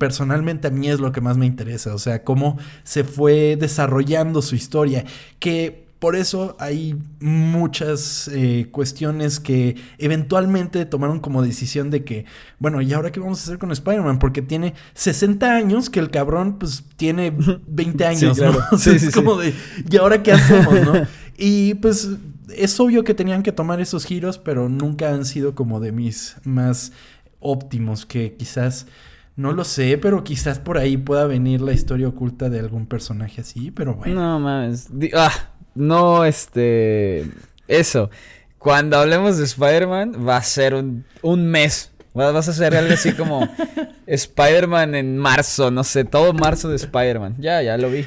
personalmente 0.00 0.66
a 0.66 0.70
mí 0.72 0.88
es 0.88 0.98
lo 0.98 1.12
que 1.12 1.20
más 1.20 1.36
me 1.36 1.46
interesa, 1.46 1.94
o 1.94 1.98
sea, 1.98 2.24
cómo 2.24 2.58
se 2.82 3.04
fue 3.04 3.54
desarrollando 3.54 4.42
su 4.42 4.56
historia, 4.56 5.04
que 5.38 5.87
por 5.98 6.14
eso 6.14 6.56
hay 6.60 6.96
muchas 7.20 8.28
eh, 8.32 8.68
cuestiones 8.70 9.40
que 9.40 9.76
eventualmente 9.98 10.86
tomaron 10.86 11.18
como 11.18 11.42
decisión 11.42 11.90
de 11.90 12.04
que, 12.04 12.24
bueno, 12.60 12.80
¿y 12.80 12.92
ahora 12.92 13.10
qué 13.10 13.18
vamos 13.18 13.40
a 13.40 13.42
hacer 13.44 13.58
con 13.58 13.72
Spider-Man? 13.72 14.20
Porque 14.20 14.40
tiene 14.40 14.74
60 14.94 15.50
años 15.56 15.90
que 15.90 15.98
el 15.98 16.10
cabrón 16.10 16.58
pues 16.58 16.84
tiene 16.96 17.32
20 17.66 18.04
años, 18.04 18.38
¿no? 18.38 18.56
es 18.92 19.12
como 19.12 19.36
de, 19.38 19.52
¿y 19.90 19.96
ahora 19.96 20.22
qué 20.22 20.32
hacemos, 20.32 20.74
no? 20.82 21.06
y 21.36 21.74
pues 21.74 22.08
es 22.54 22.78
obvio 22.78 23.02
que 23.02 23.14
tenían 23.14 23.42
que 23.42 23.50
tomar 23.50 23.80
esos 23.80 24.04
giros, 24.04 24.38
pero 24.38 24.68
nunca 24.68 25.12
han 25.12 25.24
sido 25.24 25.56
como 25.56 25.80
de 25.80 25.90
mis 25.90 26.36
más 26.44 26.92
óptimos, 27.40 28.06
que 28.06 28.36
quizás... 28.36 28.86
No 29.34 29.52
lo 29.52 29.62
sé, 29.62 29.98
pero 29.98 30.24
quizás 30.24 30.58
por 30.58 30.78
ahí 30.78 30.96
pueda 30.96 31.24
venir 31.26 31.60
la 31.60 31.72
historia 31.72 32.08
oculta 32.08 32.50
de 32.50 32.58
algún 32.58 32.86
personaje 32.86 33.42
así, 33.42 33.70
pero 33.70 33.94
bueno. 33.94 34.20
No 34.20 34.40
mames. 34.40 34.88
Ah, 35.14 35.30
no, 35.78 36.24
este. 36.24 37.26
Eso. 37.66 38.10
Cuando 38.58 38.98
hablemos 38.98 39.38
de 39.38 39.44
Spider-Man, 39.44 40.26
va 40.26 40.36
a 40.36 40.42
ser 40.42 40.74
un, 40.74 41.04
un 41.22 41.46
mes. 41.46 41.92
Vas 42.12 42.48
a 42.48 42.50
hacer 42.50 42.74
algo 42.74 42.92
así 42.94 43.12
como 43.12 43.48
Spider-Man 44.06 44.96
en 44.96 45.18
marzo, 45.18 45.70
no 45.70 45.84
sé, 45.84 46.04
todo 46.04 46.32
marzo 46.32 46.68
de 46.68 46.76
Spider-Man. 46.76 47.36
Ya, 47.38 47.62
ya 47.62 47.76
lo 47.76 47.90
vi. 47.90 48.04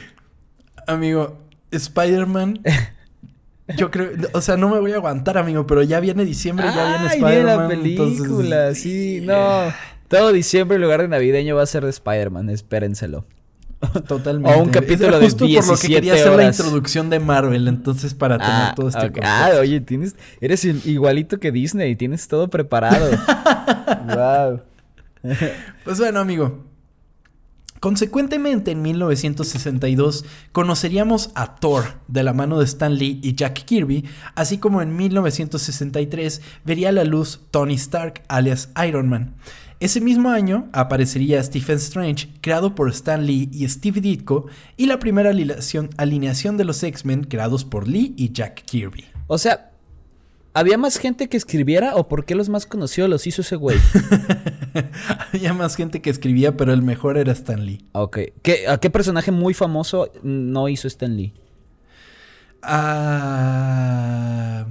Amigo, 0.88 1.40
Spider-Man. 1.72 2.60
Yo 3.78 3.90
creo, 3.90 4.12
o 4.34 4.42
sea, 4.42 4.58
no 4.58 4.68
me 4.68 4.80
voy 4.80 4.92
a 4.92 4.96
aguantar, 4.96 5.38
amigo, 5.38 5.66
pero 5.66 5.82
ya 5.84 6.02
viene 6.02 6.26
diciembre, 6.26 6.66
ya 6.76 6.90
viene 6.90 7.14
Spider-Man. 7.14 7.58
la 7.58 7.68
película, 7.70 8.76
sí, 8.76 9.22
no. 9.22 9.72
Todo 10.10 10.34
diciembre 10.34 10.76
en 10.76 10.82
lugar 10.82 11.02
de 11.02 11.08
navideño 11.08 11.56
va 11.56 11.64
a 11.64 11.68
ser 11.68 11.86
de 11.86 11.90
Spider-Man, 11.92 12.50
espérenselo. 12.50 13.26
Totalmente. 14.08 14.58
O 14.58 14.64
un 14.64 14.70
capítulo 14.70 15.20
de 15.20 15.26
justo 15.26 15.46
por 15.46 15.68
lo 15.68 15.78
que 15.78 15.88
quería 15.88 16.14
hacer 16.14 16.32
la 16.34 16.48
introducción 16.48 17.10
de 17.10 17.20
Marvel, 17.20 17.68
entonces 17.68 18.14
para 18.14 18.38
tener 18.38 18.54
ah, 18.54 18.74
todo 18.76 18.90
este 18.90 19.12
Ah, 19.24 19.52
oye, 19.60 19.82
tienes 19.82 20.16
eres 20.40 20.64
igualito 20.66 21.40
que 21.40 21.52
Disney, 21.52 21.96
tienes 21.96 22.28
todo 22.28 22.50
preparado. 22.50 23.10
wow. 24.08 24.62
pues 25.84 26.00
bueno, 26.00 26.20
amigo. 26.20 26.72
Consecuentemente, 27.80 28.70
en 28.70 28.84
1962 28.84 30.26
conoceríamos 30.52 31.32
a 31.34 31.56
Thor 31.56 31.86
de 32.08 32.22
la 32.22 32.32
mano 32.32 32.60
de 32.60 32.66
Stan 32.66 32.94
Lee 32.94 33.20
y 33.24 33.34
Jack 33.34 33.66
Kirby, 33.66 34.06
así 34.36 34.60
como 34.60 34.84
en 34.84 34.96
1963 34.96 36.44
vería 36.64 36.92
la 36.92 37.06
luz 37.06 37.42
Tony 37.50 37.74
Stark 37.74 38.22
alias 38.28 38.70
Iron 38.86 39.10
Man. 39.10 39.34
Ese 39.82 40.00
mismo 40.00 40.30
año 40.30 40.70
aparecería 40.74 41.42
Stephen 41.42 41.78
Strange, 41.78 42.30
creado 42.40 42.76
por 42.76 42.88
Stan 42.92 43.26
Lee 43.26 43.50
y 43.52 43.68
Steve 43.68 44.00
Ditko, 44.00 44.46
y 44.78 44.86
la 44.86 45.00
primera 45.00 45.32
alineación, 45.32 46.58
de 46.58 46.66
los 46.66 46.84
X-Men 46.84 47.24
creados 47.24 47.66
por 47.66 47.88
Lee 47.88 48.14
y 48.16 48.32
Jack 48.32 48.64
Kirby. 48.64 49.06
O 49.26 49.40
sea, 49.40 49.72
¿había 50.54 50.78
más 50.78 50.98
gente 50.98 51.30
que 51.30 51.38
escribiera 51.38 51.96
o 51.96 52.08
por 52.08 52.26
qué 52.26 52.36
los 52.36 52.48
más 52.48 52.68
conocidos 52.68 53.10
los 53.10 53.26
hizo 53.26 53.42
ese 53.42 53.56
güey? 53.56 53.80
Había 55.34 55.56
más 55.56 55.76
gente 55.76 56.00
que 56.00 56.12
escribía, 56.12 56.56
pero 56.56 56.74
el 56.74 56.84
mejor 56.84 57.18
era 57.18 57.32
Stan 57.32 57.66
Lee. 57.66 57.84
Ok. 57.94 58.20
¿A 58.70 58.78
qué 58.78 58.92
personaje 58.92 59.32
muy 59.32 59.56
famoso 59.56 60.12
no 60.22 60.70
hizo 60.70 60.88
Stan 60.88 61.18
Lee? 61.18 61.34
Ah... 62.62 64.68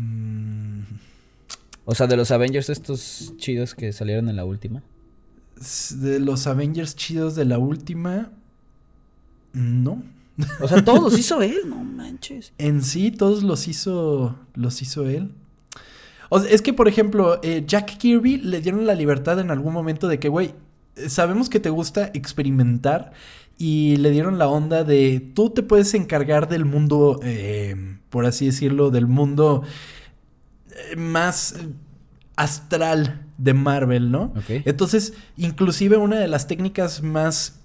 O 1.85 1.97
sea, 1.97 2.07
de 2.07 2.17
los 2.17 2.31
Avengers 2.31 2.71
estos 2.71 3.35
chidos 3.39 3.75
que 3.75 3.93
salieron 3.93 4.29
en 4.29 4.37
la 4.37 4.45
última 4.45 4.85
de 6.01 6.21
los 6.21 6.47
Avengers 6.47 6.97
chidos 6.97 7.35
de 7.35 7.45
la 7.45 7.59
última, 7.59 8.31
no. 9.53 10.03
O 10.61 10.69
sea, 10.69 10.85
todos 10.85 11.03
los 11.03 11.19
hizo 11.19 11.43
él, 11.43 11.61
no 11.67 11.85
manches. 11.85 12.53
En 12.59 12.83
sí, 12.83 13.11
todos 13.11 13.43
los 13.43 13.69
hizo, 13.69 14.39
los 14.55 14.81
hizo 14.83 15.07
él. 15.07 15.33
O 16.31 16.41
sea, 16.41 16.51
es 16.51 16.63
que, 16.63 16.73
por 16.73 16.89
ejemplo, 16.89 17.41
eh, 17.43 17.65
Jack 17.67 17.99
Kirby 17.99 18.39
le 18.39 18.61
dieron 18.61 18.87
la 18.87 18.95
libertad 18.95 19.39
en 19.39 19.51
algún 19.51 19.73
momento 19.73 20.09
de 20.09 20.19
que, 20.19 20.29
güey, 20.29 20.55
sabemos 21.09 21.51
que 21.51 21.61
te 21.61 21.71
gusta 21.71 22.11
experimentar 22.15 23.13
y 23.59 23.97
le 23.97 24.11
dieron 24.11 24.39
la 24.39 24.49
onda 24.49 24.85
de 24.85 25.21
tú 25.35 25.51
te 25.51 25.63
puedes 25.63 25.93
encargar 25.93 26.49
del 26.49 26.65
mundo, 26.65 27.21
eh, 27.23 27.99
por 28.09 28.25
así 28.25 28.47
decirlo, 28.47 28.91
del 28.91 29.07
mundo 29.07 29.63
eh, 30.71 30.97
más 30.97 31.57
astral 32.41 33.27
de 33.37 33.53
Marvel, 33.53 34.11
¿no? 34.11 34.33
Entonces, 34.49 35.13
inclusive 35.37 35.99
una 35.99 36.19
de 36.19 36.27
las 36.27 36.47
técnicas 36.47 37.03
más, 37.03 37.61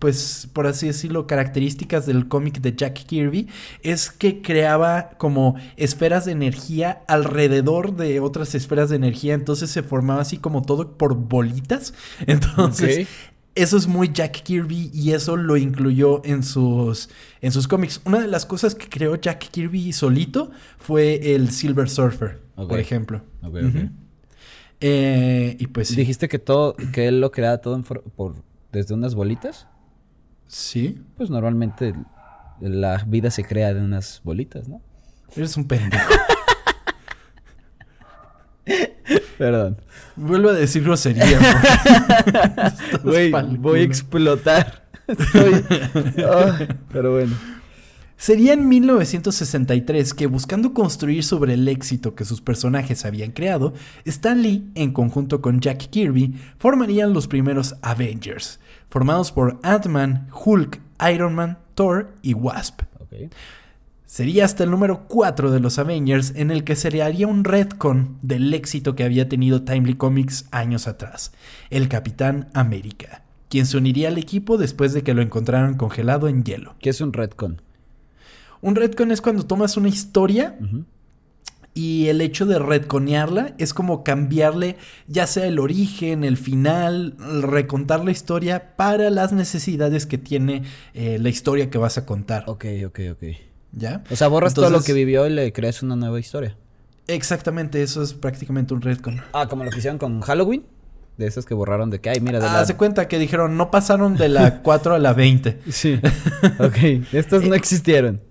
pues, 0.00 0.48
por 0.52 0.66
así 0.66 0.88
decirlo, 0.88 1.28
características 1.28 2.06
del 2.06 2.26
cómic 2.26 2.60
de 2.60 2.74
Jack 2.74 3.06
Kirby 3.06 3.46
es 3.82 4.10
que 4.10 4.42
creaba 4.42 5.10
como 5.18 5.54
esferas 5.76 6.24
de 6.24 6.32
energía 6.32 7.02
alrededor 7.06 7.94
de 7.94 8.18
otras 8.18 8.54
esferas 8.56 8.90
de 8.90 8.96
energía, 8.96 9.34
entonces 9.34 9.70
se 9.70 9.84
formaba 9.84 10.22
así 10.22 10.38
como 10.38 10.62
todo 10.62 10.96
por 10.96 11.14
bolitas. 11.14 11.94
Entonces, 12.26 13.06
eso 13.54 13.76
es 13.76 13.86
muy 13.86 14.10
Jack 14.12 14.42
Kirby 14.42 14.90
y 14.92 15.12
eso 15.12 15.36
lo 15.36 15.56
incluyó 15.56 16.20
en 16.24 16.42
sus, 16.42 17.10
en 17.40 17.52
sus 17.52 17.68
cómics. 17.68 18.00
Una 18.04 18.20
de 18.20 18.26
las 18.26 18.44
cosas 18.44 18.74
que 18.74 18.88
creó 18.88 19.16
Jack 19.16 19.50
Kirby 19.50 19.92
solito 19.92 20.50
fue 20.78 21.34
el 21.34 21.50
Silver 21.50 21.88
Surfer, 21.88 22.40
por 22.54 22.80
ejemplo. 22.80 23.22
Eh, 24.80 25.56
y 25.58 25.66
pues 25.68 25.94
Dijiste 25.96 26.28
que 26.28 26.38
todo, 26.38 26.76
que 26.92 27.08
él 27.08 27.20
lo 27.20 27.30
creaba 27.30 27.58
todo 27.58 27.82
por, 27.82 28.34
desde 28.72 28.94
unas 28.94 29.14
bolitas. 29.14 29.68
Sí. 30.46 31.02
Pues 31.16 31.30
normalmente 31.30 31.94
la 32.60 33.04
vida 33.06 33.30
se 33.30 33.44
crea 33.44 33.72
de 33.74 33.80
unas 33.80 34.20
bolitas, 34.22 34.68
¿no? 34.68 34.80
Eres 35.34 35.56
un 35.56 35.66
pendejo. 35.66 36.12
Perdón. 39.38 39.80
Vuelvo 40.16 40.50
a 40.50 40.52
decir 40.54 40.82
grosería. 40.82 41.24
Güey, 43.02 43.30
voy 43.30 43.80
a 43.80 43.82
explotar. 43.82 44.86
pero 46.92 47.12
bueno. 47.12 47.36
Sería 48.16 48.54
en 48.54 48.66
1963 48.66 50.14
que 50.14 50.26
buscando 50.26 50.72
construir 50.72 51.22
sobre 51.22 51.52
el 51.54 51.68
éxito 51.68 52.14
que 52.14 52.24
sus 52.24 52.40
personajes 52.40 53.04
habían 53.04 53.32
creado, 53.32 53.74
Stan 54.06 54.40
Lee, 54.40 54.70
en 54.74 54.92
conjunto 54.92 55.42
con 55.42 55.60
Jack 55.60 55.90
Kirby, 55.90 56.34
formarían 56.58 57.12
los 57.12 57.28
primeros 57.28 57.76
Avengers, 57.82 58.58
formados 58.88 59.32
por 59.32 59.60
Ant-Man, 59.62 60.28
Hulk, 60.32 60.80
Iron 61.12 61.34
Man, 61.34 61.58
Thor 61.74 62.14
y 62.22 62.32
Wasp. 62.32 62.82
Sería 64.06 64.46
hasta 64.46 64.64
el 64.64 64.70
número 64.70 65.06
4 65.08 65.50
de 65.50 65.60
los 65.60 65.78
Avengers 65.78 66.32
en 66.36 66.50
el 66.50 66.64
que 66.64 66.74
se 66.74 67.02
haría 67.02 67.26
un 67.26 67.44
retcon 67.44 68.16
del 68.22 68.54
éxito 68.54 68.94
que 68.94 69.04
había 69.04 69.28
tenido 69.28 69.62
Timely 69.62 69.94
Comics 69.94 70.46
años 70.52 70.88
atrás, 70.88 71.32
el 71.68 71.88
Capitán 71.88 72.48
América, 72.54 73.24
quien 73.50 73.66
se 73.66 73.76
uniría 73.76 74.08
al 74.08 74.16
equipo 74.16 74.56
después 74.56 74.94
de 74.94 75.02
que 75.02 75.12
lo 75.12 75.20
encontraran 75.20 75.76
congelado 75.76 76.28
en 76.28 76.44
hielo. 76.44 76.76
¿Qué 76.80 76.90
es 76.90 77.02
un 77.02 77.12
retcon? 77.12 77.60
Un 78.66 78.74
retcon 78.74 79.12
es 79.12 79.20
cuando 79.20 79.46
tomas 79.46 79.76
una 79.76 79.88
historia 79.88 80.58
y 81.72 82.08
el 82.08 82.20
hecho 82.20 82.46
de 82.46 82.58
retconearla 82.58 83.54
es 83.58 83.72
como 83.72 84.02
cambiarle 84.02 84.76
ya 85.06 85.28
sea 85.28 85.46
el 85.46 85.60
origen, 85.60 86.24
el 86.24 86.36
final, 86.36 87.14
recontar 87.42 88.04
la 88.04 88.10
historia 88.10 88.74
para 88.74 89.08
las 89.10 89.32
necesidades 89.32 90.04
que 90.04 90.18
tiene 90.18 90.64
eh, 90.94 91.20
la 91.20 91.28
historia 91.28 91.70
que 91.70 91.78
vas 91.78 91.96
a 91.96 92.06
contar. 92.06 92.42
Ok, 92.48 92.64
ok, 92.84 93.00
ok. 93.12 93.22
¿Ya? 93.70 94.02
O 94.10 94.16
sea, 94.16 94.26
borras 94.26 94.52
todo 94.52 94.68
lo 94.68 94.82
que 94.82 94.94
vivió 94.94 95.28
y 95.28 95.30
le 95.30 95.52
creas 95.52 95.84
una 95.84 95.94
nueva 95.94 96.18
historia. 96.18 96.56
Exactamente, 97.06 97.84
eso 97.84 98.02
es 98.02 98.14
prácticamente 98.14 98.74
un 98.74 98.82
retcon. 98.82 99.22
Ah, 99.32 99.46
como 99.46 99.62
lo 99.62 99.70
que 99.70 99.78
hicieron 99.78 99.98
con 99.98 100.20
Halloween. 100.22 100.66
De 101.18 101.28
esas 101.28 101.46
que 101.46 101.54
borraron 101.54 101.90
de 101.90 102.00
que, 102.00 102.10
ay, 102.10 102.18
mira, 102.20 102.40
de 102.40 102.46
ah, 102.46 102.66
se 102.66 102.76
cuenta 102.76 103.06
que 103.06 103.20
dijeron, 103.20 103.56
no 103.56 103.70
pasaron 103.70 104.16
de 104.16 104.28
la 104.28 104.60
4 104.64 104.94
a 104.94 104.98
la 104.98 105.12
20. 105.12 105.60
Sí. 105.70 106.00
ok, 106.58 107.04
estas 107.12 107.44
no 107.44 107.54
existieron. 107.54 108.25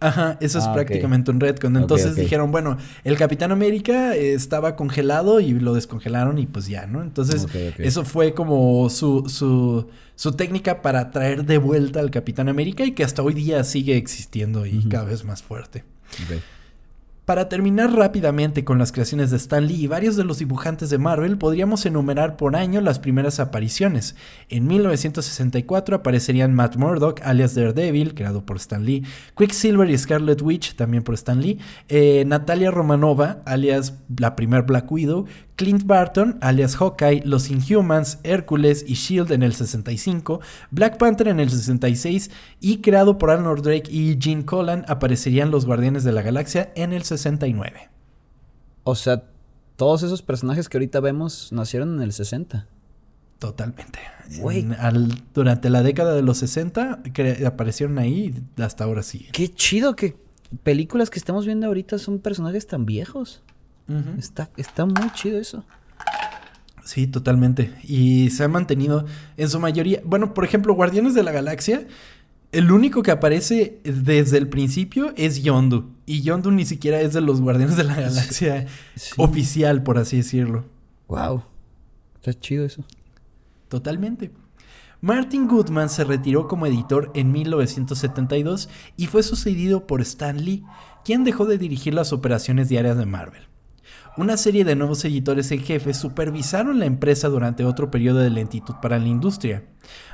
Ajá, 0.00 0.38
eso 0.40 0.58
es 0.58 0.64
ah, 0.64 0.72
prácticamente 0.72 1.30
un 1.30 1.40
retcon. 1.40 1.76
Entonces 1.76 2.16
dijeron, 2.16 2.50
bueno, 2.50 2.78
el 3.04 3.16
Capitán 3.18 3.52
América 3.52 4.16
estaba 4.16 4.74
congelado 4.74 5.40
y 5.40 5.52
lo 5.52 5.74
descongelaron 5.74 6.38
y 6.38 6.46
pues 6.46 6.66
ya, 6.66 6.86
¿no? 6.86 7.02
Entonces, 7.02 7.46
eso 7.78 8.04
fue 8.04 8.32
como 8.32 8.88
su, 8.88 9.28
su, 9.28 9.88
su 10.16 10.32
técnica 10.32 10.80
para 10.80 11.10
traer 11.10 11.44
de 11.44 11.58
vuelta 11.58 12.00
al 12.00 12.10
Capitán 12.10 12.48
América 12.48 12.84
y 12.84 12.92
que 12.92 13.04
hasta 13.04 13.22
hoy 13.22 13.34
día 13.34 13.62
sigue 13.62 13.96
existiendo 13.96 14.64
y 14.64 14.82
cada 14.88 15.04
vez 15.04 15.24
más 15.24 15.42
fuerte. 15.42 15.84
Para 17.30 17.48
terminar 17.48 17.92
rápidamente 17.92 18.64
con 18.64 18.80
las 18.80 18.90
creaciones 18.90 19.30
de 19.30 19.36
Stan 19.36 19.64
Lee 19.64 19.84
y 19.84 19.86
varios 19.86 20.16
de 20.16 20.24
los 20.24 20.40
dibujantes 20.40 20.90
de 20.90 20.98
Marvel, 20.98 21.38
podríamos 21.38 21.86
enumerar 21.86 22.36
por 22.36 22.56
año 22.56 22.80
las 22.80 22.98
primeras 22.98 23.38
apariciones. 23.38 24.16
En 24.48 24.66
1964 24.66 25.94
aparecerían 25.94 26.52
Matt 26.52 26.74
Murdock, 26.74 27.20
alias 27.22 27.54
Daredevil, 27.54 28.14
creado 28.14 28.44
por 28.44 28.56
Stan 28.56 28.84
Lee, 28.84 29.04
Quicksilver 29.38 29.88
y 29.88 29.96
Scarlet 29.96 30.42
Witch, 30.42 30.74
también 30.74 31.04
por 31.04 31.14
Stan 31.14 31.40
Lee, 31.40 31.60
eh, 31.88 32.24
Natalia 32.26 32.72
Romanova, 32.72 33.42
alias 33.44 33.94
la 34.18 34.34
primer 34.34 34.64
Black 34.64 34.90
Widow, 34.90 35.26
Clint 35.60 35.84
Barton, 35.84 36.38
alias 36.40 36.74
Hawkeye, 36.76 37.20
Los 37.26 37.50
Inhumans, 37.50 38.18
Hércules 38.22 38.82
y 38.88 38.94
Shield 38.94 39.30
en 39.30 39.42
el 39.42 39.52
65, 39.52 40.40
Black 40.70 40.96
Panther 40.96 41.28
en 41.28 41.38
el 41.38 41.50
66 41.50 42.30
y 42.60 42.78
creado 42.78 43.18
por 43.18 43.30
Arnold 43.30 43.62
Drake 43.62 43.92
y 43.92 44.16
Gene 44.18 44.46
Colan 44.46 44.86
aparecerían 44.88 45.50
los 45.50 45.66
Guardianes 45.66 46.02
de 46.02 46.12
la 46.12 46.22
Galaxia 46.22 46.72
en 46.76 46.94
el 46.94 47.02
69. 47.02 47.90
O 48.84 48.94
sea, 48.94 49.24
todos 49.76 50.02
esos 50.02 50.22
personajes 50.22 50.70
que 50.70 50.78
ahorita 50.78 50.98
vemos 51.00 51.52
nacieron 51.52 51.94
en 51.96 52.04
el 52.04 52.14
60. 52.14 52.66
Totalmente. 53.38 53.98
durante 55.34 55.68
la 55.68 55.82
década 55.82 56.14
de 56.14 56.22
los 56.22 56.38
60 56.38 57.02
aparecieron 57.44 57.98
ahí 57.98 58.34
y 58.56 58.62
hasta 58.62 58.84
ahora 58.84 59.02
sí. 59.02 59.28
Qué 59.30 59.52
chido 59.52 59.94
que 59.94 60.16
películas 60.62 61.10
que 61.10 61.18
estamos 61.18 61.44
viendo 61.44 61.66
ahorita 61.66 61.98
son 61.98 62.18
personajes 62.18 62.66
tan 62.66 62.86
viejos 62.86 63.42
está, 64.18 64.50
está 64.56 64.86
muy 64.86 65.10
chido 65.14 65.38
eso. 65.38 65.64
Sí, 66.84 67.06
totalmente. 67.06 67.72
Y 67.82 68.30
se 68.30 68.44
ha 68.44 68.48
mantenido 68.48 69.04
en 69.36 69.48
su 69.48 69.60
mayoría. 69.60 70.00
Bueno, 70.04 70.34
por 70.34 70.44
ejemplo, 70.44 70.74
Guardianes 70.74 71.14
de 71.14 71.22
la 71.22 71.32
Galaxia. 71.32 71.86
El 72.52 72.72
único 72.72 73.02
que 73.02 73.12
aparece 73.12 73.80
desde 73.84 74.36
el 74.36 74.48
principio 74.48 75.12
es 75.16 75.42
Yondu. 75.42 75.90
Y 76.04 76.22
Yondu 76.22 76.50
ni 76.50 76.64
siquiera 76.64 77.00
es 77.00 77.12
de 77.12 77.20
los 77.20 77.40
Guardianes 77.40 77.76
de 77.76 77.84
la 77.84 77.94
Galaxia 77.94 78.66
oficial, 79.18 79.84
por 79.84 79.98
así 79.98 80.16
decirlo. 80.16 80.64
Wow. 81.06 81.44
Está 82.16 82.34
chido 82.34 82.64
eso. 82.64 82.84
Totalmente. 83.68 84.32
Martin 85.00 85.46
Goodman 85.46 85.88
se 85.88 86.04
retiró 86.04 86.48
como 86.48 86.66
editor 86.66 87.10
en 87.14 87.30
1972 87.32 88.68
y 88.96 89.06
fue 89.06 89.22
sucedido 89.22 89.86
por 89.86 90.00
Stan 90.02 90.44
Lee, 90.44 90.64
quien 91.04 91.24
dejó 91.24 91.46
de 91.46 91.56
dirigir 91.56 91.94
las 91.94 92.12
operaciones 92.12 92.68
diarias 92.68 92.98
de 92.98 93.06
Marvel. 93.06 93.49
Una 94.16 94.36
serie 94.36 94.64
de 94.64 94.74
nuevos 94.74 95.04
editores 95.04 95.52
en 95.52 95.60
jefe 95.60 95.94
supervisaron 95.94 96.80
la 96.80 96.86
empresa 96.86 97.28
durante 97.28 97.64
otro 97.64 97.92
periodo 97.92 98.18
de 98.18 98.28
lentitud 98.28 98.74
para 98.82 98.98
la 98.98 99.06
industria. 99.06 99.62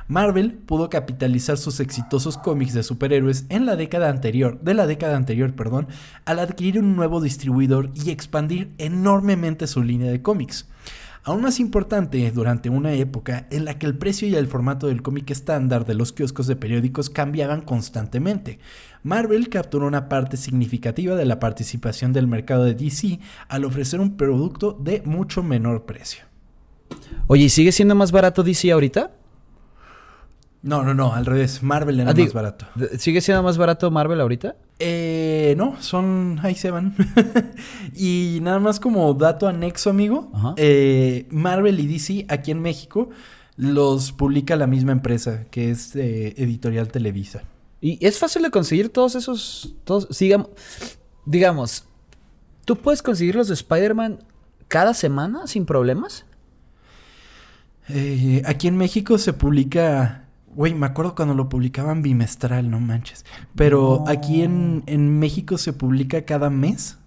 Marvel 0.07 0.53
pudo 0.53 0.87
capitalizar 0.87 1.57
sus 1.57 1.79
exitosos 1.79 2.37
cómics 2.37 2.73
de 2.73 2.83
superhéroes 2.83 3.47
en 3.49 3.65
la 3.65 3.75
década 3.75 4.09
anterior, 4.09 4.61
de 4.61 4.75
la 4.75 4.85
década 4.85 5.17
anterior, 5.17 5.55
perdón, 5.55 5.87
al 6.25 6.37
adquirir 6.37 6.79
un 6.79 6.95
nuevo 6.95 7.21
distribuidor 7.21 7.89
y 7.95 8.11
expandir 8.11 8.71
enormemente 8.77 9.65
su 9.65 9.81
línea 9.81 10.11
de 10.11 10.21
cómics. 10.21 10.67
Aún 11.27 11.41
más 11.41 11.59
importante, 11.59 12.31
durante 12.31 12.69
una 12.69 12.93
época 12.93 13.47
en 13.51 13.65
la 13.65 13.77
que 13.77 13.85
el 13.85 13.97
precio 13.97 14.29
y 14.29 14.35
el 14.35 14.47
formato 14.47 14.87
del 14.87 15.01
cómic 15.01 15.29
estándar 15.29 15.85
de 15.85 15.93
los 15.93 16.13
kioscos 16.13 16.47
de 16.47 16.55
periódicos 16.55 17.09
cambiaban 17.09 17.63
constantemente, 17.63 18.59
Marvel 19.07 19.47
capturó 19.47 19.87
una 19.87 20.09
parte 20.09 20.35
significativa 20.35 21.15
de 21.15 21.25
la 21.25 21.39
participación 21.39 22.11
del 22.11 22.27
mercado 22.27 22.65
de 22.65 22.73
DC 22.73 23.19
al 23.47 23.63
ofrecer 23.63 24.01
un 24.01 24.17
producto 24.17 24.73
de 24.73 25.01
mucho 25.05 25.43
menor 25.43 25.85
precio. 25.85 26.25
Oye, 27.27 27.45
¿y 27.45 27.49
sigue 27.49 27.71
siendo 27.71 27.95
más 27.95 28.11
barato 28.11 28.43
DC 28.43 28.69
ahorita? 28.69 29.11
No, 30.61 30.83
no, 30.83 30.93
no, 30.93 31.13
al 31.13 31.25
revés. 31.25 31.63
Marvel 31.63 32.01
era 32.01 32.11
ah, 32.11 32.13
más 32.13 32.33
barato. 32.33 32.65
¿Sigue 32.97 33.21
siendo 33.21 33.43
más 33.43 33.57
barato 33.57 33.89
Marvel 33.91 34.19
ahorita? 34.19 34.57
Eh, 34.77 35.55
no, 35.57 35.77
son. 35.79 36.39
Ahí 36.43 36.55
se 36.55 36.69
van. 36.69 36.93
y 37.95 38.39
nada 38.41 38.59
más 38.59 38.77
como 38.81 39.13
dato 39.13 39.47
anexo, 39.47 39.89
amigo. 39.89 40.29
Eh, 40.57 41.27
Marvel 41.29 41.79
y 41.79 41.87
DC 41.87 42.25
aquí 42.27 42.51
en 42.51 42.61
México 42.61 43.09
los 43.55 44.11
publica 44.11 44.57
la 44.57 44.67
misma 44.67 44.91
empresa, 44.91 45.45
que 45.49 45.71
es 45.71 45.95
eh, 45.95 46.33
Editorial 46.37 46.89
Televisa. 46.89 47.43
Y 47.81 48.03
es 48.05 48.17
fácil 48.17 48.43
de 48.43 48.51
conseguir 48.51 48.89
todos 48.89 49.15
esos. 49.15 49.75
Todos, 49.83 50.07
sigamos, 50.11 50.49
digamos, 51.25 51.85
¿tú 52.65 52.75
puedes 52.75 53.01
conseguir 53.01 53.35
los 53.35 53.47
de 53.47 53.53
Spider-Man 53.53 54.19
cada 54.67 54.93
semana 54.93 55.47
sin 55.47 55.65
problemas? 55.65 56.25
Eh, 57.89 58.41
aquí 58.45 58.67
en 58.67 58.77
México 58.77 59.17
se 59.17 59.33
publica 59.33 60.27
Güey, 60.57 60.73
me 60.73 60.87
acuerdo 60.87 61.13
cuando 61.13 61.35
lo 61.35 61.49
publicaban 61.49 62.01
bimestral, 62.01 62.71
no 62.71 62.79
manches. 62.79 63.25
Pero 63.53 64.03
aquí 64.07 64.41
en, 64.41 65.19
México 65.19 65.59
se 65.59 65.71
publica 65.71 66.25
cada 66.25 66.49
mes. 66.49 66.97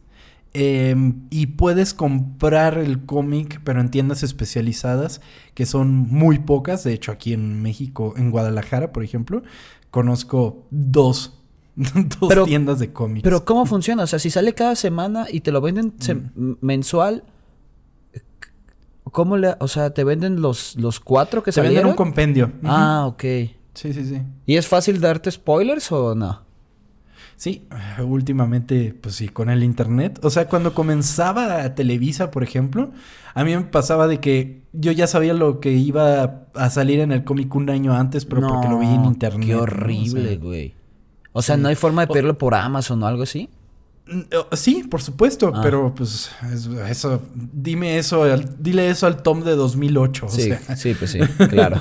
Em, 0.52 1.26
y 1.30 1.46
puedes 1.46 1.92
comprar 1.92 2.78
el 2.78 3.04
cómic, 3.06 3.60
pero 3.64 3.80
en 3.80 3.90
tiendas 3.90 4.22
especializadas, 4.22 5.20
que 5.54 5.66
son 5.66 5.96
muy 5.96 6.38
pocas. 6.38 6.84
De 6.84 6.92
hecho, 6.92 7.10
aquí 7.10 7.32
en 7.32 7.60
México, 7.60 8.14
en 8.16 8.30
Guadalajara, 8.30 8.92
por 8.92 9.02
ejemplo, 9.02 9.42
conozco 9.90 10.66
dos, 10.70 11.40
dos 11.76 12.44
tiendas 12.44 12.78
de 12.78 12.92
cómics. 12.92 13.22
Pero 13.22 13.44
¿cómo 13.44 13.66
funciona? 13.66 14.04
O 14.04 14.06
sea, 14.06 14.18
si 14.18 14.30
sale 14.30 14.54
cada 14.54 14.74
semana 14.74 15.26
y 15.30 15.40
te 15.40 15.52
lo 15.52 15.60
venden 15.60 15.94
mm. 16.34 16.52
mensual, 16.60 17.24
¿cómo 19.04 19.36
le...? 19.36 19.54
O 19.60 19.68
sea, 19.68 19.90
¿te 19.90 20.04
venden 20.04 20.40
los, 20.40 20.76
los 20.76 21.00
cuatro 21.00 21.42
que 21.42 21.52
se 21.52 21.60
venden 21.60 21.86
un 21.86 21.94
compendio. 21.94 22.52
Ah, 22.64 23.06
ok. 23.06 23.22
Sí, 23.74 23.92
sí, 23.92 24.04
sí. 24.04 24.22
¿Y 24.46 24.56
es 24.56 24.66
fácil 24.66 25.00
darte 25.00 25.30
spoilers 25.30 25.90
o 25.92 26.14
no? 26.14 26.49
Sí, 27.40 27.66
últimamente, 28.04 28.94
pues 29.00 29.14
sí, 29.14 29.30
con 29.30 29.48
el 29.48 29.64
internet. 29.64 30.20
O 30.22 30.28
sea, 30.28 30.46
cuando 30.46 30.74
comenzaba 30.74 31.74
Televisa, 31.74 32.30
por 32.30 32.42
ejemplo, 32.42 32.90
a 33.32 33.44
mí 33.44 33.56
me 33.56 33.62
pasaba 33.62 34.06
de 34.08 34.20
que 34.20 34.60
yo 34.74 34.92
ya 34.92 35.06
sabía 35.06 35.32
lo 35.32 35.58
que 35.58 35.72
iba 35.72 36.44
a 36.54 36.68
salir 36.68 37.00
en 37.00 37.12
el 37.12 37.24
cómic 37.24 37.54
un 37.54 37.70
año 37.70 37.94
antes, 37.94 38.26
pero 38.26 38.46
porque 38.46 38.68
lo 38.68 38.78
vi 38.78 38.88
en 38.88 39.06
internet. 39.06 39.46
Qué 39.46 39.56
horrible, 39.56 40.36
güey. 40.36 40.74
O 41.32 41.40
sea, 41.40 41.56
¿no 41.56 41.68
hay 41.68 41.76
forma 41.76 42.02
de 42.02 42.08
pedirlo 42.08 42.36
por 42.36 42.54
Amazon 42.54 43.02
o 43.02 43.06
algo 43.06 43.22
así? 43.22 43.48
Mm, 44.06 44.20
sí, 44.52 44.84
por 44.90 45.00
supuesto, 45.00 45.50
ah. 45.54 45.60
pero 45.62 45.94
pues 45.94 46.30
eso, 46.90 47.22
dime 47.32 47.96
eso, 47.96 48.26
dile 48.58 48.90
eso 48.90 49.06
al 49.06 49.22
Tom 49.22 49.44
de 49.44 49.56
2008. 49.56 50.26
Sí, 50.28 50.50
sí, 50.76 50.92
pues 50.92 51.12
sí, 51.12 51.20
claro. 51.48 51.80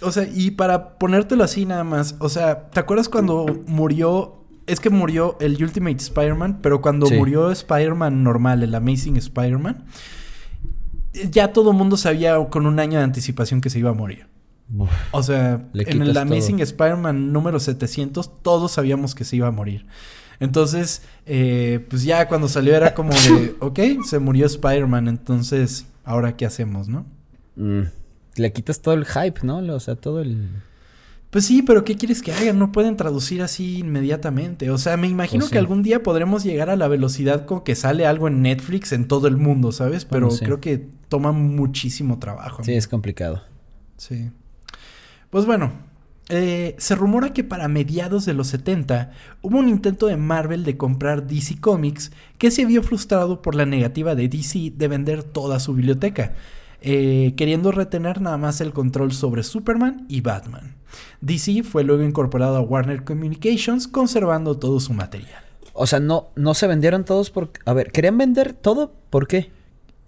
o 0.00 0.10
sea, 0.10 0.26
y 0.34 0.50
para 0.50 0.98
ponértelo 0.98 1.44
así 1.44 1.66
nada 1.66 1.84
más, 1.84 2.16
o 2.18 2.28
sea, 2.28 2.68
¿te 2.70 2.80
acuerdas 2.80 3.08
cuando 3.08 3.46
murió 3.68 4.41
es 4.66 4.80
que 4.80 4.90
murió 4.90 5.36
el 5.40 5.62
Ultimate 5.62 5.96
Spider-Man, 5.96 6.60
pero 6.62 6.80
cuando 6.80 7.08
murió 7.10 7.50
Spider-Man 7.50 8.22
normal, 8.22 8.62
el 8.62 8.74
Amazing 8.74 9.16
Spider-Man, 9.16 9.84
ya 11.30 11.52
todo 11.52 11.70
el 11.70 11.76
mundo 11.76 11.96
sabía 11.96 12.36
con 12.48 12.66
un 12.66 12.78
año 12.78 12.98
de 12.98 13.04
anticipación 13.04 13.60
que 13.60 13.70
se 13.70 13.78
iba 13.78 13.90
a 13.90 13.94
morir. 13.94 14.26
o 15.10 15.22
sea, 15.22 15.68
en 15.74 16.02
el 16.02 16.16
Amazing 16.16 16.60
Spider-Man 16.60 17.32
número 17.32 17.60
700, 17.60 18.42
todos 18.42 18.72
sabíamos 18.72 19.14
que 19.14 19.24
se 19.24 19.36
iba 19.36 19.48
a 19.48 19.50
morir. 19.50 19.86
Entonces, 20.40 21.02
eh, 21.26 21.86
pues 21.88 22.02
ya 22.02 22.26
cuando 22.26 22.48
salió 22.48 22.74
era 22.74 22.94
como 22.94 23.12
de, 23.12 23.54
ok, 23.60 23.78
se 24.04 24.18
murió 24.18 24.46
Spider-Man, 24.46 25.08
entonces, 25.08 25.86
¿ahora 26.04 26.36
qué 26.36 26.46
hacemos, 26.46 26.88
no? 26.88 27.06
Mm. 27.56 27.82
Le 28.36 28.52
quitas 28.52 28.80
todo 28.80 28.94
el 28.94 29.04
hype, 29.04 29.40
¿no? 29.44 29.58
O 29.58 29.80
sea, 29.80 29.94
todo 29.94 30.20
el... 30.20 30.48
Pues 31.32 31.46
sí, 31.46 31.62
pero 31.62 31.82
¿qué 31.82 31.96
quieres 31.96 32.20
que 32.20 32.30
hagan? 32.30 32.58
No 32.58 32.72
pueden 32.72 32.98
traducir 32.98 33.40
así 33.40 33.78
inmediatamente. 33.78 34.68
O 34.68 34.76
sea, 34.76 34.98
me 34.98 35.08
imagino 35.08 35.44
pues 35.44 35.50
que 35.50 35.58
algún 35.58 35.82
día 35.82 36.02
podremos 36.02 36.44
llegar 36.44 36.68
a 36.68 36.76
la 36.76 36.88
velocidad 36.88 37.46
con 37.46 37.64
que 37.64 37.74
sale 37.74 38.04
algo 38.04 38.28
en 38.28 38.42
Netflix 38.42 38.92
en 38.92 39.08
todo 39.08 39.28
el 39.28 39.38
mundo, 39.38 39.72
¿sabes? 39.72 40.04
Pero 40.04 40.28
creo 40.28 40.60
que 40.60 40.86
toma 41.08 41.32
muchísimo 41.32 42.18
trabajo. 42.18 42.62
Sí, 42.62 42.74
es 42.74 42.86
complicado. 42.86 43.42
Sí. 43.96 44.28
Pues 45.30 45.46
bueno, 45.46 45.72
eh, 46.28 46.74
se 46.76 46.96
rumora 46.96 47.32
que 47.32 47.44
para 47.44 47.66
mediados 47.66 48.26
de 48.26 48.34
los 48.34 48.48
70 48.48 49.12
hubo 49.40 49.58
un 49.58 49.70
intento 49.70 50.08
de 50.08 50.18
Marvel 50.18 50.64
de 50.64 50.76
comprar 50.76 51.26
DC 51.26 51.62
Comics 51.62 52.12
que 52.36 52.50
se 52.50 52.66
vio 52.66 52.82
frustrado 52.82 53.40
por 53.40 53.54
la 53.54 53.64
negativa 53.64 54.14
de 54.14 54.28
DC 54.28 54.74
de 54.76 54.88
vender 54.88 55.22
toda 55.22 55.60
su 55.60 55.72
biblioteca, 55.72 56.34
eh, 56.82 57.34
queriendo 57.36 57.72
retener 57.72 58.20
nada 58.20 58.36
más 58.36 58.60
el 58.60 58.72
control 58.72 59.12
sobre 59.12 59.42
Superman 59.42 60.06
y 60.08 60.20
Batman. 60.20 60.76
DC 61.20 61.62
fue 61.62 61.84
luego 61.84 62.02
incorporado 62.02 62.56
a 62.56 62.60
Warner 62.60 63.04
Communications, 63.04 63.88
conservando 63.88 64.58
todo 64.58 64.80
su 64.80 64.92
material. 64.92 65.42
O 65.72 65.86
sea, 65.86 66.00
no, 66.00 66.28
no 66.36 66.54
se 66.54 66.66
vendieron 66.66 67.04
todos 67.04 67.30
por... 67.30 67.50
A 67.64 67.72
ver, 67.72 67.92
¿querían 67.92 68.18
vender 68.18 68.52
todo? 68.52 68.92
¿Por 69.10 69.26
qué? 69.26 69.50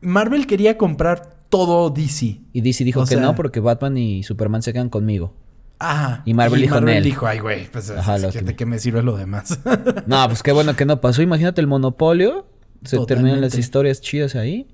Marvel 0.00 0.46
quería 0.46 0.76
comprar 0.76 1.36
todo 1.48 1.90
DC. 1.90 2.40
Y 2.52 2.60
DC 2.60 2.84
dijo 2.84 3.04
que 3.06 3.16
no 3.16 3.34
porque 3.34 3.60
Batman 3.60 3.96
y 3.96 4.22
Superman 4.22 4.62
se 4.62 4.72
quedan 4.72 4.90
conmigo. 4.90 5.32
Ajá. 5.78 6.22
Y 6.24 6.34
Marvel 6.34 6.60
dijo 6.60 6.74
Marvel 6.74 7.02
dijo, 7.02 7.26
ay, 7.26 7.38
güey, 7.38 7.70
pues 7.70 7.88
¿de 7.88 8.56
qué 8.56 8.66
me 8.66 8.78
sirve 8.78 9.02
lo 9.02 9.16
demás? 9.16 9.60
no, 10.06 10.26
pues 10.26 10.42
qué 10.42 10.52
bueno 10.52 10.76
que 10.76 10.84
no 10.84 11.00
pasó. 11.00 11.22
Imagínate 11.22 11.60
el 11.60 11.66
monopolio. 11.66 12.46
Se 12.84 12.98
terminan 13.06 13.40
las 13.40 13.56
historias 13.56 14.00
chidas 14.00 14.34
ahí. 14.34 14.66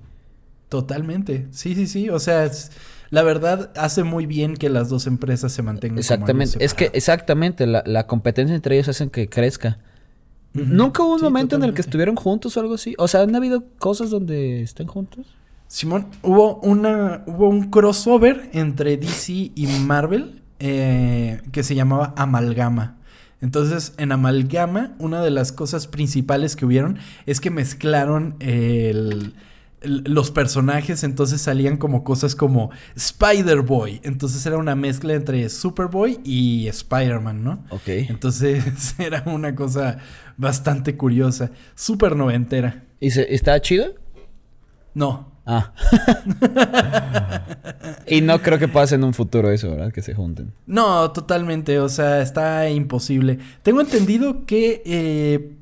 Totalmente. 0.71 1.47
Sí, 1.51 1.75
sí, 1.75 1.85
sí. 1.85 2.09
O 2.09 2.17
sea, 2.17 2.49
la 3.09 3.23
verdad 3.23 3.73
hace 3.75 4.05
muy 4.05 4.25
bien 4.25 4.55
que 4.55 4.69
las 4.69 4.87
dos 4.87 5.05
empresas 5.05 5.51
se 5.51 5.61
mantengan. 5.61 5.99
Exactamente, 5.99 6.63
es 6.63 6.73
que 6.73 6.89
exactamente, 6.93 7.67
la, 7.67 8.07
competencia 8.07 8.55
entre 8.55 8.75
ellos 8.75 8.87
hacen 8.87 9.09
que 9.09 9.27
crezca. 9.27 9.79
¿Nunca 10.53 11.03
hubo 11.03 11.15
un 11.15 11.21
momento 11.21 11.57
en 11.57 11.63
el 11.63 11.73
que 11.73 11.81
estuvieron 11.81 12.15
juntos 12.15 12.55
o 12.55 12.61
algo 12.61 12.75
así? 12.75 12.95
O 12.97 13.09
sea, 13.09 13.19
¿han 13.19 13.35
habido 13.35 13.65
cosas 13.79 14.11
donde 14.11 14.61
estén 14.61 14.87
juntos? 14.87 15.25
Simón, 15.67 16.07
hubo 16.21 16.61
una 16.61 17.25
hubo 17.27 17.49
un 17.49 17.69
crossover 17.69 18.49
entre 18.53 18.95
DC 18.95 19.51
y 19.53 19.67
Marvel 19.85 20.41
eh, 20.59 21.41
que 21.51 21.63
se 21.63 21.75
llamaba 21.75 22.13
Amalgama. 22.15 22.97
Entonces, 23.41 23.93
en 23.97 24.13
Amalgama, 24.13 24.93
una 24.99 25.21
de 25.21 25.31
las 25.31 25.51
cosas 25.51 25.87
principales 25.87 26.55
que 26.55 26.65
hubieron 26.65 26.97
es 27.25 27.41
que 27.41 27.49
mezclaron 27.49 28.37
el 28.39 29.33
los 29.81 30.29
personajes 30.29 31.03
entonces 31.03 31.41
salían 31.41 31.77
como 31.77 32.03
cosas 32.03 32.35
como 32.35 32.69
Spider-Boy. 32.95 34.01
Entonces 34.03 34.45
era 34.45 34.57
una 34.57 34.75
mezcla 34.75 35.13
entre 35.13 35.49
Superboy 35.49 36.19
y 36.23 36.67
Spider-Man, 36.67 37.43
¿no? 37.43 37.65
Ok. 37.71 37.87
Entonces 37.87 38.95
era 38.99 39.23
una 39.25 39.55
cosa 39.55 39.97
bastante 40.37 40.95
curiosa. 40.95 41.51
Súper 41.75 42.15
noventera. 42.15 42.83
¿Y 42.99 43.11
se, 43.11 43.33
está 43.33 43.59
chido? 43.59 43.95
No. 44.93 45.31
Ah. 45.45 45.73
y 48.07 48.21
no 48.21 48.39
creo 48.41 48.59
que 48.59 48.67
pase 48.67 48.95
en 48.95 49.03
un 49.03 49.13
futuro 49.15 49.49
eso, 49.51 49.71
¿verdad? 49.71 49.91
Que 49.91 50.03
se 50.03 50.13
junten. 50.13 50.53
No, 50.67 51.11
totalmente. 51.11 51.79
O 51.79 51.89
sea, 51.89 52.21
está 52.21 52.69
imposible. 52.69 53.39
Tengo 53.63 53.81
entendido 53.81 54.45
que 54.45 54.83
eh, 54.85 55.55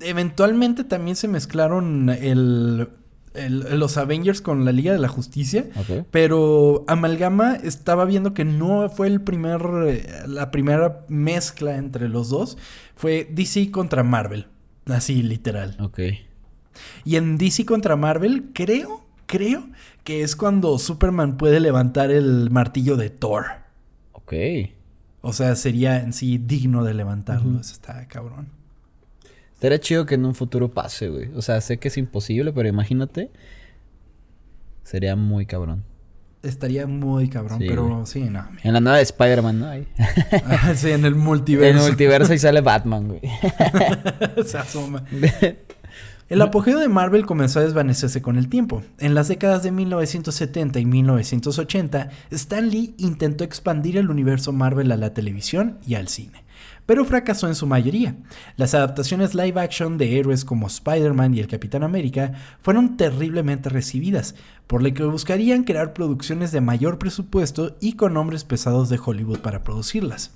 eventualmente 0.00 0.82
también 0.82 1.14
se 1.14 1.28
mezclaron 1.28 2.10
el 2.10 2.88
los 3.34 3.96
Avengers 3.96 4.40
con 4.40 4.64
la 4.64 4.72
Liga 4.72 4.92
de 4.92 4.98
la 4.98 5.08
Justicia. 5.08 5.66
Pero 6.10 6.84
Amalgama 6.88 7.54
estaba 7.54 8.04
viendo 8.04 8.34
que 8.34 8.44
no 8.44 8.88
fue 8.88 9.06
el 9.06 9.20
primer, 9.20 9.62
eh, 9.86 10.06
la 10.26 10.50
primera 10.50 11.04
mezcla 11.08 11.76
entre 11.76 12.08
los 12.08 12.28
dos. 12.28 12.58
Fue 12.96 13.28
DC 13.30 13.70
contra 13.70 14.02
Marvel. 14.02 14.46
Así, 14.86 15.22
literal. 15.22 15.76
Ok. 15.80 16.00
Y 17.04 17.16
en 17.16 17.38
DC 17.38 17.64
contra 17.64 17.96
Marvel, 17.96 18.50
creo, 18.52 19.04
creo 19.26 19.68
que 20.04 20.22
es 20.22 20.36
cuando 20.36 20.78
Superman 20.78 21.36
puede 21.36 21.60
levantar 21.60 22.10
el 22.10 22.50
martillo 22.50 22.96
de 22.96 23.10
Thor. 23.10 23.44
Ok. 24.12 24.34
O 25.20 25.32
sea, 25.32 25.54
sería 25.54 26.00
en 26.00 26.12
sí 26.12 26.38
digno 26.38 26.84
de 26.84 26.94
levantarlo. 26.94 27.60
Eso 27.60 27.72
está 27.72 28.06
cabrón. 28.08 28.48
Estaría 29.62 29.78
chido 29.78 30.06
que 30.06 30.16
en 30.16 30.24
un 30.24 30.34
futuro 30.34 30.72
pase, 30.72 31.08
güey. 31.08 31.30
O 31.36 31.40
sea, 31.40 31.60
sé 31.60 31.78
que 31.78 31.86
es 31.86 31.96
imposible, 31.96 32.52
pero 32.52 32.68
imagínate. 32.68 33.30
Sería 34.82 35.14
muy 35.14 35.46
cabrón. 35.46 35.84
Estaría 36.42 36.88
muy 36.88 37.28
cabrón, 37.28 37.60
pero 37.60 38.04
sí, 38.04 38.22
no. 38.22 38.44
En 38.64 38.72
la 38.72 38.80
nueva 38.80 38.96
de 38.96 39.04
Spider-Man, 39.04 39.60
¿no? 39.60 39.70
sí, 40.74 40.90
en 40.90 41.04
el 41.04 41.14
multiverso. 41.14 41.70
En 41.70 41.76
el 41.76 41.82
multiverso 41.90 42.34
y 42.34 42.40
sale 42.40 42.60
Batman, 42.60 43.06
güey. 43.06 43.20
Se 44.44 44.58
asoma. 44.58 45.04
El 46.28 46.42
apogeo 46.42 46.80
de 46.80 46.88
Marvel 46.88 47.24
comenzó 47.24 47.60
a 47.60 47.62
desvanecerse 47.62 48.20
con 48.20 48.38
el 48.38 48.48
tiempo. 48.48 48.82
En 48.98 49.14
las 49.14 49.28
décadas 49.28 49.62
de 49.62 49.70
1970 49.70 50.80
y 50.80 50.86
1980, 50.86 52.10
Stan 52.32 52.68
Lee 52.68 52.96
intentó 52.98 53.44
expandir 53.44 53.96
el 53.96 54.10
universo 54.10 54.52
Marvel 54.52 54.90
a 54.90 54.96
la 54.96 55.14
televisión 55.14 55.78
y 55.86 55.94
al 55.94 56.08
cine 56.08 56.41
pero 56.92 57.06
fracasó 57.06 57.48
en 57.48 57.54
su 57.54 57.66
mayoría. 57.66 58.16
Las 58.56 58.74
adaptaciones 58.74 59.34
live 59.34 59.58
action 59.58 59.96
de 59.96 60.18
héroes 60.18 60.44
como 60.44 60.66
Spider-Man 60.66 61.32
y 61.32 61.40
el 61.40 61.46
Capitán 61.46 61.84
América 61.84 62.32
fueron 62.60 62.98
terriblemente 62.98 63.70
recibidas, 63.70 64.34
por 64.66 64.82
lo 64.82 64.92
que 64.92 65.02
buscarían 65.04 65.64
crear 65.64 65.94
producciones 65.94 66.52
de 66.52 66.60
mayor 66.60 66.98
presupuesto 66.98 67.78
y 67.80 67.94
con 67.94 68.12
nombres 68.12 68.44
pesados 68.44 68.90
de 68.90 69.00
Hollywood 69.02 69.38
para 69.38 69.64
producirlas. 69.64 70.32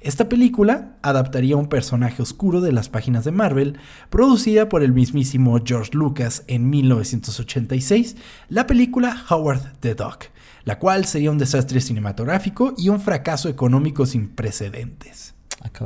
Esta 0.00 0.28
película 0.28 0.96
adaptaría 1.02 1.56
un 1.56 1.68
personaje 1.68 2.20
oscuro 2.20 2.60
de 2.60 2.72
las 2.72 2.88
páginas 2.88 3.24
de 3.24 3.30
Marvel, 3.30 3.78
producida 4.10 4.68
por 4.68 4.82
el 4.82 4.92
mismísimo 4.92 5.56
George 5.64 5.90
Lucas 5.92 6.42
en 6.48 6.68
1986, 6.68 8.16
la 8.48 8.66
película 8.66 9.24
Howard 9.30 9.78
the 9.78 9.94
Duck, 9.94 10.24
la 10.64 10.80
cual 10.80 11.04
sería 11.04 11.30
un 11.30 11.38
desastre 11.38 11.80
cinematográfico 11.80 12.74
y 12.76 12.88
un 12.88 13.00
fracaso 13.00 13.48
económico 13.48 14.04
sin 14.04 14.30
precedentes. 14.30 15.36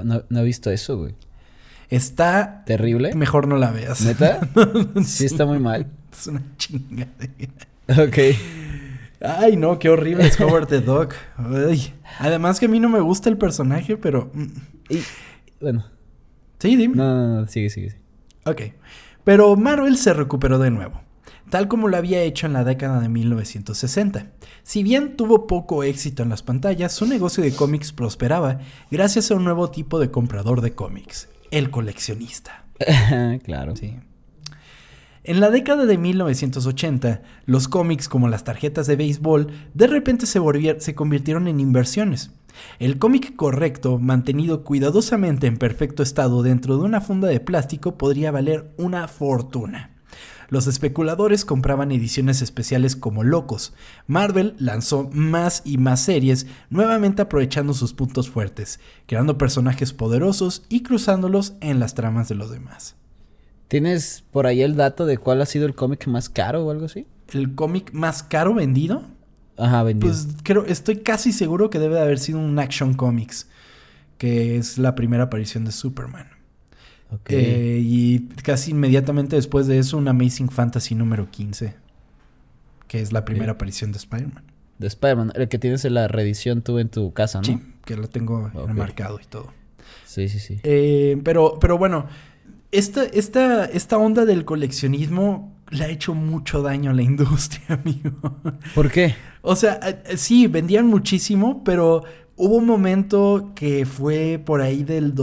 No, 0.04 0.40
he 0.40 0.44
visto 0.44 0.70
eso, 0.70 0.98
güey. 0.98 1.14
Está... 1.88 2.64
¿Terrible? 2.64 3.14
Mejor 3.14 3.46
no 3.46 3.56
la 3.56 3.70
veas. 3.70 4.00
¿Neta? 4.02 4.40
sí, 5.04 5.26
está 5.26 5.46
muy 5.46 5.58
mal. 5.58 5.86
Es 6.12 6.26
una 6.26 6.42
chingadera. 6.56 7.52
Ok. 7.88 8.18
Ay, 9.20 9.56
no, 9.56 9.78
qué 9.78 9.88
horrible 9.88 10.26
es 10.26 10.40
Howard 10.40 10.66
the 10.66 10.80
Dog. 10.80 11.10
Además 12.18 12.60
que 12.60 12.66
a 12.66 12.68
mí 12.68 12.80
no 12.80 12.88
me 12.88 13.00
gusta 13.00 13.28
el 13.28 13.38
personaje, 13.38 13.96
pero... 13.96 14.30
Y, 14.88 14.98
bueno. 15.60 15.84
Sí, 16.58 16.76
dime. 16.76 16.96
No, 16.96 17.14
no, 17.14 17.40
no, 17.40 17.48
sigue, 17.48 17.70
sigue. 17.70 17.96
Ok. 18.44 18.62
Pero 19.24 19.56
Marvel 19.56 19.96
se 19.96 20.12
recuperó 20.12 20.58
de 20.58 20.70
nuevo, 20.70 21.00
tal 21.51 21.68
como 21.68 21.88
lo 21.88 21.97
había 21.97 22.22
hecho 22.22 22.47
en 22.47 22.53
la 22.53 22.64
década 22.64 23.01
de 23.01 23.09
1960. 23.09 24.32
Si 24.62 24.82
bien 24.82 25.16
tuvo 25.16 25.47
poco 25.47 25.82
éxito 25.82 26.22
en 26.22 26.28
las 26.28 26.42
pantallas, 26.42 26.92
su 26.92 27.07
negocio 27.07 27.42
de 27.42 27.53
cómics 27.53 27.92
prosperaba 27.92 28.61
gracias 28.90 29.30
a 29.30 29.34
un 29.34 29.44
nuevo 29.44 29.70
tipo 29.70 29.99
de 29.99 30.11
comprador 30.11 30.61
de 30.61 30.74
cómics, 30.74 31.28
el 31.51 31.70
coleccionista. 31.70 32.64
claro. 33.44 33.76
Sí. 33.76 33.97
En 35.24 35.40
la 35.40 35.51
década 35.51 35.86
de 35.86 35.99
1980, 35.99 37.22
los 37.47 37.66
cómics 37.66 38.09
como 38.09 38.28
las 38.28 38.44
tarjetas 38.44 38.86
de 38.86 38.94
béisbol 38.94 39.49
de 39.74 39.88
repente 39.88 40.24
se, 40.24 40.40
se 40.78 40.94
convirtieron 40.94 41.49
en 41.49 41.59
inversiones. 41.59 42.30
El 42.78 42.99
cómic 42.99 43.34
correcto, 43.34 43.99
mantenido 43.99 44.62
cuidadosamente 44.62 45.49
en 45.49 45.57
perfecto 45.57 46.05
estado 46.05 46.44
dentro 46.44 46.78
de 46.78 46.84
una 46.84 47.01
funda 47.01 47.26
de 47.26 47.40
plástico, 47.40 47.99
podría 47.99 48.30
valer 48.30 48.72
una 48.76 49.09
fortuna. 49.09 49.95
Los 50.49 50.66
especuladores 50.66 51.44
compraban 51.44 51.92
ediciones 51.92 52.42
especiales 52.42 52.97
como 52.97 53.24
locos. 53.24 53.74
Marvel 54.07 54.55
lanzó 54.59 55.09
más 55.12 55.62
y 55.64 55.78
más 55.78 56.01
series, 56.01 56.47
nuevamente 56.70 57.22
aprovechando 57.22 57.74
sus 57.74 57.92
puntos 57.92 58.30
fuertes, 58.30 58.80
creando 59.07 59.38
personajes 59.38 59.92
poderosos 59.92 60.64
y 60.68 60.82
cruzándolos 60.82 61.55
en 61.61 61.80
las 61.80 61.94
tramas 61.94 62.28
de 62.28 62.36
los 62.36 62.51
demás. 62.51 62.97
¿Tienes 63.68 64.24
por 64.30 64.47
ahí 64.47 64.62
el 64.62 64.76
dato 64.76 65.07
de 65.07 65.18
cuál 65.18 65.42
ha 65.42 65.47
sido 65.47 65.66
el 65.66 65.74
cómic 65.74 66.07
más 66.07 66.28
caro 66.28 66.64
o 66.64 66.70
algo 66.70 66.86
así? 66.86 67.07
¿El 67.32 67.55
cómic 67.55 67.92
más 67.92 68.22
caro 68.22 68.55
vendido? 68.55 69.03
Ajá, 69.57 69.82
vendido. 69.82 70.12
Pues 70.12 70.28
creo, 70.44 70.64
estoy 70.66 70.99
casi 70.99 71.32
seguro 71.32 71.70
que 71.70 71.80
debe 71.80 71.97
de 71.97 72.03
haber 72.03 72.18
sido 72.18 72.38
un 72.38 72.57
Action 72.59 72.94
Comics, 72.94 73.49
que 74.18 74.57
es 74.57 74.78
la 74.78 74.94
primera 74.94 75.24
aparición 75.24 75.64
de 75.64 75.72
Superman. 75.72 76.36
Ok. 77.11 77.30
Eh, 77.30 77.80
y 77.82 78.20
casi 78.42 78.72
inmediatamente 78.72 79.36
después 79.36 79.66
de 79.66 79.78
eso, 79.78 79.96
un 79.96 80.09
Amazing 80.09 80.50
Fantasy 80.50 80.94
número 80.94 81.30
15, 81.30 81.74
que 82.88 83.00
es 83.00 83.12
la 83.12 83.24
primera 83.24 83.52
aparición 83.52 83.92
de 83.92 83.98
Spider-Man. 83.98 84.44
De 84.78 84.86
Spider-Man, 84.88 85.32
el 85.34 85.48
que 85.48 85.59
tienes 85.59 85.84
en 85.84 85.94
la 85.94 86.09
reedición 86.09 86.62
tú 86.62 86.78
en 86.78 86.88
tu 86.88 87.12
casa, 87.12 87.38
¿no? 87.38 87.44
Sí, 87.44 87.61
que 87.84 87.96
lo 87.96 88.09
tengo 88.09 88.50
enmarcado 88.68 89.20
y 89.22 89.26
todo. 89.26 89.52
Sí, 90.04 90.28
sí, 90.28 90.38
sí. 90.38 90.61
Eh, 90.64 91.20
pero, 91.24 91.59
pero 91.61 91.78
bueno, 91.78 92.07
esta, 92.72 93.04
esta, 93.04 93.64
esta 93.66 93.98
onda 93.98 94.24
del 94.24 94.44
coleccionismo 94.44 95.57
le 95.70 95.84
ha 95.84 95.88
hecho 95.88 96.14
mucho 96.14 96.62
daño 96.62 96.90
a 96.90 96.94
la 96.94 97.02
industria, 97.02 97.80
amigo. 97.82 98.40
¿Por 98.74 98.90
qué? 98.90 99.14
O 99.42 99.57
sea, 99.57 99.78
eh, 99.82 100.16
sí, 100.16 100.46
vendían 100.46 100.86
muchísimo, 100.86 101.62
pero 101.64 102.02
hubo 102.36 102.57
un 102.57 102.66
momento 102.66 103.52
que 103.54 103.86
fue 103.86 104.40
por 104.44 104.61
ahí 104.61 104.84
del 104.84 105.14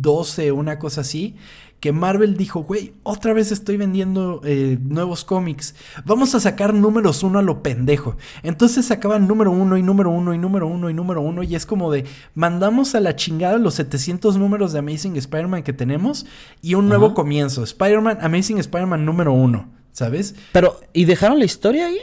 2012, 0.00 0.52
una 0.52 0.78
cosa 0.78 1.02
así, 1.02 1.36
que 1.80 1.92
Marvel 1.92 2.36
dijo, 2.36 2.62
güey, 2.62 2.92
otra 3.02 3.32
vez 3.32 3.50
estoy 3.52 3.78
vendiendo 3.78 4.42
eh, 4.44 4.78
nuevos 4.82 5.24
cómics. 5.24 5.74
Vamos 6.04 6.34
a 6.34 6.40
sacar 6.40 6.74
números 6.74 7.22
uno 7.22 7.38
a 7.38 7.42
lo 7.42 7.62
pendejo. 7.62 8.16
Entonces 8.42 8.84
sacaban 8.84 9.26
número 9.26 9.50
uno 9.50 9.78
y 9.78 9.82
número 9.82 10.10
uno 10.10 10.34
y 10.34 10.38
número 10.38 10.66
uno 10.66 10.90
y 10.90 10.94
número 10.94 11.22
uno. 11.22 11.42
Y 11.42 11.54
es 11.54 11.64
como 11.64 11.90
de, 11.90 12.04
mandamos 12.34 12.94
a 12.94 13.00
la 13.00 13.16
chingada 13.16 13.56
los 13.56 13.74
700 13.74 14.36
números 14.36 14.72
de 14.72 14.80
Amazing 14.80 15.16
Spider-Man 15.16 15.62
que 15.62 15.72
tenemos 15.72 16.26
y 16.60 16.74
un 16.74 16.88
nuevo 16.88 17.14
comienzo. 17.14 17.62
Spider-Man, 17.62 18.18
Amazing 18.20 18.58
Spider-Man 18.58 19.06
número 19.06 19.32
uno, 19.32 19.70
¿sabes? 19.92 20.34
Pero, 20.52 20.78
¿y 20.92 21.06
dejaron 21.06 21.38
la 21.38 21.46
historia 21.46 21.86
ahí? 21.86 21.98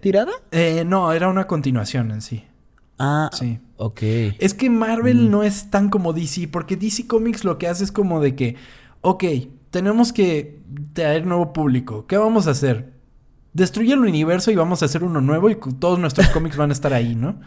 ¿Tirada? 0.00 0.32
Eh, 0.50 0.84
no, 0.84 1.12
era 1.12 1.28
una 1.28 1.46
continuación 1.46 2.10
en 2.10 2.20
sí. 2.20 2.44
Ah, 3.00 3.30
sí. 3.32 3.58
Ok. 3.76 4.02
Es 4.38 4.54
que 4.54 4.68
Marvel 4.68 5.26
mm. 5.26 5.30
no 5.30 5.42
es 5.42 5.70
tan 5.70 5.88
como 5.88 6.12
DC, 6.12 6.48
porque 6.48 6.76
DC 6.76 7.06
Comics 7.06 7.44
lo 7.44 7.58
que 7.58 7.66
hace 7.66 7.82
es 7.82 7.90
como 7.90 8.20
de 8.20 8.36
que 8.36 8.56
ok, 9.00 9.24
tenemos 9.70 10.12
que 10.12 10.60
traer 10.92 11.26
nuevo 11.26 11.52
público. 11.52 12.06
¿Qué 12.06 12.16
vamos 12.16 12.46
a 12.46 12.50
hacer? 12.50 12.92
Destruye 13.52 13.94
el 13.94 14.00
universo 14.00 14.52
y 14.52 14.54
vamos 14.54 14.82
a 14.82 14.84
hacer 14.84 15.02
uno 15.02 15.20
nuevo 15.20 15.50
y 15.50 15.56
todos 15.78 15.98
nuestros 15.98 16.28
cómics 16.32 16.56
van 16.56 16.70
a 16.70 16.72
estar 16.72 16.92
ahí, 16.92 17.16
¿no? 17.16 17.40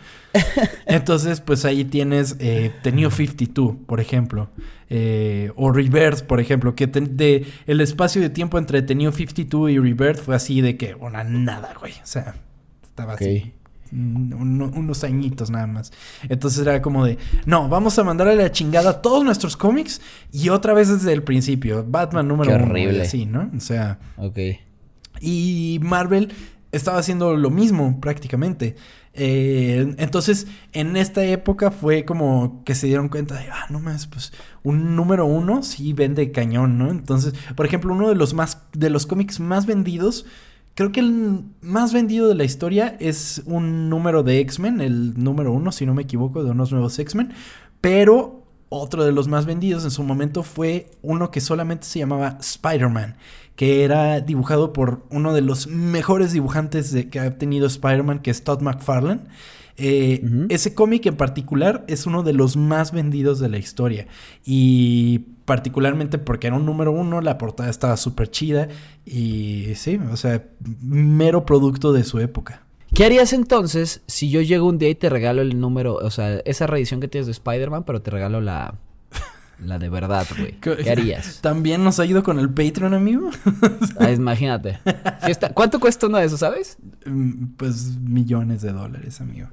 Entonces, 0.85 1.39
pues 1.39 1.63
ahí 1.63 1.85
tienes 1.85 2.35
eh, 2.39 2.73
The 2.83 2.91
New 2.91 3.09
52, 3.09 3.75
por 3.85 4.01
ejemplo. 4.01 4.49
Eh, 4.89 5.51
o 5.55 5.71
Rebirth, 5.71 6.23
por 6.23 6.41
ejemplo. 6.41 6.75
Que 6.75 6.87
de, 6.87 7.47
el 7.67 7.79
espacio 7.79 8.21
de 8.21 8.29
tiempo 8.29 8.57
entre 8.57 8.81
The 8.81 8.95
New 8.95 9.11
52 9.11 9.71
y 9.71 9.79
Rebirth 9.79 10.19
fue 10.19 10.35
así 10.35 10.59
de 10.59 10.75
que, 10.75 10.95
una 10.95 11.23
nada, 11.23 11.73
güey. 11.79 11.93
O 11.93 12.05
sea, 12.05 12.35
estaba 12.83 13.13
así 13.13 13.53
unos 13.93 15.03
añitos 15.03 15.49
nada 15.49 15.67
más. 15.67 15.91
Entonces 16.29 16.65
era 16.65 16.81
como 16.81 17.05
de, 17.05 17.17
no, 17.45 17.69
vamos 17.69 17.97
a 17.99 18.03
mandar 18.03 18.27
a 18.27 18.35
la 18.35 18.51
chingada 18.51 19.01
todos 19.01 19.23
nuestros 19.23 19.55
cómics 19.55 20.01
y 20.31 20.49
otra 20.49 20.73
vez 20.73 20.89
desde 20.89 21.13
el 21.13 21.23
principio. 21.23 21.85
Batman 21.87 22.27
número 22.27 22.49
Qué 22.49 22.55
horrible. 22.63 22.95
uno. 22.95 23.03
Así, 23.03 23.25
¿no? 23.25 23.51
O 23.55 23.59
sea. 23.59 23.99
Ok. 24.17 24.39
Y 25.21 25.79
Marvel 25.81 26.33
estaba 26.71 26.97
haciendo 26.97 27.37
lo 27.37 27.49
mismo 27.49 28.01
prácticamente. 28.01 28.75
Eh, 29.13 29.93
entonces, 29.99 30.47
en 30.71 30.97
esta 30.97 31.23
época 31.23 31.69
fue 31.69 32.03
como 32.03 32.63
que 32.65 32.73
se 32.73 32.87
dieron 32.87 33.09
cuenta 33.09 33.35
de, 33.35 33.45
ah, 33.51 33.67
no 33.69 33.79
más, 33.79 34.07
pues 34.07 34.33
un 34.63 34.95
número 34.95 35.25
uno 35.25 35.61
sí 35.61 35.93
vende 35.93 36.31
cañón, 36.31 36.79
¿no? 36.79 36.89
Entonces, 36.89 37.35
por 37.55 37.67
ejemplo, 37.67 37.93
uno 37.93 38.09
de 38.09 38.15
los 38.15 38.33
más, 38.33 38.63
de 38.73 38.89
los 38.89 39.05
cómics 39.05 39.39
más 39.39 39.67
vendidos 39.67 40.25
Creo 40.75 40.91
que 40.91 41.01
el 41.01 41.43
más 41.61 41.93
vendido 41.93 42.27
de 42.27 42.35
la 42.35 42.43
historia 42.43 42.97
es 42.99 43.43
un 43.45 43.89
número 43.89 44.23
de 44.23 44.39
X-Men, 44.39 44.81
el 44.81 45.23
número 45.23 45.51
uno, 45.51 45.71
si 45.71 45.85
no 45.85 45.93
me 45.93 46.01
equivoco, 46.01 46.43
de 46.43 46.51
unos 46.51 46.71
nuevos 46.71 46.97
X-Men. 46.97 47.31
Pero 47.79 48.43
otro 48.69 49.03
de 49.03 49.11
los 49.11 49.27
más 49.27 49.45
vendidos 49.45 49.83
en 49.83 49.91
su 49.91 50.01
momento 50.01 50.41
fue 50.41 50.89
uno 51.03 51.29
que 51.29 51.41
solamente 51.41 51.85
se 51.85 51.99
llamaba 51.99 52.37
Spider-Man, 52.39 53.17
que 53.55 53.83
era 53.83 54.19
dibujado 54.19 54.73
por 54.73 55.05
uno 55.11 55.33
de 55.33 55.41
los 55.41 55.67
mejores 55.67 56.33
dibujantes 56.33 56.91
de, 56.91 57.07
que 57.07 57.19
ha 57.19 57.37
tenido 57.37 57.67
Spider-Man, 57.67 58.19
que 58.19 58.31
es 58.31 58.43
Todd 58.43 58.61
McFarlane. 58.61 59.21
Eh, 59.77 60.47
ese 60.49 60.73
cómic 60.73 61.05
en 61.05 61.17
particular 61.17 61.83
es 61.87 62.07
uno 62.07 62.23
de 62.23 62.33
los 62.33 62.57
más 62.57 62.91
vendidos 62.91 63.39
de 63.39 63.49
la 63.49 63.59
historia. 63.59 64.07
Y 64.43 65.32
particularmente 65.45 66.17
porque 66.17 66.47
era 66.47 66.55
un 66.55 66.65
número 66.65 66.91
uno, 66.91 67.21
la 67.21 67.37
portada 67.37 67.69
estaba 67.69 67.97
súper 67.97 68.29
chida 68.29 68.69
y 69.05 69.73
sí, 69.75 69.99
o 70.11 70.17
sea, 70.17 70.43
mero 70.81 71.45
producto 71.45 71.93
de 71.93 72.03
su 72.03 72.19
época. 72.19 72.63
¿Qué 72.93 73.05
harías 73.05 73.33
entonces 73.33 74.01
si 74.07 74.29
yo 74.29 74.41
llego 74.41 74.67
un 74.67 74.77
día 74.77 74.89
y 74.89 74.95
te 74.95 75.09
regalo 75.09 75.41
el 75.41 75.59
número, 75.59 75.95
o 75.95 76.11
sea, 76.11 76.37
esa 76.45 76.67
reedición 76.67 77.01
que 77.01 77.07
tienes 77.07 77.25
de 77.25 77.31
Spider-Man, 77.31 77.85
pero 77.85 78.01
te 78.03 78.11
regalo 78.11 78.39
la, 78.39 78.75
la 79.59 79.79
de 79.79 79.89
verdad, 79.89 80.27
güey? 80.37 80.51
¿Qué 80.61 80.91
harías? 80.91 81.39
¿También 81.41 81.83
nos 81.83 81.99
ha 81.99 82.05
ido 82.05 82.21
con 82.21 82.37
el 82.37 82.49
Patreon, 82.49 82.93
amigo? 82.93 83.31
ah, 83.99 84.11
imagínate. 84.11 84.79
¿Cuánto 85.55 85.79
cuesta 85.79 86.05
uno 86.05 86.19
de 86.19 86.25
esos, 86.25 86.41
sabes? 86.41 86.77
Mm, 87.05 87.55
pues 87.57 87.97
millones 87.97 88.61
de 88.61 88.71
dólares, 88.71 89.19
amigo. 89.21 89.47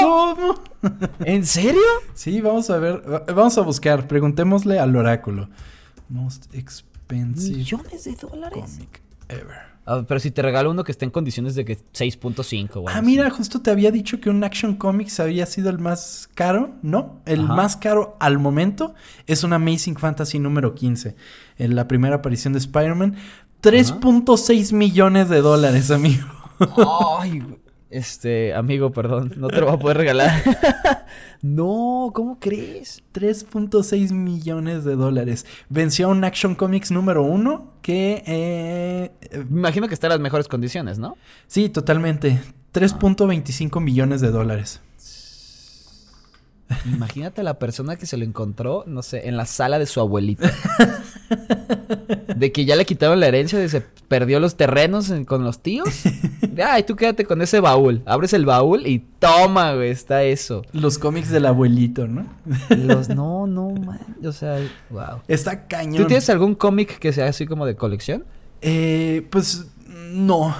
¿Cómo? 0.00 0.36
¿Cómo? 0.36 0.54
¿En 1.24 1.46
serio? 1.46 1.80
Sí, 2.14 2.40
vamos 2.40 2.70
a 2.70 2.78
ver. 2.78 3.02
Vamos 3.34 3.56
a 3.58 3.62
buscar. 3.62 4.06
Preguntémosle 4.06 4.78
al 4.78 4.94
oráculo. 4.96 5.48
Most 6.08 6.54
expensive. 6.54 7.56
¿Millones 7.58 8.04
de 8.04 8.14
dólares? 8.14 8.78
Comic 8.78 9.02
ever. 9.28 10.04
pero 10.06 10.20
si 10.20 10.30
te 10.30 10.42
regalo 10.42 10.70
uno 10.70 10.84
que 10.84 10.92
esté 10.92 11.04
en 11.04 11.10
condiciones 11.10 11.54
de 11.54 11.64
que 11.64 11.78
6.5 11.78 12.84
Ah, 12.88 13.02
mira, 13.02 13.30
justo 13.30 13.60
te 13.60 13.70
había 13.70 13.90
dicho 13.90 14.20
que 14.20 14.30
un 14.30 14.42
Action 14.44 14.76
Comics 14.76 15.20
había 15.20 15.46
sido 15.46 15.70
el 15.70 15.78
más 15.78 16.28
caro. 16.34 16.74
No, 16.82 17.20
el 17.26 17.42
más 17.42 17.76
caro 17.76 18.16
al 18.20 18.38
momento 18.38 18.94
es 19.26 19.44
un 19.44 19.52
Amazing 19.52 19.96
Fantasy 19.96 20.38
número 20.38 20.74
15. 20.74 21.16
En 21.58 21.74
la 21.74 21.88
primera 21.88 22.16
aparición 22.16 22.52
de 22.52 22.58
Spider-Man. 22.58 23.16
3.6 23.62 24.74
millones 24.74 25.30
de 25.30 25.40
dólares, 25.40 25.90
amigo. 25.90 26.26
Ay, 27.18 27.42
este, 27.94 28.54
amigo, 28.54 28.90
perdón, 28.90 29.32
no 29.36 29.48
te 29.48 29.60
lo 29.60 29.66
voy 29.66 29.76
a 29.76 29.78
poder 29.78 29.96
regalar. 29.98 30.42
no, 31.42 32.10
¿cómo 32.14 32.38
crees? 32.40 33.02
3.6 33.12 34.12
millones 34.12 34.84
de 34.84 34.96
dólares. 34.96 35.46
Venció 35.68 36.06
a 36.06 36.10
un 36.10 36.24
Action 36.24 36.54
Comics 36.54 36.90
número 36.90 37.22
uno 37.22 37.72
que... 37.82 38.22
Eh, 38.26 39.12
Me 39.48 39.58
imagino 39.58 39.88
que 39.88 39.94
está 39.94 40.08
en 40.08 40.12
las 40.12 40.20
mejores 40.20 40.48
condiciones, 40.48 40.98
¿no? 40.98 41.16
Sí, 41.46 41.68
totalmente. 41.68 42.40
3.25 42.72 43.80
millones 43.80 44.20
de 44.20 44.30
dólares. 44.30 44.80
Imagínate 46.86 47.42
la 47.42 47.58
persona 47.58 47.96
que 47.96 48.06
se 48.06 48.16
lo 48.16 48.24
encontró, 48.24 48.84
no 48.86 49.02
sé, 49.02 49.28
en 49.28 49.36
la 49.36 49.46
sala 49.46 49.78
de 49.78 49.86
su 49.86 50.00
abuelita. 50.00 50.52
de 52.36 52.52
que 52.52 52.64
ya 52.64 52.76
le 52.76 52.84
quitaron 52.84 53.20
la 53.20 53.26
herencia, 53.26 53.58
de 53.58 53.68
se 53.68 53.82
perdió 54.08 54.40
los 54.40 54.56
terrenos 54.56 55.12
con 55.26 55.44
los 55.44 55.60
tíos. 55.60 55.88
Ay, 56.64 56.84
tú 56.84 56.96
quédate 56.96 57.24
con 57.24 57.42
ese 57.42 57.60
baúl. 57.60 58.02
Abres 58.06 58.32
el 58.32 58.44
baúl 58.44 58.86
y 58.86 59.00
toma, 59.18 59.74
güey, 59.74 59.90
está 59.90 60.22
eso. 60.24 60.62
Los 60.72 60.98
cómics 60.98 61.30
del 61.30 61.46
abuelito, 61.46 62.06
¿no? 62.06 62.26
los, 62.68 63.08
no, 63.08 63.46
no, 63.48 63.70
man. 63.70 64.00
O 64.24 64.32
sea, 64.32 64.58
wow. 64.90 65.20
Está 65.28 65.66
cañón. 65.66 66.02
¿Tú 66.02 66.06
tienes 66.06 66.28
algún 66.30 66.54
cómic 66.54 66.98
que 66.98 67.12
sea 67.12 67.26
así 67.26 67.46
como 67.46 67.66
de 67.66 67.76
colección? 67.76 68.24
Eh, 68.60 69.26
pues 69.30 69.66
no. 69.88 70.54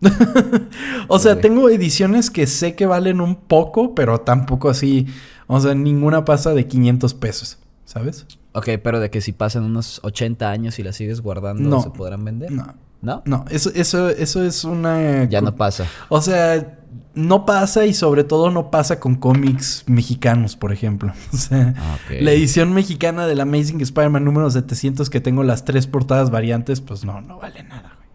o 1.08 1.18
sea, 1.18 1.40
tengo 1.40 1.68
ediciones 1.68 2.30
que 2.30 2.46
sé 2.46 2.74
que 2.74 2.86
valen 2.86 3.20
un 3.20 3.36
poco, 3.36 3.94
pero 3.94 4.20
tampoco 4.20 4.68
así. 4.68 5.06
O 5.46 5.60
sea, 5.60 5.74
ninguna 5.74 6.24
pasa 6.24 6.54
de 6.54 6.66
500 6.66 7.14
pesos, 7.14 7.58
¿sabes? 7.84 8.26
Ok, 8.52 8.68
pero 8.82 8.98
de 9.00 9.10
que 9.10 9.20
si 9.20 9.32
pasan 9.32 9.64
unos 9.64 10.00
80 10.02 10.50
años 10.50 10.78
y 10.78 10.82
las 10.82 10.96
sigues 10.96 11.20
guardando, 11.20 11.68
No. 11.68 11.82
¿se 11.82 11.90
podrán 11.90 12.24
vender? 12.24 12.50
No. 12.50 12.74
¿No? 13.00 13.22
No, 13.26 13.44
eso, 13.50 13.70
eso, 13.74 14.08
eso 14.08 14.42
es 14.42 14.64
una... 14.64 15.24
Ya 15.28 15.40
no 15.40 15.54
pasa. 15.54 15.86
O 16.08 16.20
sea, 16.20 16.78
no 17.14 17.46
pasa 17.46 17.86
y 17.86 17.94
sobre 17.94 18.24
todo 18.24 18.50
no 18.50 18.72
pasa 18.72 18.98
con 18.98 19.14
cómics 19.14 19.84
mexicanos, 19.86 20.56
por 20.56 20.72
ejemplo. 20.72 21.12
O 21.32 21.36
sea, 21.36 21.74
Ah, 21.76 21.96
la 22.20 22.32
edición 22.32 22.72
mexicana 22.72 23.26
del 23.28 23.40
Amazing 23.40 23.80
Spider-Man 23.82 24.24
número 24.24 24.50
700 24.50 25.10
que 25.10 25.20
tengo 25.20 25.44
las 25.44 25.64
tres 25.64 25.86
portadas 25.86 26.30
variantes, 26.30 26.80
pues 26.80 27.04
no, 27.04 27.20
no 27.20 27.38
vale 27.38 27.62
nada, 27.62 27.92
güey. 27.96 28.08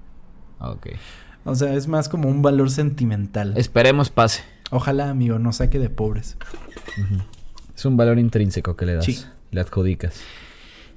Ah, 0.60 0.72
Ok. 0.72 0.88
O 1.46 1.56
sea, 1.56 1.74
es 1.74 1.88
más 1.90 2.08
como 2.10 2.28
un 2.30 2.42
valor 2.42 2.72
sentimental. 2.72 3.54
Esperemos 3.58 4.10
pase. 4.10 4.44
Ojalá, 4.72 5.10
amigo, 5.10 5.40
no 5.40 5.52
saque 5.54 5.78
de 5.80 5.90
pobres. 5.90 6.38
Es 7.76 7.86
un 7.86 7.98
valor 7.98 8.18
intrínseco 8.20 8.76
que 8.76 8.86
le 8.86 8.96
das. 8.96 9.06
Sí. 9.06 9.24
Le 9.54 9.62
adjudicas. 9.62 10.22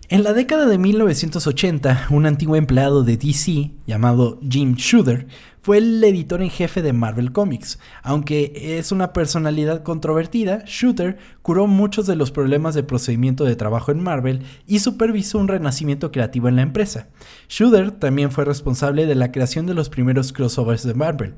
En 0.09 0.23
la 0.23 0.33
década 0.33 0.67
de 0.67 0.79
1980, 0.79 2.07
un 2.11 2.27
antiguo 2.27 2.55
empleado 2.55 3.03
de 3.03 3.17
DC 3.17 3.73
llamado 3.89 4.39
Jim 4.49 4.75
Shooter 4.77 5.27
fue 5.63 5.79
el 5.79 6.05
editor 6.05 6.43
en 6.43 6.51
jefe 6.51 6.81
de 6.81 6.93
Marvel 6.93 7.33
Comics. 7.33 7.81
Aunque 8.05 8.79
es 8.79 8.93
una 8.93 9.13
personalidad 9.13 9.83
controvertida, 9.83 10.63
Shooter 10.65 11.19
curó 11.43 11.67
muchos 11.67 12.07
de 12.07 12.15
los 12.15 12.31
problemas 12.31 12.77
de 12.77 12.85
procedimiento 12.85 13.43
de 13.43 13.57
trabajo 13.57 13.91
en 13.91 14.01
Marvel 14.01 14.45
y 14.65 14.79
supervisó 14.79 15.39
un 15.39 15.49
renacimiento 15.49 16.13
creativo 16.13 16.47
en 16.47 16.55
la 16.55 16.63
empresa. 16.63 17.09
Shooter 17.49 17.91
también 17.91 18.31
fue 18.31 18.45
responsable 18.45 19.07
de 19.07 19.17
la 19.17 19.33
creación 19.33 19.67
de 19.67 19.75
los 19.75 19.89
primeros 19.89 20.33
crossovers 20.33 20.85
de 20.85 20.95
Marvel. 20.95 21.35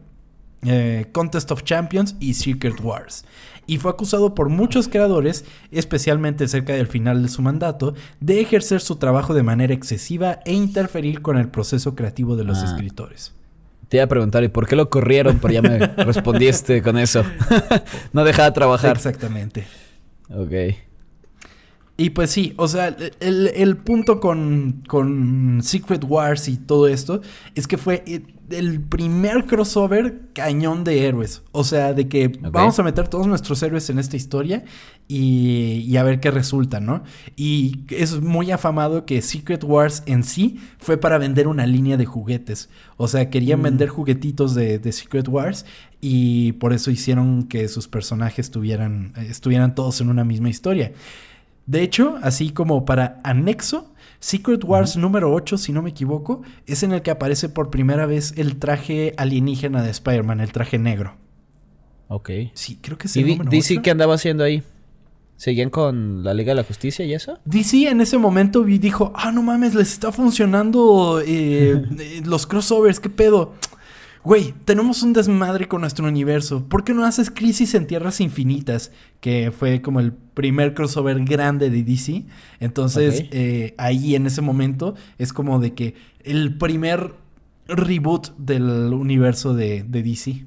eh, 0.63 1.07
Contest 1.13 1.51
of 1.53 1.63
Champions 1.63 2.17
y 2.21 2.35
Secret 2.35 2.81
Wars. 2.83 3.25
Y 3.69 3.77
fue 3.79 3.91
acusado 3.93 4.35
por 4.35 4.49
muchos 4.49 4.89
creadores, 4.89 5.45
especialmente 5.71 6.49
cerca 6.49 6.73
del 6.73 6.87
final 6.89 7.23
de 7.23 7.29
su 7.29 7.43
mandato, 7.43 7.95
de 8.19 8.41
ejercer 8.41 8.81
su 8.81 8.97
trabajo 8.97 9.35
de 9.35 9.43
manera 9.45 9.75
excesiva 9.75 10.41
e 10.45 10.55
interferir 10.55 11.23
con 11.23 11.37
el 11.39 11.49
proceso 11.49 11.95
creativo 11.95 12.35
de 12.35 12.45
los 12.45 12.59
Ah. 12.59 12.65
escritores. 12.65 13.35
Te 13.89 13.99
iba 13.99 14.05
a 14.05 14.09
preguntar, 14.09 14.43
¿y 14.43 14.49
por 14.49 14.67
qué 14.67 14.75
lo 14.75 14.91
corrieron? 14.91 15.39
Pero 15.39 15.53
ya 15.55 15.63
me 15.63 15.79
respondiste 16.05 16.83
con 16.83 16.99
eso. 16.99 17.25
no 18.13 18.25
dejaba 18.25 18.53
trabajar. 18.53 18.97
Exactamente. 18.97 19.67
Ok. 20.31 20.53
Y 22.01 22.11
pues 22.11 22.31
sí, 22.31 22.55
o 22.59 22.69
sea, 22.69 22.97
el, 23.19 23.49
el 23.49 23.77
punto 23.77 24.21
con, 24.21 24.85
con 24.87 25.59
Secret 25.65 26.05
Wars 26.05 26.49
y 26.49 26.57
todo 26.57 26.87
esto 26.87 27.23
es 27.57 27.67
que 27.67 27.77
fue 27.77 28.05
eh, 28.07 28.23
el 28.51 28.81
primer 28.81 29.47
crossover 29.47 30.21
cañón 30.33 30.85
de 30.85 31.07
héroes. 31.09 31.43
O 31.51 31.65
sea, 31.65 31.95
de 31.95 32.07
que 32.09 32.29
vamos 32.29 32.79
a 32.79 32.85
meter 32.85 33.09
todos 33.09 33.27
nuestros 33.27 33.61
héroes 33.65 33.91
en 33.91 33.99
esta 33.99 34.17
historia 34.17 34.63
y, 35.09 35.85
y 35.89 35.97
a 35.97 36.05
ver 36.05 36.21
qué 36.21 36.31
resulta, 36.31 36.79
¿no? 36.79 37.03
Y 37.35 37.81
es 37.91 38.21
muy 38.21 38.53
afamado 38.53 39.05
que 39.05 39.21
Secret 39.21 39.65
Wars 39.65 40.05
en 40.07 40.23
sí 40.23 40.61
fue 40.79 40.99
para 40.99 41.19
vender 41.19 41.49
una 41.49 41.67
línea 41.67 41.97
de 41.97 42.07
juguetes. 42.07 42.69
O 42.97 43.09
sea, 43.09 43.29
querían 43.29 43.59
Mm. 43.59 43.65
vender 43.65 43.89
juguetitos 43.89 44.55
de, 44.55 44.79
de 44.79 44.93
Secret 44.93 45.27
Wars 45.27 45.67
y 46.01 46.53
por 46.53 46.73
eso 46.73 46.93
hicieron 46.93 47.43
que 47.49 47.67
sus 47.67 47.89
personajes 47.89 48.53
tuvieran, 48.53 49.15
eh, 49.17 49.27
estuvieran 49.29 49.75
todos 49.75 50.01
en 50.01 50.11
una 50.11 50.23
misma 50.23 50.49
historia. 50.49 50.93
De 51.69 51.83
hecho, 51.83 52.19
así 52.23 52.51
como 52.51 52.85
para 52.87 53.21
anexo, 53.25 53.93
Secret 54.21 54.65
Wars 54.65 54.97
número 54.97 55.33
8, 55.33 55.59
si 55.59 55.71
no 55.73 55.83
me 55.83 55.91
equivoco, 55.91 56.41
es 56.67 56.83
en 56.83 56.93
el 56.93 57.03
que 57.03 57.11
aparece 57.11 57.49
por 57.51 57.69
primera 57.71 58.07
vez 58.07 58.33
el 58.37 58.57
traje 58.59 59.13
alienígena 59.19 59.83
de 59.83 59.91
Spider-Man, 59.91 60.41
el 60.41 60.51
traje 60.51 60.79
negro. 60.79 61.17
Ok. 62.09 62.31
Sí, 62.55 62.79
creo 62.81 62.97
que 62.97 63.07
es 63.07 63.17
¿Y 63.17 63.21
el 63.21 63.27
D- 63.27 63.33
número 63.33 63.51
DC 63.51 63.75
8. 63.75 63.83
qué 63.83 63.91
andaba 63.91 64.15
haciendo 64.15 64.45
ahí? 64.45 64.63
¿Seguían 65.37 65.69
con 65.71 66.25
la 66.25 66.33
Liga 66.35 66.51
de 66.53 66.57
la 66.57 66.65
Justicia 66.65 67.05
y 67.05 67.13
eso? 67.13 67.39
DC 67.45 67.87
en 67.89 68.01
ese 68.01 68.17
momento 68.19 68.65
dijo, 68.65 69.13
ah, 69.15 69.31
no 69.31 69.43
mames, 69.43 69.75
les 69.75 69.93
está 69.93 70.11
funcionando 70.11 71.21
eh, 71.25 71.85
eh, 72.01 72.23
los 72.25 72.47
crossovers, 72.47 72.99
¿qué 72.99 73.11
pedo? 73.11 73.53
Güey, 74.25 74.53
tenemos 74.65 75.03
un 75.03 75.13
desmadre 75.13 75.69
con 75.69 75.81
nuestro 75.81 76.07
universo. 76.07 76.65
¿Por 76.69 76.85
qué 76.85 76.93
no 76.93 77.05
haces 77.05 77.31
Crisis 77.31 77.75
en 77.75 77.87
Tierras 77.87 78.21
Infinitas? 78.21 78.91
Que 79.21 79.53
fue 79.53 79.81
como 79.81 80.01
el 80.01 80.13
primer 80.13 80.75
crossover 80.75 81.25
grande 81.25 81.71
de 81.71 81.83
DC. 81.83 82.25
Entonces, 82.61 83.25
eh, 83.31 83.75
ahí 83.79 84.15
en 84.15 84.27
ese 84.27 84.43
momento 84.43 84.95
es 85.19 85.33
como 85.33 85.61
de 85.61 85.75
que 85.75 85.95
el 86.25 86.57
primer 86.59 87.15
reboot 87.69 88.37
del 88.37 88.93
universo 88.93 89.55
de, 89.55 89.85
de 89.85 90.03
DC. 90.03 90.45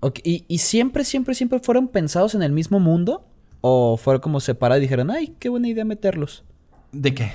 Ok, 0.00 0.20
¿Y, 0.22 0.44
y 0.46 0.58
siempre, 0.58 1.04
siempre, 1.04 1.34
siempre 1.34 1.58
fueron 1.58 1.88
pensados 1.88 2.34
en 2.34 2.42
el 2.42 2.52
mismo 2.52 2.78
mundo? 2.78 3.26
¿O 3.62 3.96
fueron 3.96 4.20
como 4.20 4.40
separados 4.40 4.80
y 4.80 4.82
dijeron, 4.82 5.10
ay, 5.10 5.34
qué 5.38 5.48
buena 5.48 5.68
idea 5.68 5.84
meterlos? 5.84 6.44
¿De 6.92 7.14
qué? 7.14 7.32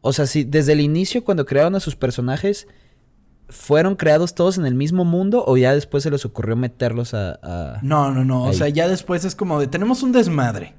O 0.00 0.12
sea, 0.12 0.26
si 0.26 0.44
desde 0.44 0.72
el 0.72 0.80
inicio, 0.80 1.24
cuando 1.24 1.44
crearon 1.44 1.74
a 1.74 1.80
sus 1.80 1.96
personajes, 1.96 2.68
¿fueron 3.50 3.96
creados 3.96 4.34
todos 4.34 4.56
en 4.58 4.66
el 4.66 4.74
mismo 4.74 5.04
mundo? 5.04 5.44
¿O 5.46 5.56
ya 5.56 5.74
después 5.74 6.02
se 6.02 6.10
les 6.10 6.24
ocurrió 6.24 6.56
meterlos 6.56 7.14
a...? 7.14 7.38
a- 7.42 7.78
No, 7.82 8.10
no, 8.12 8.24
no. 8.24 8.44
O 8.44 8.52
sea, 8.52 8.68
ya 8.68 8.88
después 8.88 9.24
es 9.24 9.34
como 9.34 9.60
de 9.60 9.66
tenemos 9.66 10.02
un 10.02 10.12
desmadre. 10.12 10.74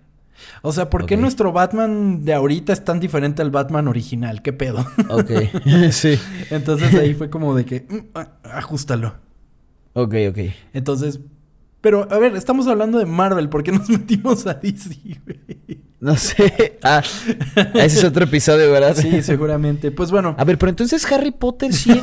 O 0.63 0.71
sea, 0.71 0.89
¿por 0.89 1.05
qué 1.05 1.17
nuestro 1.17 1.51
Batman 1.51 2.25
de 2.25 2.33
ahorita 2.33 2.73
es 2.73 2.83
tan 2.83 2.99
diferente 2.99 3.41
al 3.43 3.51
Batman 3.51 3.87
original? 3.87 4.41
¿Qué 4.41 4.53
pedo? 4.53 4.85
Ok, 5.09 5.29
sí. 5.91 6.19
Entonces 6.49 6.93
ahí 6.95 7.13
fue 7.13 7.29
como 7.29 7.53
de 7.55 7.65
que 7.65 7.85
mm, 7.87 7.97
ah, 8.15 8.29
ajustalo. 8.43 9.15
Ok, 9.93 10.15
ok. 10.29 10.37
Entonces, 10.73 11.19
pero 11.81 12.07
a 12.11 12.17
ver, 12.17 12.35
estamos 12.35 12.65
hablando 12.67 12.97
de 12.97 13.05
Marvel, 13.05 13.49
¿por 13.49 13.61
qué 13.63 13.71
nos 13.71 13.89
metimos 13.89 14.47
a 14.47 14.53
DC? 14.55 14.95
güey? 15.25 15.81
No 16.01 16.17
sé. 16.17 16.79
Ah, 16.83 17.03
ese 17.75 17.99
es 17.99 18.03
otro 18.03 18.25
episodio, 18.25 18.71
¿verdad? 18.71 18.95
Sí, 18.95 19.21
seguramente. 19.21 19.91
Pues 19.91 20.09
bueno, 20.09 20.35
A 20.37 20.43
ver, 20.43 20.57
pero 20.57 20.71
entonces 20.71 21.09
Harry 21.11 21.31
Potter 21.31 21.71
sí... 21.71 21.91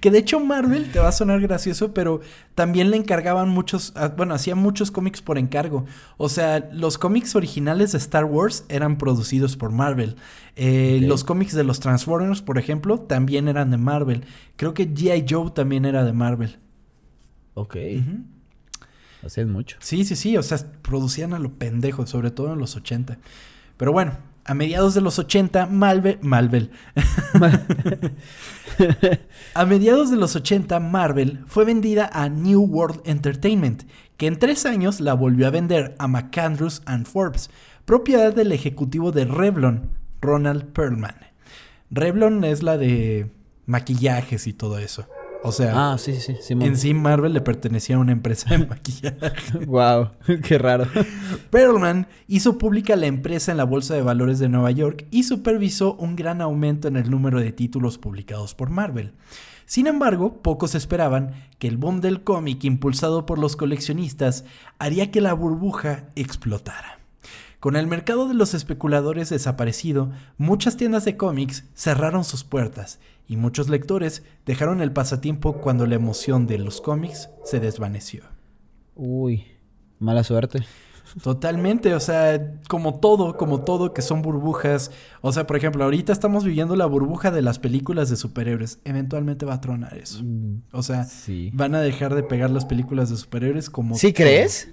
que 0.00 0.10
de 0.10 0.18
hecho 0.18 0.40
Marvel 0.40 0.90
te 0.90 0.98
va 0.98 1.08
a 1.08 1.12
sonar 1.12 1.40
gracioso, 1.40 1.92
pero 1.92 2.20
también 2.54 2.90
le 2.90 2.96
encargaban 2.96 3.50
muchos, 3.50 3.92
ah, 3.96 4.08
bueno, 4.16 4.34
hacía 4.34 4.54
muchos 4.54 4.90
cómics 4.90 5.20
por 5.20 5.36
encargo. 5.36 5.84
O 6.16 6.30
sea, 6.30 6.70
los 6.72 6.96
cómics 6.96 7.36
originales 7.36 7.92
de 7.92 7.98
Star 7.98 8.24
Wars 8.24 8.64
eran 8.70 8.96
producidos 8.96 9.58
por 9.58 9.70
Marvel. 9.70 10.16
Eh. 10.56 11.00
Los 11.02 11.22
cómics 11.22 11.52
de 11.52 11.64
los 11.64 11.80
Transformers, 11.80 12.40
por 12.40 12.56
ejemplo, 12.56 12.98
también 13.00 13.46
eran 13.46 13.70
de 13.70 13.76
Marvel. 13.76 14.24
Creo 14.56 14.72
que 14.72 14.88
G.I. 14.88 15.26
Joe 15.28 15.50
también 15.50 15.84
era 15.84 16.02
de 16.02 16.14
Marvel. 16.14 16.58
Ok. 17.52 17.76
Es 19.26 19.46
mucho. 19.46 19.76
Sí, 19.80 20.04
sí, 20.04 20.16
sí, 20.16 20.36
o 20.36 20.42
sea, 20.42 20.58
producían 20.82 21.34
a 21.34 21.38
lo 21.38 21.52
pendejo, 21.52 22.06
sobre 22.06 22.30
todo 22.30 22.52
en 22.52 22.58
los 22.58 22.76
80. 22.76 23.18
Pero 23.76 23.92
bueno, 23.92 24.16
a 24.44 24.54
mediados 24.54 24.94
de 24.94 25.00
los 25.00 25.18
80, 25.18 25.66
Marvel... 25.66 26.18
Marvel. 26.20 26.70
a 29.54 29.64
mediados 29.64 30.10
de 30.10 30.16
los 30.16 30.36
80, 30.36 30.78
Marvel 30.80 31.42
fue 31.46 31.64
vendida 31.64 32.10
a 32.12 32.28
New 32.28 32.62
World 32.62 33.00
Entertainment, 33.04 33.84
que 34.16 34.26
en 34.26 34.38
tres 34.38 34.66
años 34.66 35.00
la 35.00 35.14
volvió 35.14 35.46
a 35.46 35.50
vender 35.50 35.94
a 35.98 36.08
McAndrews 36.08 36.82
and 36.84 37.06
Forbes, 37.06 37.50
propiedad 37.84 38.34
del 38.34 38.52
ejecutivo 38.52 39.12
de 39.12 39.24
Revlon, 39.24 39.90
Ronald 40.20 40.72
Perlman. 40.72 41.16
Revlon 41.90 42.44
es 42.44 42.62
la 42.62 42.76
de 42.76 43.30
maquillajes 43.66 44.46
y 44.46 44.52
todo 44.52 44.78
eso. 44.78 45.06
O 45.46 45.52
sea, 45.52 45.92
Ah, 45.92 45.98
sí, 45.98 46.14
sí, 46.20 46.36
sí. 46.40 46.54
en 46.54 46.76
sí 46.76 46.94
Marvel 46.94 47.34
le 47.34 47.40
pertenecía 47.42 47.96
a 47.96 47.98
una 47.98 48.12
empresa 48.12 48.50
de 48.50 48.66
maquillaje. 48.66 49.16
Wow, 49.66 50.10
qué 50.42 50.56
raro. 50.58 50.86
Perlman 51.50 52.06
hizo 52.26 52.56
pública 52.58 52.96
la 52.96 53.06
empresa 53.06 53.50
en 53.52 53.58
la 53.58 53.64
Bolsa 53.64 53.94
de 53.94 54.02
Valores 54.02 54.38
de 54.38 54.48
Nueva 54.48 54.70
York 54.70 55.06
y 55.10 55.24
supervisó 55.24 55.94
un 55.96 56.16
gran 56.16 56.40
aumento 56.40 56.88
en 56.88 56.96
el 56.96 57.10
número 57.10 57.40
de 57.40 57.52
títulos 57.52 57.98
publicados 57.98 58.54
por 58.54 58.70
Marvel. 58.70 59.12
Sin 59.66 59.86
embargo, 59.86 60.42
pocos 60.42 60.74
esperaban 60.74 61.32
que 61.58 61.68
el 61.68 61.76
boom 61.76 62.00
del 62.00 62.22
cómic 62.22 62.64
impulsado 62.64 63.26
por 63.26 63.38
los 63.38 63.56
coleccionistas 63.56 64.44
haría 64.78 65.10
que 65.10 65.20
la 65.20 65.32
burbuja 65.34 66.06
explotara. 66.16 67.00
Con 67.60 67.76
el 67.76 67.86
mercado 67.86 68.28
de 68.28 68.34
los 68.34 68.52
especuladores 68.52 69.30
desaparecido, 69.30 70.10
muchas 70.36 70.76
tiendas 70.76 71.06
de 71.06 71.16
cómics 71.16 71.64
cerraron 71.74 72.24
sus 72.24 72.44
puertas 72.44 73.00
y 73.26 73.36
muchos 73.36 73.68
lectores 73.68 74.22
dejaron 74.46 74.80
el 74.80 74.92
pasatiempo 74.92 75.54
cuando 75.60 75.86
la 75.86 75.94
emoción 75.94 76.46
de 76.46 76.58
los 76.58 76.80
cómics 76.80 77.30
se 77.44 77.60
desvaneció. 77.60 78.22
Uy, 78.94 79.44
mala 79.98 80.22
suerte. 80.24 80.64
Totalmente, 81.22 81.94
o 81.94 82.00
sea, 82.00 82.54
como 82.68 82.98
todo, 82.98 83.36
como 83.36 83.62
todo 83.62 83.92
que 83.92 84.00
son 84.02 84.22
burbujas. 84.22 84.90
O 85.20 85.32
sea, 85.32 85.46
por 85.46 85.56
ejemplo, 85.56 85.84
ahorita 85.84 86.12
estamos 86.12 86.44
viviendo 86.44 86.76
la 86.76 86.86
burbuja 86.86 87.30
de 87.30 87.42
las 87.42 87.58
películas 87.58 88.08
de 88.08 88.16
superhéroes. 88.16 88.78
Eventualmente 88.84 89.44
va 89.44 89.54
a 89.54 89.60
tronar 89.60 89.96
eso. 89.98 90.22
O 90.72 90.82
sea, 90.82 91.04
Sí. 91.04 91.50
van 91.52 91.74
a 91.74 91.80
dejar 91.80 92.14
de 92.14 92.22
pegar 92.22 92.50
las 92.50 92.64
películas 92.64 93.10
de 93.10 93.16
superhéroes 93.18 93.68
como... 93.70 93.96
¿Sí 93.96 94.12
todo. 94.12 94.24
crees? 94.24 94.70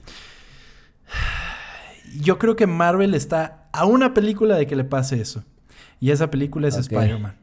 Yo 2.21 2.37
creo 2.39 2.55
que 2.55 2.67
Marvel 2.67 3.13
está 3.13 3.67
a 3.71 3.85
una 3.85 4.13
película 4.13 4.55
de 4.55 4.67
que 4.67 4.75
le 4.75 4.83
pase 4.83 5.21
eso. 5.21 5.43
Y 5.99 6.11
esa 6.11 6.29
película 6.31 6.67
es 6.67 6.75
Ok. 6.75 6.81
Spider-Man. 6.81 7.35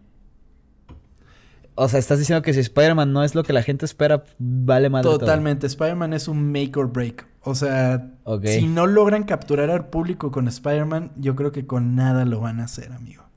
O 1.80 1.88
sea, 1.88 2.00
estás 2.00 2.18
diciendo 2.18 2.42
que 2.42 2.52
si 2.52 2.58
Spider-Man 2.58 3.12
no 3.12 3.22
es 3.22 3.36
lo 3.36 3.44
que 3.44 3.52
la 3.52 3.62
gente 3.62 3.84
espera, 3.84 4.24
vale 4.38 4.90
más 4.90 5.04
Totalmente. 5.04 5.68
Spider-Man 5.68 6.12
es 6.12 6.26
un 6.26 6.50
make 6.50 6.72
or 6.74 6.90
break. 6.90 7.24
O 7.42 7.54
sea, 7.54 8.10
si 8.42 8.66
no 8.66 8.88
logran 8.88 9.22
capturar 9.22 9.70
al 9.70 9.86
público 9.86 10.32
con 10.32 10.48
Spider-Man, 10.48 11.12
yo 11.16 11.36
creo 11.36 11.52
que 11.52 11.66
con 11.66 11.94
nada 11.94 12.24
lo 12.24 12.40
van 12.40 12.58
a 12.58 12.64
hacer, 12.64 12.90
amigo. 12.92 13.27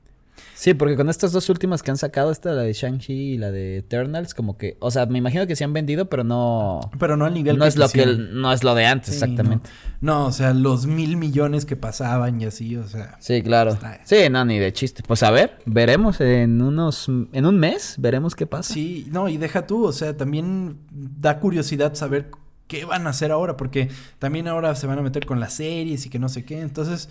Sí, 0.62 0.74
porque 0.74 0.94
con 0.94 1.10
estas 1.10 1.32
dos 1.32 1.48
últimas 1.48 1.82
que 1.82 1.90
han 1.90 1.96
sacado, 1.96 2.30
esta 2.30 2.52
la 2.52 2.62
de 2.62 2.72
Shang-Chi 2.72 3.12
y 3.12 3.36
la 3.36 3.50
de 3.50 3.78
Eternals, 3.78 4.32
como 4.32 4.56
que, 4.56 4.76
o 4.78 4.92
sea, 4.92 5.06
me 5.06 5.18
imagino 5.18 5.44
que 5.48 5.56
se 5.56 5.64
han 5.64 5.72
vendido, 5.72 6.08
pero 6.08 6.22
no. 6.22 6.88
Pero 7.00 7.16
no 7.16 7.24
al 7.24 7.34
nivel 7.34 7.58
no 7.58 7.64
es 7.64 7.76
lo 7.76 7.88
que 7.88 8.06
no 8.06 8.52
es 8.52 8.62
lo 8.62 8.76
de 8.76 8.86
antes, 8.86 9.14
exactamente. 9.14 9.68
No. 10.00 10.26
o 10.26 10.30
sea, 10.30 10.54
los 10.54 10.86
mil 10.86 11.16
millones 11.16 11.64
que 11.64 11.74
pasaban 11.74 12.40
y 12.40 12.44
así, 12.44 12.76
o 12.76 12.86
sea. 12.86 13.16
Sí, 13.18 13.42
claro. 13.42 13.76
Sí, 14.04 14.28
no, 14.30 14.44
ni 14.44 14.60
de 14.60 14.72
chiste. 14.72 15.02
Pues 15.04 15.24
a 15.24 15.32
ver, 15.32 15.58
veremos 15.66 16.20
en 16.20 16.62
unos, 16.62 17.08
en 17.08 17.44
un 17.44 17.58
mes, 17.58 17.96
veremos 17.98 18.36
qué 18.36 18.46
pasa. 18.46 18.72
Sí, 18.72 19.08
no, 19.10 19.28
y 19.28 19.38
deja 19.38 19.66
tú, 19.66 19.84
o 19.84 19.92
sea, 19.92 20.16
también 20.16 20.78
da 20.92 21.40
curiosidad 21.40 21.94
saber 21.94 22.30
qué 22.66 22.84
van 22.84 23.06
a 23.06 23.10
hacer 23.10 23.32
ahora, 23.32 23.56
porque 23.56 23.88
también 24.18 24.48
ahora 24.48 24.74
se 24.74 24.86
van 24.86 24.98
a 24.98 25.02
meter 25.02 25.26
con 25.26 25.40
las 25.40 25.54
series 25.54 26.06
y 26.06 26.10
que 26.10 26.18
no 26.18 26.28
sé 26.28 26.44
qué, 26.44 26.60
entonces, 26.60 27.08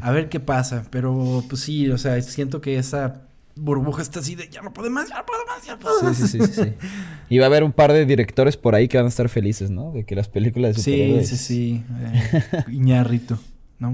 a 0.00 0.10
ver 0.10 0.28
qué 0.28 0.40
pasa, 0.40 0.84
pero 0.90 1.42
pues 1.48 1.62
sí, 1.62 1.88
o 1.90 1.98
sea, 1.98 2.20
siento 2.22 2.60
que 2.60 2.78
esa 2.78 3.22
burbuja 3.60 4.02
está 4.02 4.20
así 4.20 4.34
de 4.34 4.48
ya 4.48 4.62
no 4.62 4.72
puede 4.72 4.90
más, 4.90 5.08
ya 5.08 5.18
no 5.18 5.26
puedo 5.26 5.44
más, 5.46 5.66
ya 5.66 5.72
no 5.72 5.78
puedo 5.80 6.02
más. 6.02 6.16
Sí, 6.16 6.28
sí, 6.28 6.38
sí, 6.40 6.52
sí. 6.52 6.72
Y 7.28 7.38
va 7.38 7.44
a 7.44 7.48
haber 7.48 7.64
un 7.64 7.72
par 7.72 7.92
de 7.92 8.06
directores 8.06 8.56
por 8.56 8.74
ahí 8.74 8.88
que 8.88 8.96
van 8.96 9.06
a 9.06 9.08
estar 9.10 9.28
felices, 9.28 9.70
¿no? 9.70 9.92
De 9.92 10.04
que 10.04 10.14
las 10.14 10.28
películas 10.28 10.76
de 10.76 10.82
superhéroes... 10.82 11.28
Sí, 11.28 11.36
sí, 11.36 11.44
sí. 11.44 11.84
Eh, 12.00 12.64
Iñarrito. 12.72 13.38
No. 13.78 13.92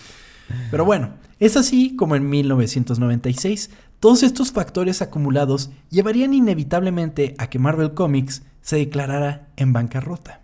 Pero 0.70 0.84
bueno, 0.84 1.14
es 1.40 1.56
así 1.56 1.96
como 1.96 2.14
en 2.14 2.28
1996, 2.28 3.70
todos 3.98 4.22
estos 4.22 4.52
factores 4.52 5.02
acumulados 5.02 5.70
llevarían 5.90 6.34
inevitablemente 6.34 7.34
a 7.38 7.48
que 7.50 7.58
Marvel 7.58 7.94
Comics 7.94 8.42
se 8.66 8.76
declarara 8.78 9.46
en 9.56 9.72
bancarrota 9.72 10.40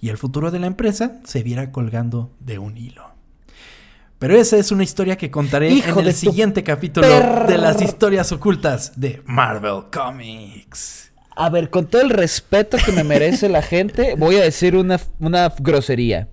y 0.00 0.08
el 0.08 0.18
futuro 0.18 0.50
de 0.50 0.58
la 0.58 0.66
empresa 0.66 1.20
se 1.22 1.44
viera 1.44 1.70
colgando 1.70 2.32
de 2.40 2.58
un 2.58 2.76
hilo. 2.76 3.12
Pero 4.18 4.34
esa 4.34 4.56
es 4.56 4.72
una 4.72 4.82
historia 4.82 5.16
que 5.16 5.30
contaré 5.30 5.78
en 5.78 5.98
el 6.00 6.12
siguiente 6.14 6.64
capítulo 6.64 7.06
de 7.46 7.56
las 7.56 7.80
historias 7.80 8.32
ocultas 8.32 8.98
de 8.98 9.22
Marvel 9.26 9.84
Comics. 9.92 11.12
A 11.36 11.48
ver, 11.48 11.70
con 11.70 11.86
todo 11.86 12.02
el 12.02 12.10
respeto 12.10 12.76
que 12.84 12.90
me 12.90 13.04
merece 13.04 13.48
la 13.48 13.62
gente, 13.62 14.16
voy 14.16 14.34
a 14.34 14.42
decir 14.42 14.74
una, 14.74 14.98
una 15.20 15.54
grosería. 15.56 16.26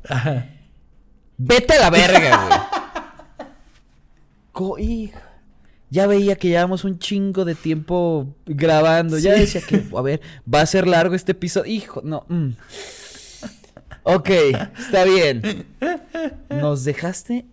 Vete 1.37 1.75
a 1.75 1.81
la 1.81 1.89
verga, 1.91 2.71
güey. 4.53 5.13
Ya 5.91 6.07
veía 6.07 6.37
que 6.37 6.47
llevamos 6.47 6.85
un 6.85 6.99
chingo 6.99 7.43
de 7.43 7.53
tiempo 7.53 8.33
grabando. 8.45 9.19
Ya 9.19 9.33
decía 9.33 9.59
que, 9.61 9.83
a 9.95 10.01
ver, 10.01 10.21
va 10.51 10.61
a 10.61 10.65
ser 10.65 10.87
largo 10.87 11.15
este 11.15 11.33
episodio. 11.33 11.69
Hijo, 11.69 12.01
no. 12.03 12.25
Mm. 12.29 12.51
Ok, 14.03 14.29
está 14.29 15.03
bien. 15.03 15.65
Nos 16.49 16.85
dejaste. 16.85 17.45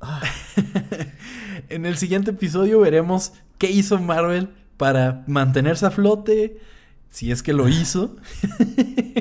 Ah. 0.00 0.22
en 1.68 1.86
el 1.86 1.96
siguiente 1.96 2.32
episodio 2.32 2.80
veremos 2.80 3.32
qué 3.58 3.70
hizo 3.70 3.98
Marvel 4.00 4.48
para 4.76 5.22
mantenerse 5.28 5.86
a 5.86 5.92
flote. 5.92 6.58
Si 7.10 7.30
es 7.30 7.44
que 7.44 7.52
lo 7.52 7.68
hizo. 7.68 8.16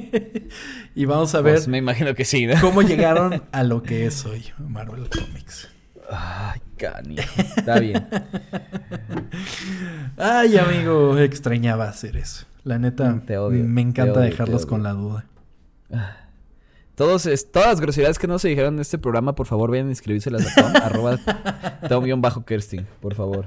y 0.95 1.05
vamos 1.05 1.35
a 1.35 1.41
ver. 1.41 1.55
Pues 1.55 1.67
me 1.67 1.77
imagino 1.77 2.15
que 2.15 2.25
sí, 2.25 2.47
Cómo 2.59 2.81
llegaron 2.81 3.43
a 3.51 3.63
lo 3.63 3.83
que 3.83 4.07
es 4.07 4.25
hoy 4.25 4.45
Marvel 4.57 5.09
Comics. 5.09 5.69
Ay, 6.11 6.59
cani. 6.77 7.15
Está 7.57 7.79
bien. 7.79 8.07
Ay, 10.17 10.57
amigo, 10.57 11.17
extrañaba 11.17 11.87
hacer 11.87 12.17
eso. 12.17 12.45
La 12.63 12.77
neta, 12.77 13.21
te 13.25 13.37
odio, 13.37 13.63
me 13.63 13.81
encanta 13.81 14.19
dejarlos 14.19 14.65
con 14.65 14.83
la 14.83 14.93
duda. 14.93 15.25
Todos, 16.95 17.27
todas 17.51 17.69
las 17.69 17.81
groserías 17.81 18.19
que 18.19 18.27
no 18.27 18.39
se 18.39 18.49
dijeron 18.49 18.75
en 18.75 18.81
este 18.81 18.97
programa, 18.97 19.33
por 19.33 19.47
favor, 19.47 19.71
vayan 19.71 19.87
a 19.87 19.91
inscribírselas 19.91 20.57
a 20.57 20.61
Tom, 20.61 20.73
arroba 20.83 21.17
Tom-Kersting, 21.87 22.85
por 22.99 23.15
favor. 23.15 23.45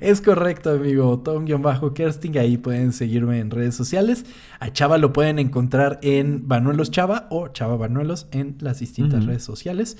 Es 0.00 0.20
correcto, 0.20 0.70
amigo. 0.70 1.20
Tom-Kersting. 1.20 2.38
Ahí 2.38 2.56
pueden 2.56 2.92
seguirme 2.92 3.40
en 3.40 3.50
redes 3.50 3.74
sociales. 3.74 4.24
A 4.58 4.72
Chava 4.72 4.96
lo 4.96 5.12
pueden 5.12 5.38
encontrar 5.38 5.98
en 6.02 6.48
Banuelos 6.48 6.90
Chava 6.90 7.26
o 7.30 7.48
Chava 7.48 7.76
Banuelos 7.76 8.26
en 8.30 8.56
las 8.60 8.78
distintas 8.78 9.26
redes 9.26 9.42
sociales. 9.42 9.98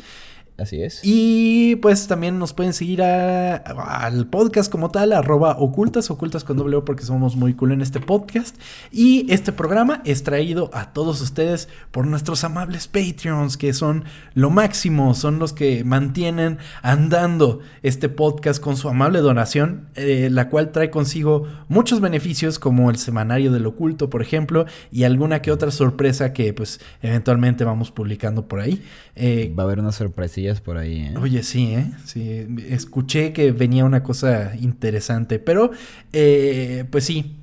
Así 0.57 0.83
es. 0.83 1.01
Y 1.03 1.77
pues 1.77 2.07
también 2.07 2.39
nos 2.39 2.53
pueden 2.53 2.73
seguir 2.73 3.03
al 3.03 4.27
podcast 4.29 4.71
como 4.71 4.91
tal, 4.91 5.13
arroba 5.13 5.57
ocultas, 5.59 6.11
ocultas 6.13 6.45
con 6.45 6.57
doble 6.57 6.77
O 6.77 6.85
porque 6.85 7.03
somos 7.03 7.35
muy 7.35 7.55
cool 7.55 7.73
en 7.73 7.81
este 7.81 7.99
podcast. 7.99 8.57
Y 8.93 9.27
este 9.33 9.51
programa 9.51 10.01
es 10.05 10.23
traído 10.23 10.71
a 10.73 10.93
todos 10.93 11.21
ustedes 11.21 11.69
por 11.91 12.07
nuestros 12.07 12.45
amables 12.45 12.87
Patreons, 12.87 13.57
que 13.57 13.73
son 13.73 14.05
lo 14.35 14.51
máximo, 14.51 15.15
son 15.15 15.41
los 15.41 15.53
que 15.53 15.83
mantienen 15.83 16.59
andando 16.83 17.61
este 17.83 18.09
podcast 18.09 18.63
con 18.63 18.77
su 18.77 18.89
amable 18.89 19.21
donación, 19.21 19.89
eh, 19.97 20.29
la 20.31 20.51
cual 20.51 20.71
trae 20.71 20.91
consigo 20.91 21.49
muchos 21.69 22.01
beneficios 22.01 22.61
como 22.61 22.91
el 22.91 22.97
semanario 22.97 23.51
del 23.51 23.67
oculto, 23.67 24.09
por 24.09 24.23
ejemplo, 24.23 24.67
y 24.93 25.03
alguna 25.03 25.43
que 25.43 25.51
otra 25.51 25.73
sorpresa 25.73 26.33
que 26.33 26.53
pues 26.53 26.81
eventualmente 27.03 27.65
vamos 27.65 27.91
publicando 27.91 28.47
por 28.47 28.61
ahí. 28.61 28.83
Eh, 29.17 29.53
Va 29.57 29.65
a 29.65 29.67
haber 29.67 29.81
una 29.81 29.93
sorpresa 29.93 30.44
por 30.61 30.77
ahí, 30.77 31.01
¿eh? 31.01 31.15
Oye, 31.21 31.43
sí, 31.43 31.75
¿eh? 31.75 31.91
Sí, 32.05 32.47
escuché 32.69 33.33
que 33.33 33.53
venía 33.53 33.85
una 33.85 34.03
cosa 34.03 34.55
interesante, 34.57 35.39
pero 35.39 35.71
eh, 36.13 36.85
pues 36.91 37.05
sí, 37.05 37.37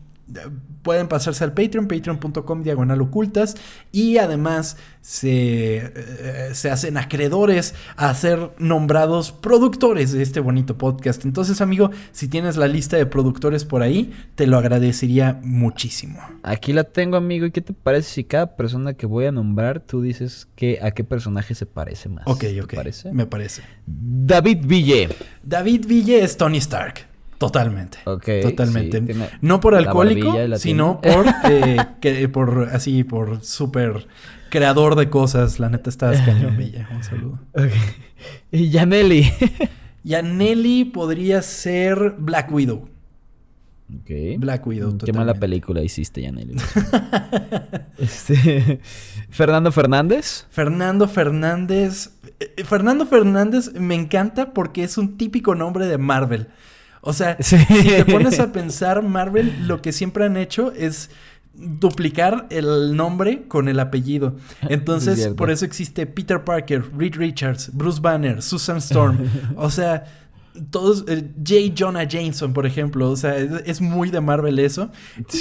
pueden 0.81 1.07
pasarse 1.07 1.43
al 1.43 1.53
Patreon, 1.53 1.87
patreon.com 1.87 2.63
diagonal 2.63 3.01
ocultas 3.01 3.55
y 3.91 4.17
además 4.17 4.77
se, 5.01 5.77
eh, 5.77 6.49
se, 6.53 6.69
hacen 6.69 6.97
acreedores 6.97 7.75
a 7.95 8.13
ser 8.13 8.51
nombrados 8.57 9.31
productores 9.31 10.11
de 10.11 10.21
este 10.21 10.39
bonito 10.39 10.77
podcast. 10.77 11.25
Entonces, 11.25 11.61
amigo, 11.61 11.91
si 12.11 12.27
tienes 12.27 12.57
la 12.57 12.67
lista 12.67 12.97
de 12.97 13.05
productores 13.05 13.65
por 13.65 13.81
ahí, 13.81 14.13
te 14.35 14.47
lo 14.47 14.57
agradecería 14.57 15.39
muchísimo. 15.43 16.19
Aquí 16.43 16.73
la 16.73 16.83
tengo, 16.83 17.17
amigo. 17.17 17.45
¿Y 17.45 17.51
qué 17.51 17.61
te 17.61 17.73
parece 17.73 18.09
si 18.09 18.23
cada 18.23 18.55
persona 18.55 18.93
que 18.93 19.05
voy 19.05 19.25
a 19.25 19.31
nombrar, 19.31 19.81
tú 19.81 20.01
dices 20.01 20.47
que 20.55 20.79
a 20.81 20.91
qué 20.91 21.03
personaje 21.03 21.55
se 21.55 21.65
parece 21.65 22.09
más? 22.09 22.25
Ok, 22.27 22.45
ok. 22.61 22.73
parece? 22.75 23.11
Me 23.11 23.25
parece. 23.25 23.63
David 23.85 24.59
Ville. 24.65 25.09
David 25.43 25.85
Ville 25.85 26.23
es 26.23 26.37
Tony 26.37 26.57
Stark. 26.57 27.10
Totalmente. 27.41 27.97
Totalmente. 28.03 29.03
no 29.41 29.59
por 29.59 29.73
alcohólico, 29.73 30.35
sino 30.57 31.01
por, 31.01 31.25
eh, 31.49 31.77
que, 31.99 32.29
por 32.29 32.69
así, 32.71 33.03
por 33.03 33.43
súper 33.43 34.05
creador 34.51 34.95
de 34.95 35.09
cosas. 35.09 35.59
La 35.59 35.69
neta 35.69 35.89
está 35.89 36.11
cañón, 36.23 36.55
Villa. 36.55 36.87
Un 36.93 37.03
saludo. 37.03 37.39
Y 38.51 38.69
Yaneli. 38.69 39.27
Yaneli 40.03 40.85
podría 40.85 41.41
ser 41.41 42.15
Black 42.19 42.51
Widow. 42.51 42.87
Ok. 43.99 44.37
Black 44.37 44.67
Widow. 44.67 44.99
Qué 44.99 45.13
mala 45.13 45.33
película 45.33 45.81
hiciste, 45.81 46.21
Yaneli. 46.21 46.55
este, 47.97 48.81
Fernando 49.31 49.71
Fernández. 49.71 50.45
Fernando 50.51 51.07
Fernández. 51.07 52.11
Eh, 52.39 52.63
Fernando 52.63 53.07
Fernández 53.07 53.73
me 53.73 53.95
encanta 53.95 54.53
porque 54.53 54.83
es 54.83 54.99
un 54.99 55.17
típico 55.17 55.55
nombre 55.55 55.87
de 55.87 55.97
Marvel. 55.97 56.49
O 57.01 57.13
sea, 57.13 57.37
si 57.39 57.57
te 57.65 58.05
pones 58.05 58.39
a 58.39 58.51
pensar, 58.51 59.01
Marvel 59.03 59.67
lo 59.67 59.81
que 59.81 59.91
siempre 59.91 60.25
han 60.25 60.37
hecho 60.37 60.71
es 60.71 61.09
duplicar 61.53 62.47
el 62.49 62.95
nombre 62.95 63.47
con 63.47 63.67
el 63.67 63.79
apellido. 63.79 64.35
Entonces, 64.69 65.27
por 65.29 65.51
eso 65.51 65.65
existe 65.65 66.05
Peter 66.05 66.43
Parker, 66.43 66.83
Reed 66.95 67.15
Richards, 67.15 67.71
Bruce 67.73 67.99
Banner, 67.99 68.41
Susan 68.41 68.77
Storm. 68.77 69.17
o 69.55 69.69
sea, 69.69 70.05
todos, 70.69 71.05
eh, 71.07 71.31
J. 71.37 71.73
Jonah 71.77 72.03
Jameson, 72.03 72.53
por 72.53 72.65
ejemplo. 72.65 73.09
O 73.09 73.15
sea, 73.15 73.37
es, 73.37 73.81
muy 73.81 74.09
de 74.09 74.21
Marvel 74.21 74.59
eso. 74.59 74.91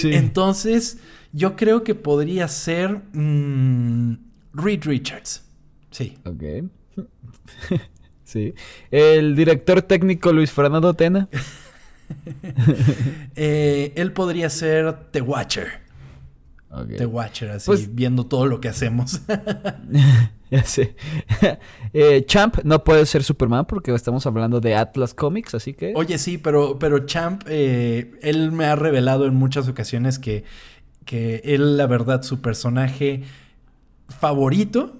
Entonces, 0.02 0.98
yo 1.32 1.56
creo 1.56 1.84
que 1.84 1.94
podría 1.94 2.48
ser 2.48 3.02
mm, 3.12 4.18
Reed 4.54 4.84
Richards. 4.84 5.44
Sí. 5.90 6.16
Ok. 6.24 6.42
Sí. 8.30 8.54
El 8.92 9.34
director 9.34 9.82
técnico 9.82 10.32
Luis 10.32 10.52
Fernando 10.52 10.94
Tena. 10.94 11.28
Eh, 13.36 13.92
él 13.94 14.12
podría 14.12 14.50
ser 14.50 14.92
The 15.12 15.20
Watcher. 15.20 15.68
The 16.96 17.06
Watcher, 17.06 17.50
así, 17.50 17.66
pues 17.66 17.94
viendo 17.94 18.26
todo 18.26 18.46
lo 18.46 18.60
que 18.60 18.68
hacemos. 18.68 19.20
ya 20.50 20.64
sé. 20.64 20.96
Eh, 21.92 22.24
Champ 22.26 22.58
no 22.64 22.82
puede 22.82 23.06
ser 23.06 23.22
Superman 23.22 23.64
porque 23.64 23.94
estamos 23.94 24.26
hablando 24.26 24.60
de 24.60 24.74
Atlas 24.74 25.14
Comics, 25.14 25.54
así 25.54 25.72
que. 25.72 25.92
Oye, 25.94 26.18
sí, 26.18 26.36
pero, 26.36 26.80
pero 26.80 27.06
Champ, 27.06 27.44
eh, 27.46 28.10
él 28.22 28.50
me 28.50 28.64
ha 28.64 28.74
revelado 28.74 29.26
en 29.26 29.36
muchas 29.36 29.68
ocasiones 29.68 30.18
que, 30.18 30.42
que 31.04 31.42
él, 31.44 31.76
la 31.76 31.86
verdad, 31.86 32.22
su 32.22 32.40
personaje 32.40 33.22
favorito 34.08 34.96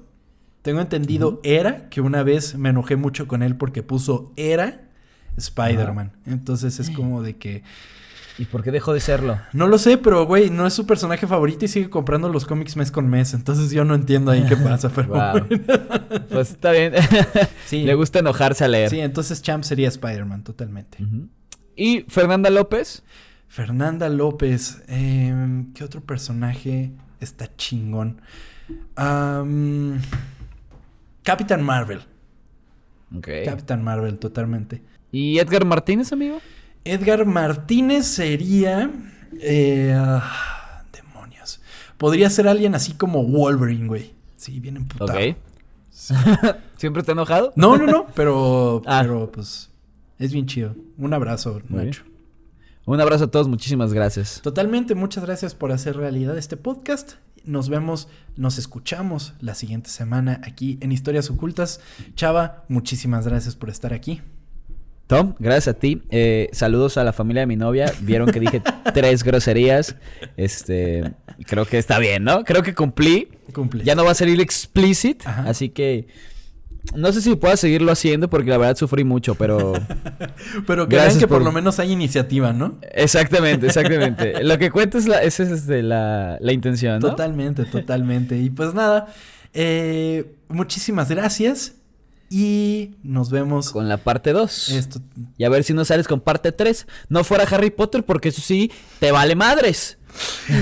tengo 0.63 0.81
entendido 0.81 1.41
era 1.43 1.89
que 1.89 2.01
una 2.01 2.23
vez 2.23 2.57
me 2.57 2.71
enojé 2.71 2.97
mucho 2.97 3.27
con 3.27 3.43
él 3.43 3.57
porque 3.57 3.83
puso 3.83 4.33
era 4.37 4.83
Spider-Man. 5.37 6.13
Entonces 6.27 6.81
es 6.81 6.91
como 6.91 7.23
de 7.23 7.37
que 7.37 7.63
¿Y 8.41 8.47
por 8.47 8.63
qué 8.63 8.71
dejó 8.71 8.95
de 8.95 9.01
serlo? 9.01 9.39
No 9.53 9.67
lo 9.67 9.77
sé, 9.77 9.99
pero 9.99 10.25
güey, 10.25 10.49
no 10.49 10.67
es 10.67 10.73
su 10.73 10.87
personaje 10.87 11.27
favorito 11.27 11.67
y 11.67 11.69
sigue 11.69 11.91
comprando 11.91 12.31
los 12.31 12.47
cómics 12.47 12.75
mes 12.75 12.91
con 12.91 13.07
mes. 13.07 13.35
Entonces 13.35 13.71
yo 13.71 13.85
no 13.85 13.95
entiendo 13.95 14.31
ahí 14.31 14.47
qué 14.49 14.57
pasa, 14.57 14.89
pero 14.89 15.09
Wow. 15.09 15.47
Pues 16.31 16.53
está 16.53 16.73
bien. 16.73 16.95
Sí. 17.67 17.83
Le 17.85 17.95
gusta 17.95 18.21
enojarse 18.21 18.65
a 18.65 18.69
leer. 18.69 18.89
Sí, 18.89 18.99
entonces 18.99 19.43
Champ 19.43 19.63
sería 19.63 19.89
Spider-Man 19.89 20.43
totalmente. 20.43 20.99
¿Y 21.77 22.07
Fernanda 22.09 22.49
López? 22.49 23.03
Fernanda 23.47 24.09
López, 24.09 24.83
em, 24.89 25.73
¿qué 25.75 25.85
otro 25.85 26.01
personaje 26.01 26.93
está 27.21 27.55
chingón? 27.57 28.23
Am, 28.97 30.01
Capitán 31.31 31.62
Marvel. 31.62 32.01
Ok. 33.16 33.28
Capitán 33.45 33.83
Marvel, 33.85 34.18
totalmente. 34.18 34.83
¿Y 35.12 35.39
Edgar 35.39 35.64
Martínez, 35.64 36.12
amigo? 36.12 36.39
Edgar 36.85 37.24
Martínez 37.26 38.07
sería. 38.07 38.91
eh, 39.41 39.95
ah, 39.97 40.83
demonios. 40.93 41.61
Podría 41.99 42.28
ser 42.31 42.49
alguien 42.49 42.74
así 42.74 42.95
como 42.95 43.22
Wolverine, 43.24 43.87
güey. 43.87 44.12
Sí, 44.37 44.59
bien 44.59 44.76
emputado. 44.76 45.12
Ok. 45.12 45.37
¿Siempre 46.76 47.01
está 47.01 47.12
enojado? 47.12 47.53
No, 47.57 47.76
no, 47.76 47.87
no, 47.87 48.07
pero, 48.14 48.83
Ah. 48.87 49.01
pero 49.03 49.31
pues 49.31 49.70
es 50.18 50.33
bien 50.33 50.47
chido. 50.47 50.74
Un 50.99 51.12
abrazo, 51.14 51.61
Nacho. 51.68 52.03
Un 52.91 53.01
abrazo 53.01 53.26
a 53.26 53.30
todos, 53.30 53.47
muchísimas 53.47 53.93
gracias. 53.93 54.41
Totalmente, 54.43 54.97
muchas 54.97 55.24
gracias 55.24 55.55
por 55.55 55.70
hacer 55.70 55.97
realidad 55.97 56.36
este 56.36 56.57
podcast. 56.57 57.12
Nos 57.45 57.68
vemos, 57.68 58.09
nos 58.34 58.59
escuchamos 58.59 59.34
la 59.38 59.55
siguiente 59.55 59.91
semana 59.91 60.41
aquí 60.43 60.76
en 60.80 60.91
Historias 60.91 61.30
Ocultas. 61.30 61.80
Chava, 62.16 62.64
muchísimas 62.66 63.28
gracias 63.28 63.55
por 63.55 63.70
estar 63.70 63.95
aquí. 63.95 64.22
Tom, 65.07 65.36
gracias 65.38 65.68
a 65.68 65.78
ti. 65.78 66.03
Eh, 66.11 66.49
saludos 66.53 66.97
a 66.97 67.05
la 67.05 67.12
familia 67.12 67.43
de 67.43 67.47
mi 67.47 67.55
novia. 67.55 67.95
Vieron 68.01 68.28
que 68.28 68.41
dije 68.41 68.61
tres 68.93 69.22
groserías. 69.22 69.95
Este, 70.36 71.12
creo 71.47 71.66
que 71.66 71.78
está 71.78 72.01
bien, 72.01 72.24
¿no? 72.24 72.43
Creo 72.43 72.64
que 72.64 72.74
cumplí. 72.74 73.28
Cumple. 73.53 73.84
Ya 73.84 73.95
no 73.95 74.05
va 74.05 74.11
a 74.11 74.14
salir 74.16 74.41
explicit, 74.41 75.24
Ajá. 75.24 75.45
así 75.49 75.68
que 75.68 76.09
no 76.95 77.12
sé 77.12 77.20
si 77.22 77.35
pueda 77.37 77.57
seguirlo 77.57 77.93
haciendo 77.93 78.28
porque 78.31 78.51
la 78.51 78.59
verdad 78.59 78.76
sufrí 78.76 79.05
mucho, 79.05 79.35
pero 79.35 79.72
Pero 80.66 80.89
que 80.89 80.97
vean 80.97 81.18
que 81.18 81.26
por... 81.28 81.39
por- 81.39 81.45
lo 81.45 81.53
menos 81.53 81.78
hay 81.78 81.93
iniciativa, 81.93 82.53
¿no? 82.53 82.78
exactamente, 82.93 83.66
exactamente. 83.68 84.43
Lo 84.45 84.59
que 84.59 84.70
cuenta 84.70 84.99
es 84.99 85.07
la, 85.07 85.22
es 85.22 85.41
este, 85.41 85.83
la, 85.83 86.39
la 86.41 86.53
intención, 86.53 87.01
¿no? 87.01 87.11
Totalmente, 87.11 87.64
totalmente. 87.64 88.39
Y 88.39 88.51
pues 88.51 88.74
nada, 88.74 89.09
eh, 89.53 90.35
muchísimas 90.49 91.09
gracias 91.11 91.74
y 92.33 92.93
nos 93.03 93.31
vemos. 93.31 93.70
Con 93.72 93.89
la 93.89 93.97
parte 93.97 94.33
2. 94.33 94.68
Esto, 94.70 95.01
Y 95.37 95.45
a 95.45 95.49
ver 95.49 95.64
si 95.64 95.74
no 95.74 95.85
sales 95.85 96.07
con 96.07 96.20
parte 96.20 96.53
3. 96.53 96.87
No 97.09 97.24
fuera 97.24 97.45
Harry 97.51 97.70
Potter 97.70 98.05
porque 98.05 98.28
eso 98.28 98.41
sí, 98.41 98.70
te 99.01 99.11
vale 99.11 99.35
madres. 99.35 99.99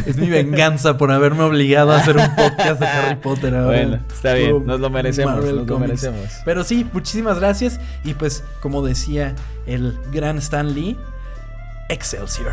Es 0.06 0.16
mi 0.16 0.28
venganza 0.28 0.96
por 0.98 1.10
haberme 1.12 1.42
obligado 1.42 1.92
a 1.92 1.98
hacer 1.98 2.16
un 2.16 2.34
podcast 2.34 2.80
de 2.80 2.86
Harry 2.86 3.16
Potter. 3.16 3.54
ahora. 3.54 3.66
Bueno, 3.66 4.00
está 4.12 4.34
bien, 4.34 4.66
nos 4.66 4.80
lo 4.80 4.90
merecemos, 4.90 5.34
Marvel 5.34 5.56
nos 5.56 5.66
lo 5.66 5.78
merecemos. 5.78 6.26
Pero 6.44 6.64
sí, 6.64 6.86
muchísimas 6.92 7.38
gracias. 7.38 7.80
Y 8.04 8.14
pues, 8.14 8.44
como 8.60 8.84
decía 8.84 9.34
el 9.66 9.98
gran 10.12 10.38
Stan 10.38 10.74
Lee, 10.74 10.96
Excelsior. 11.88 12.52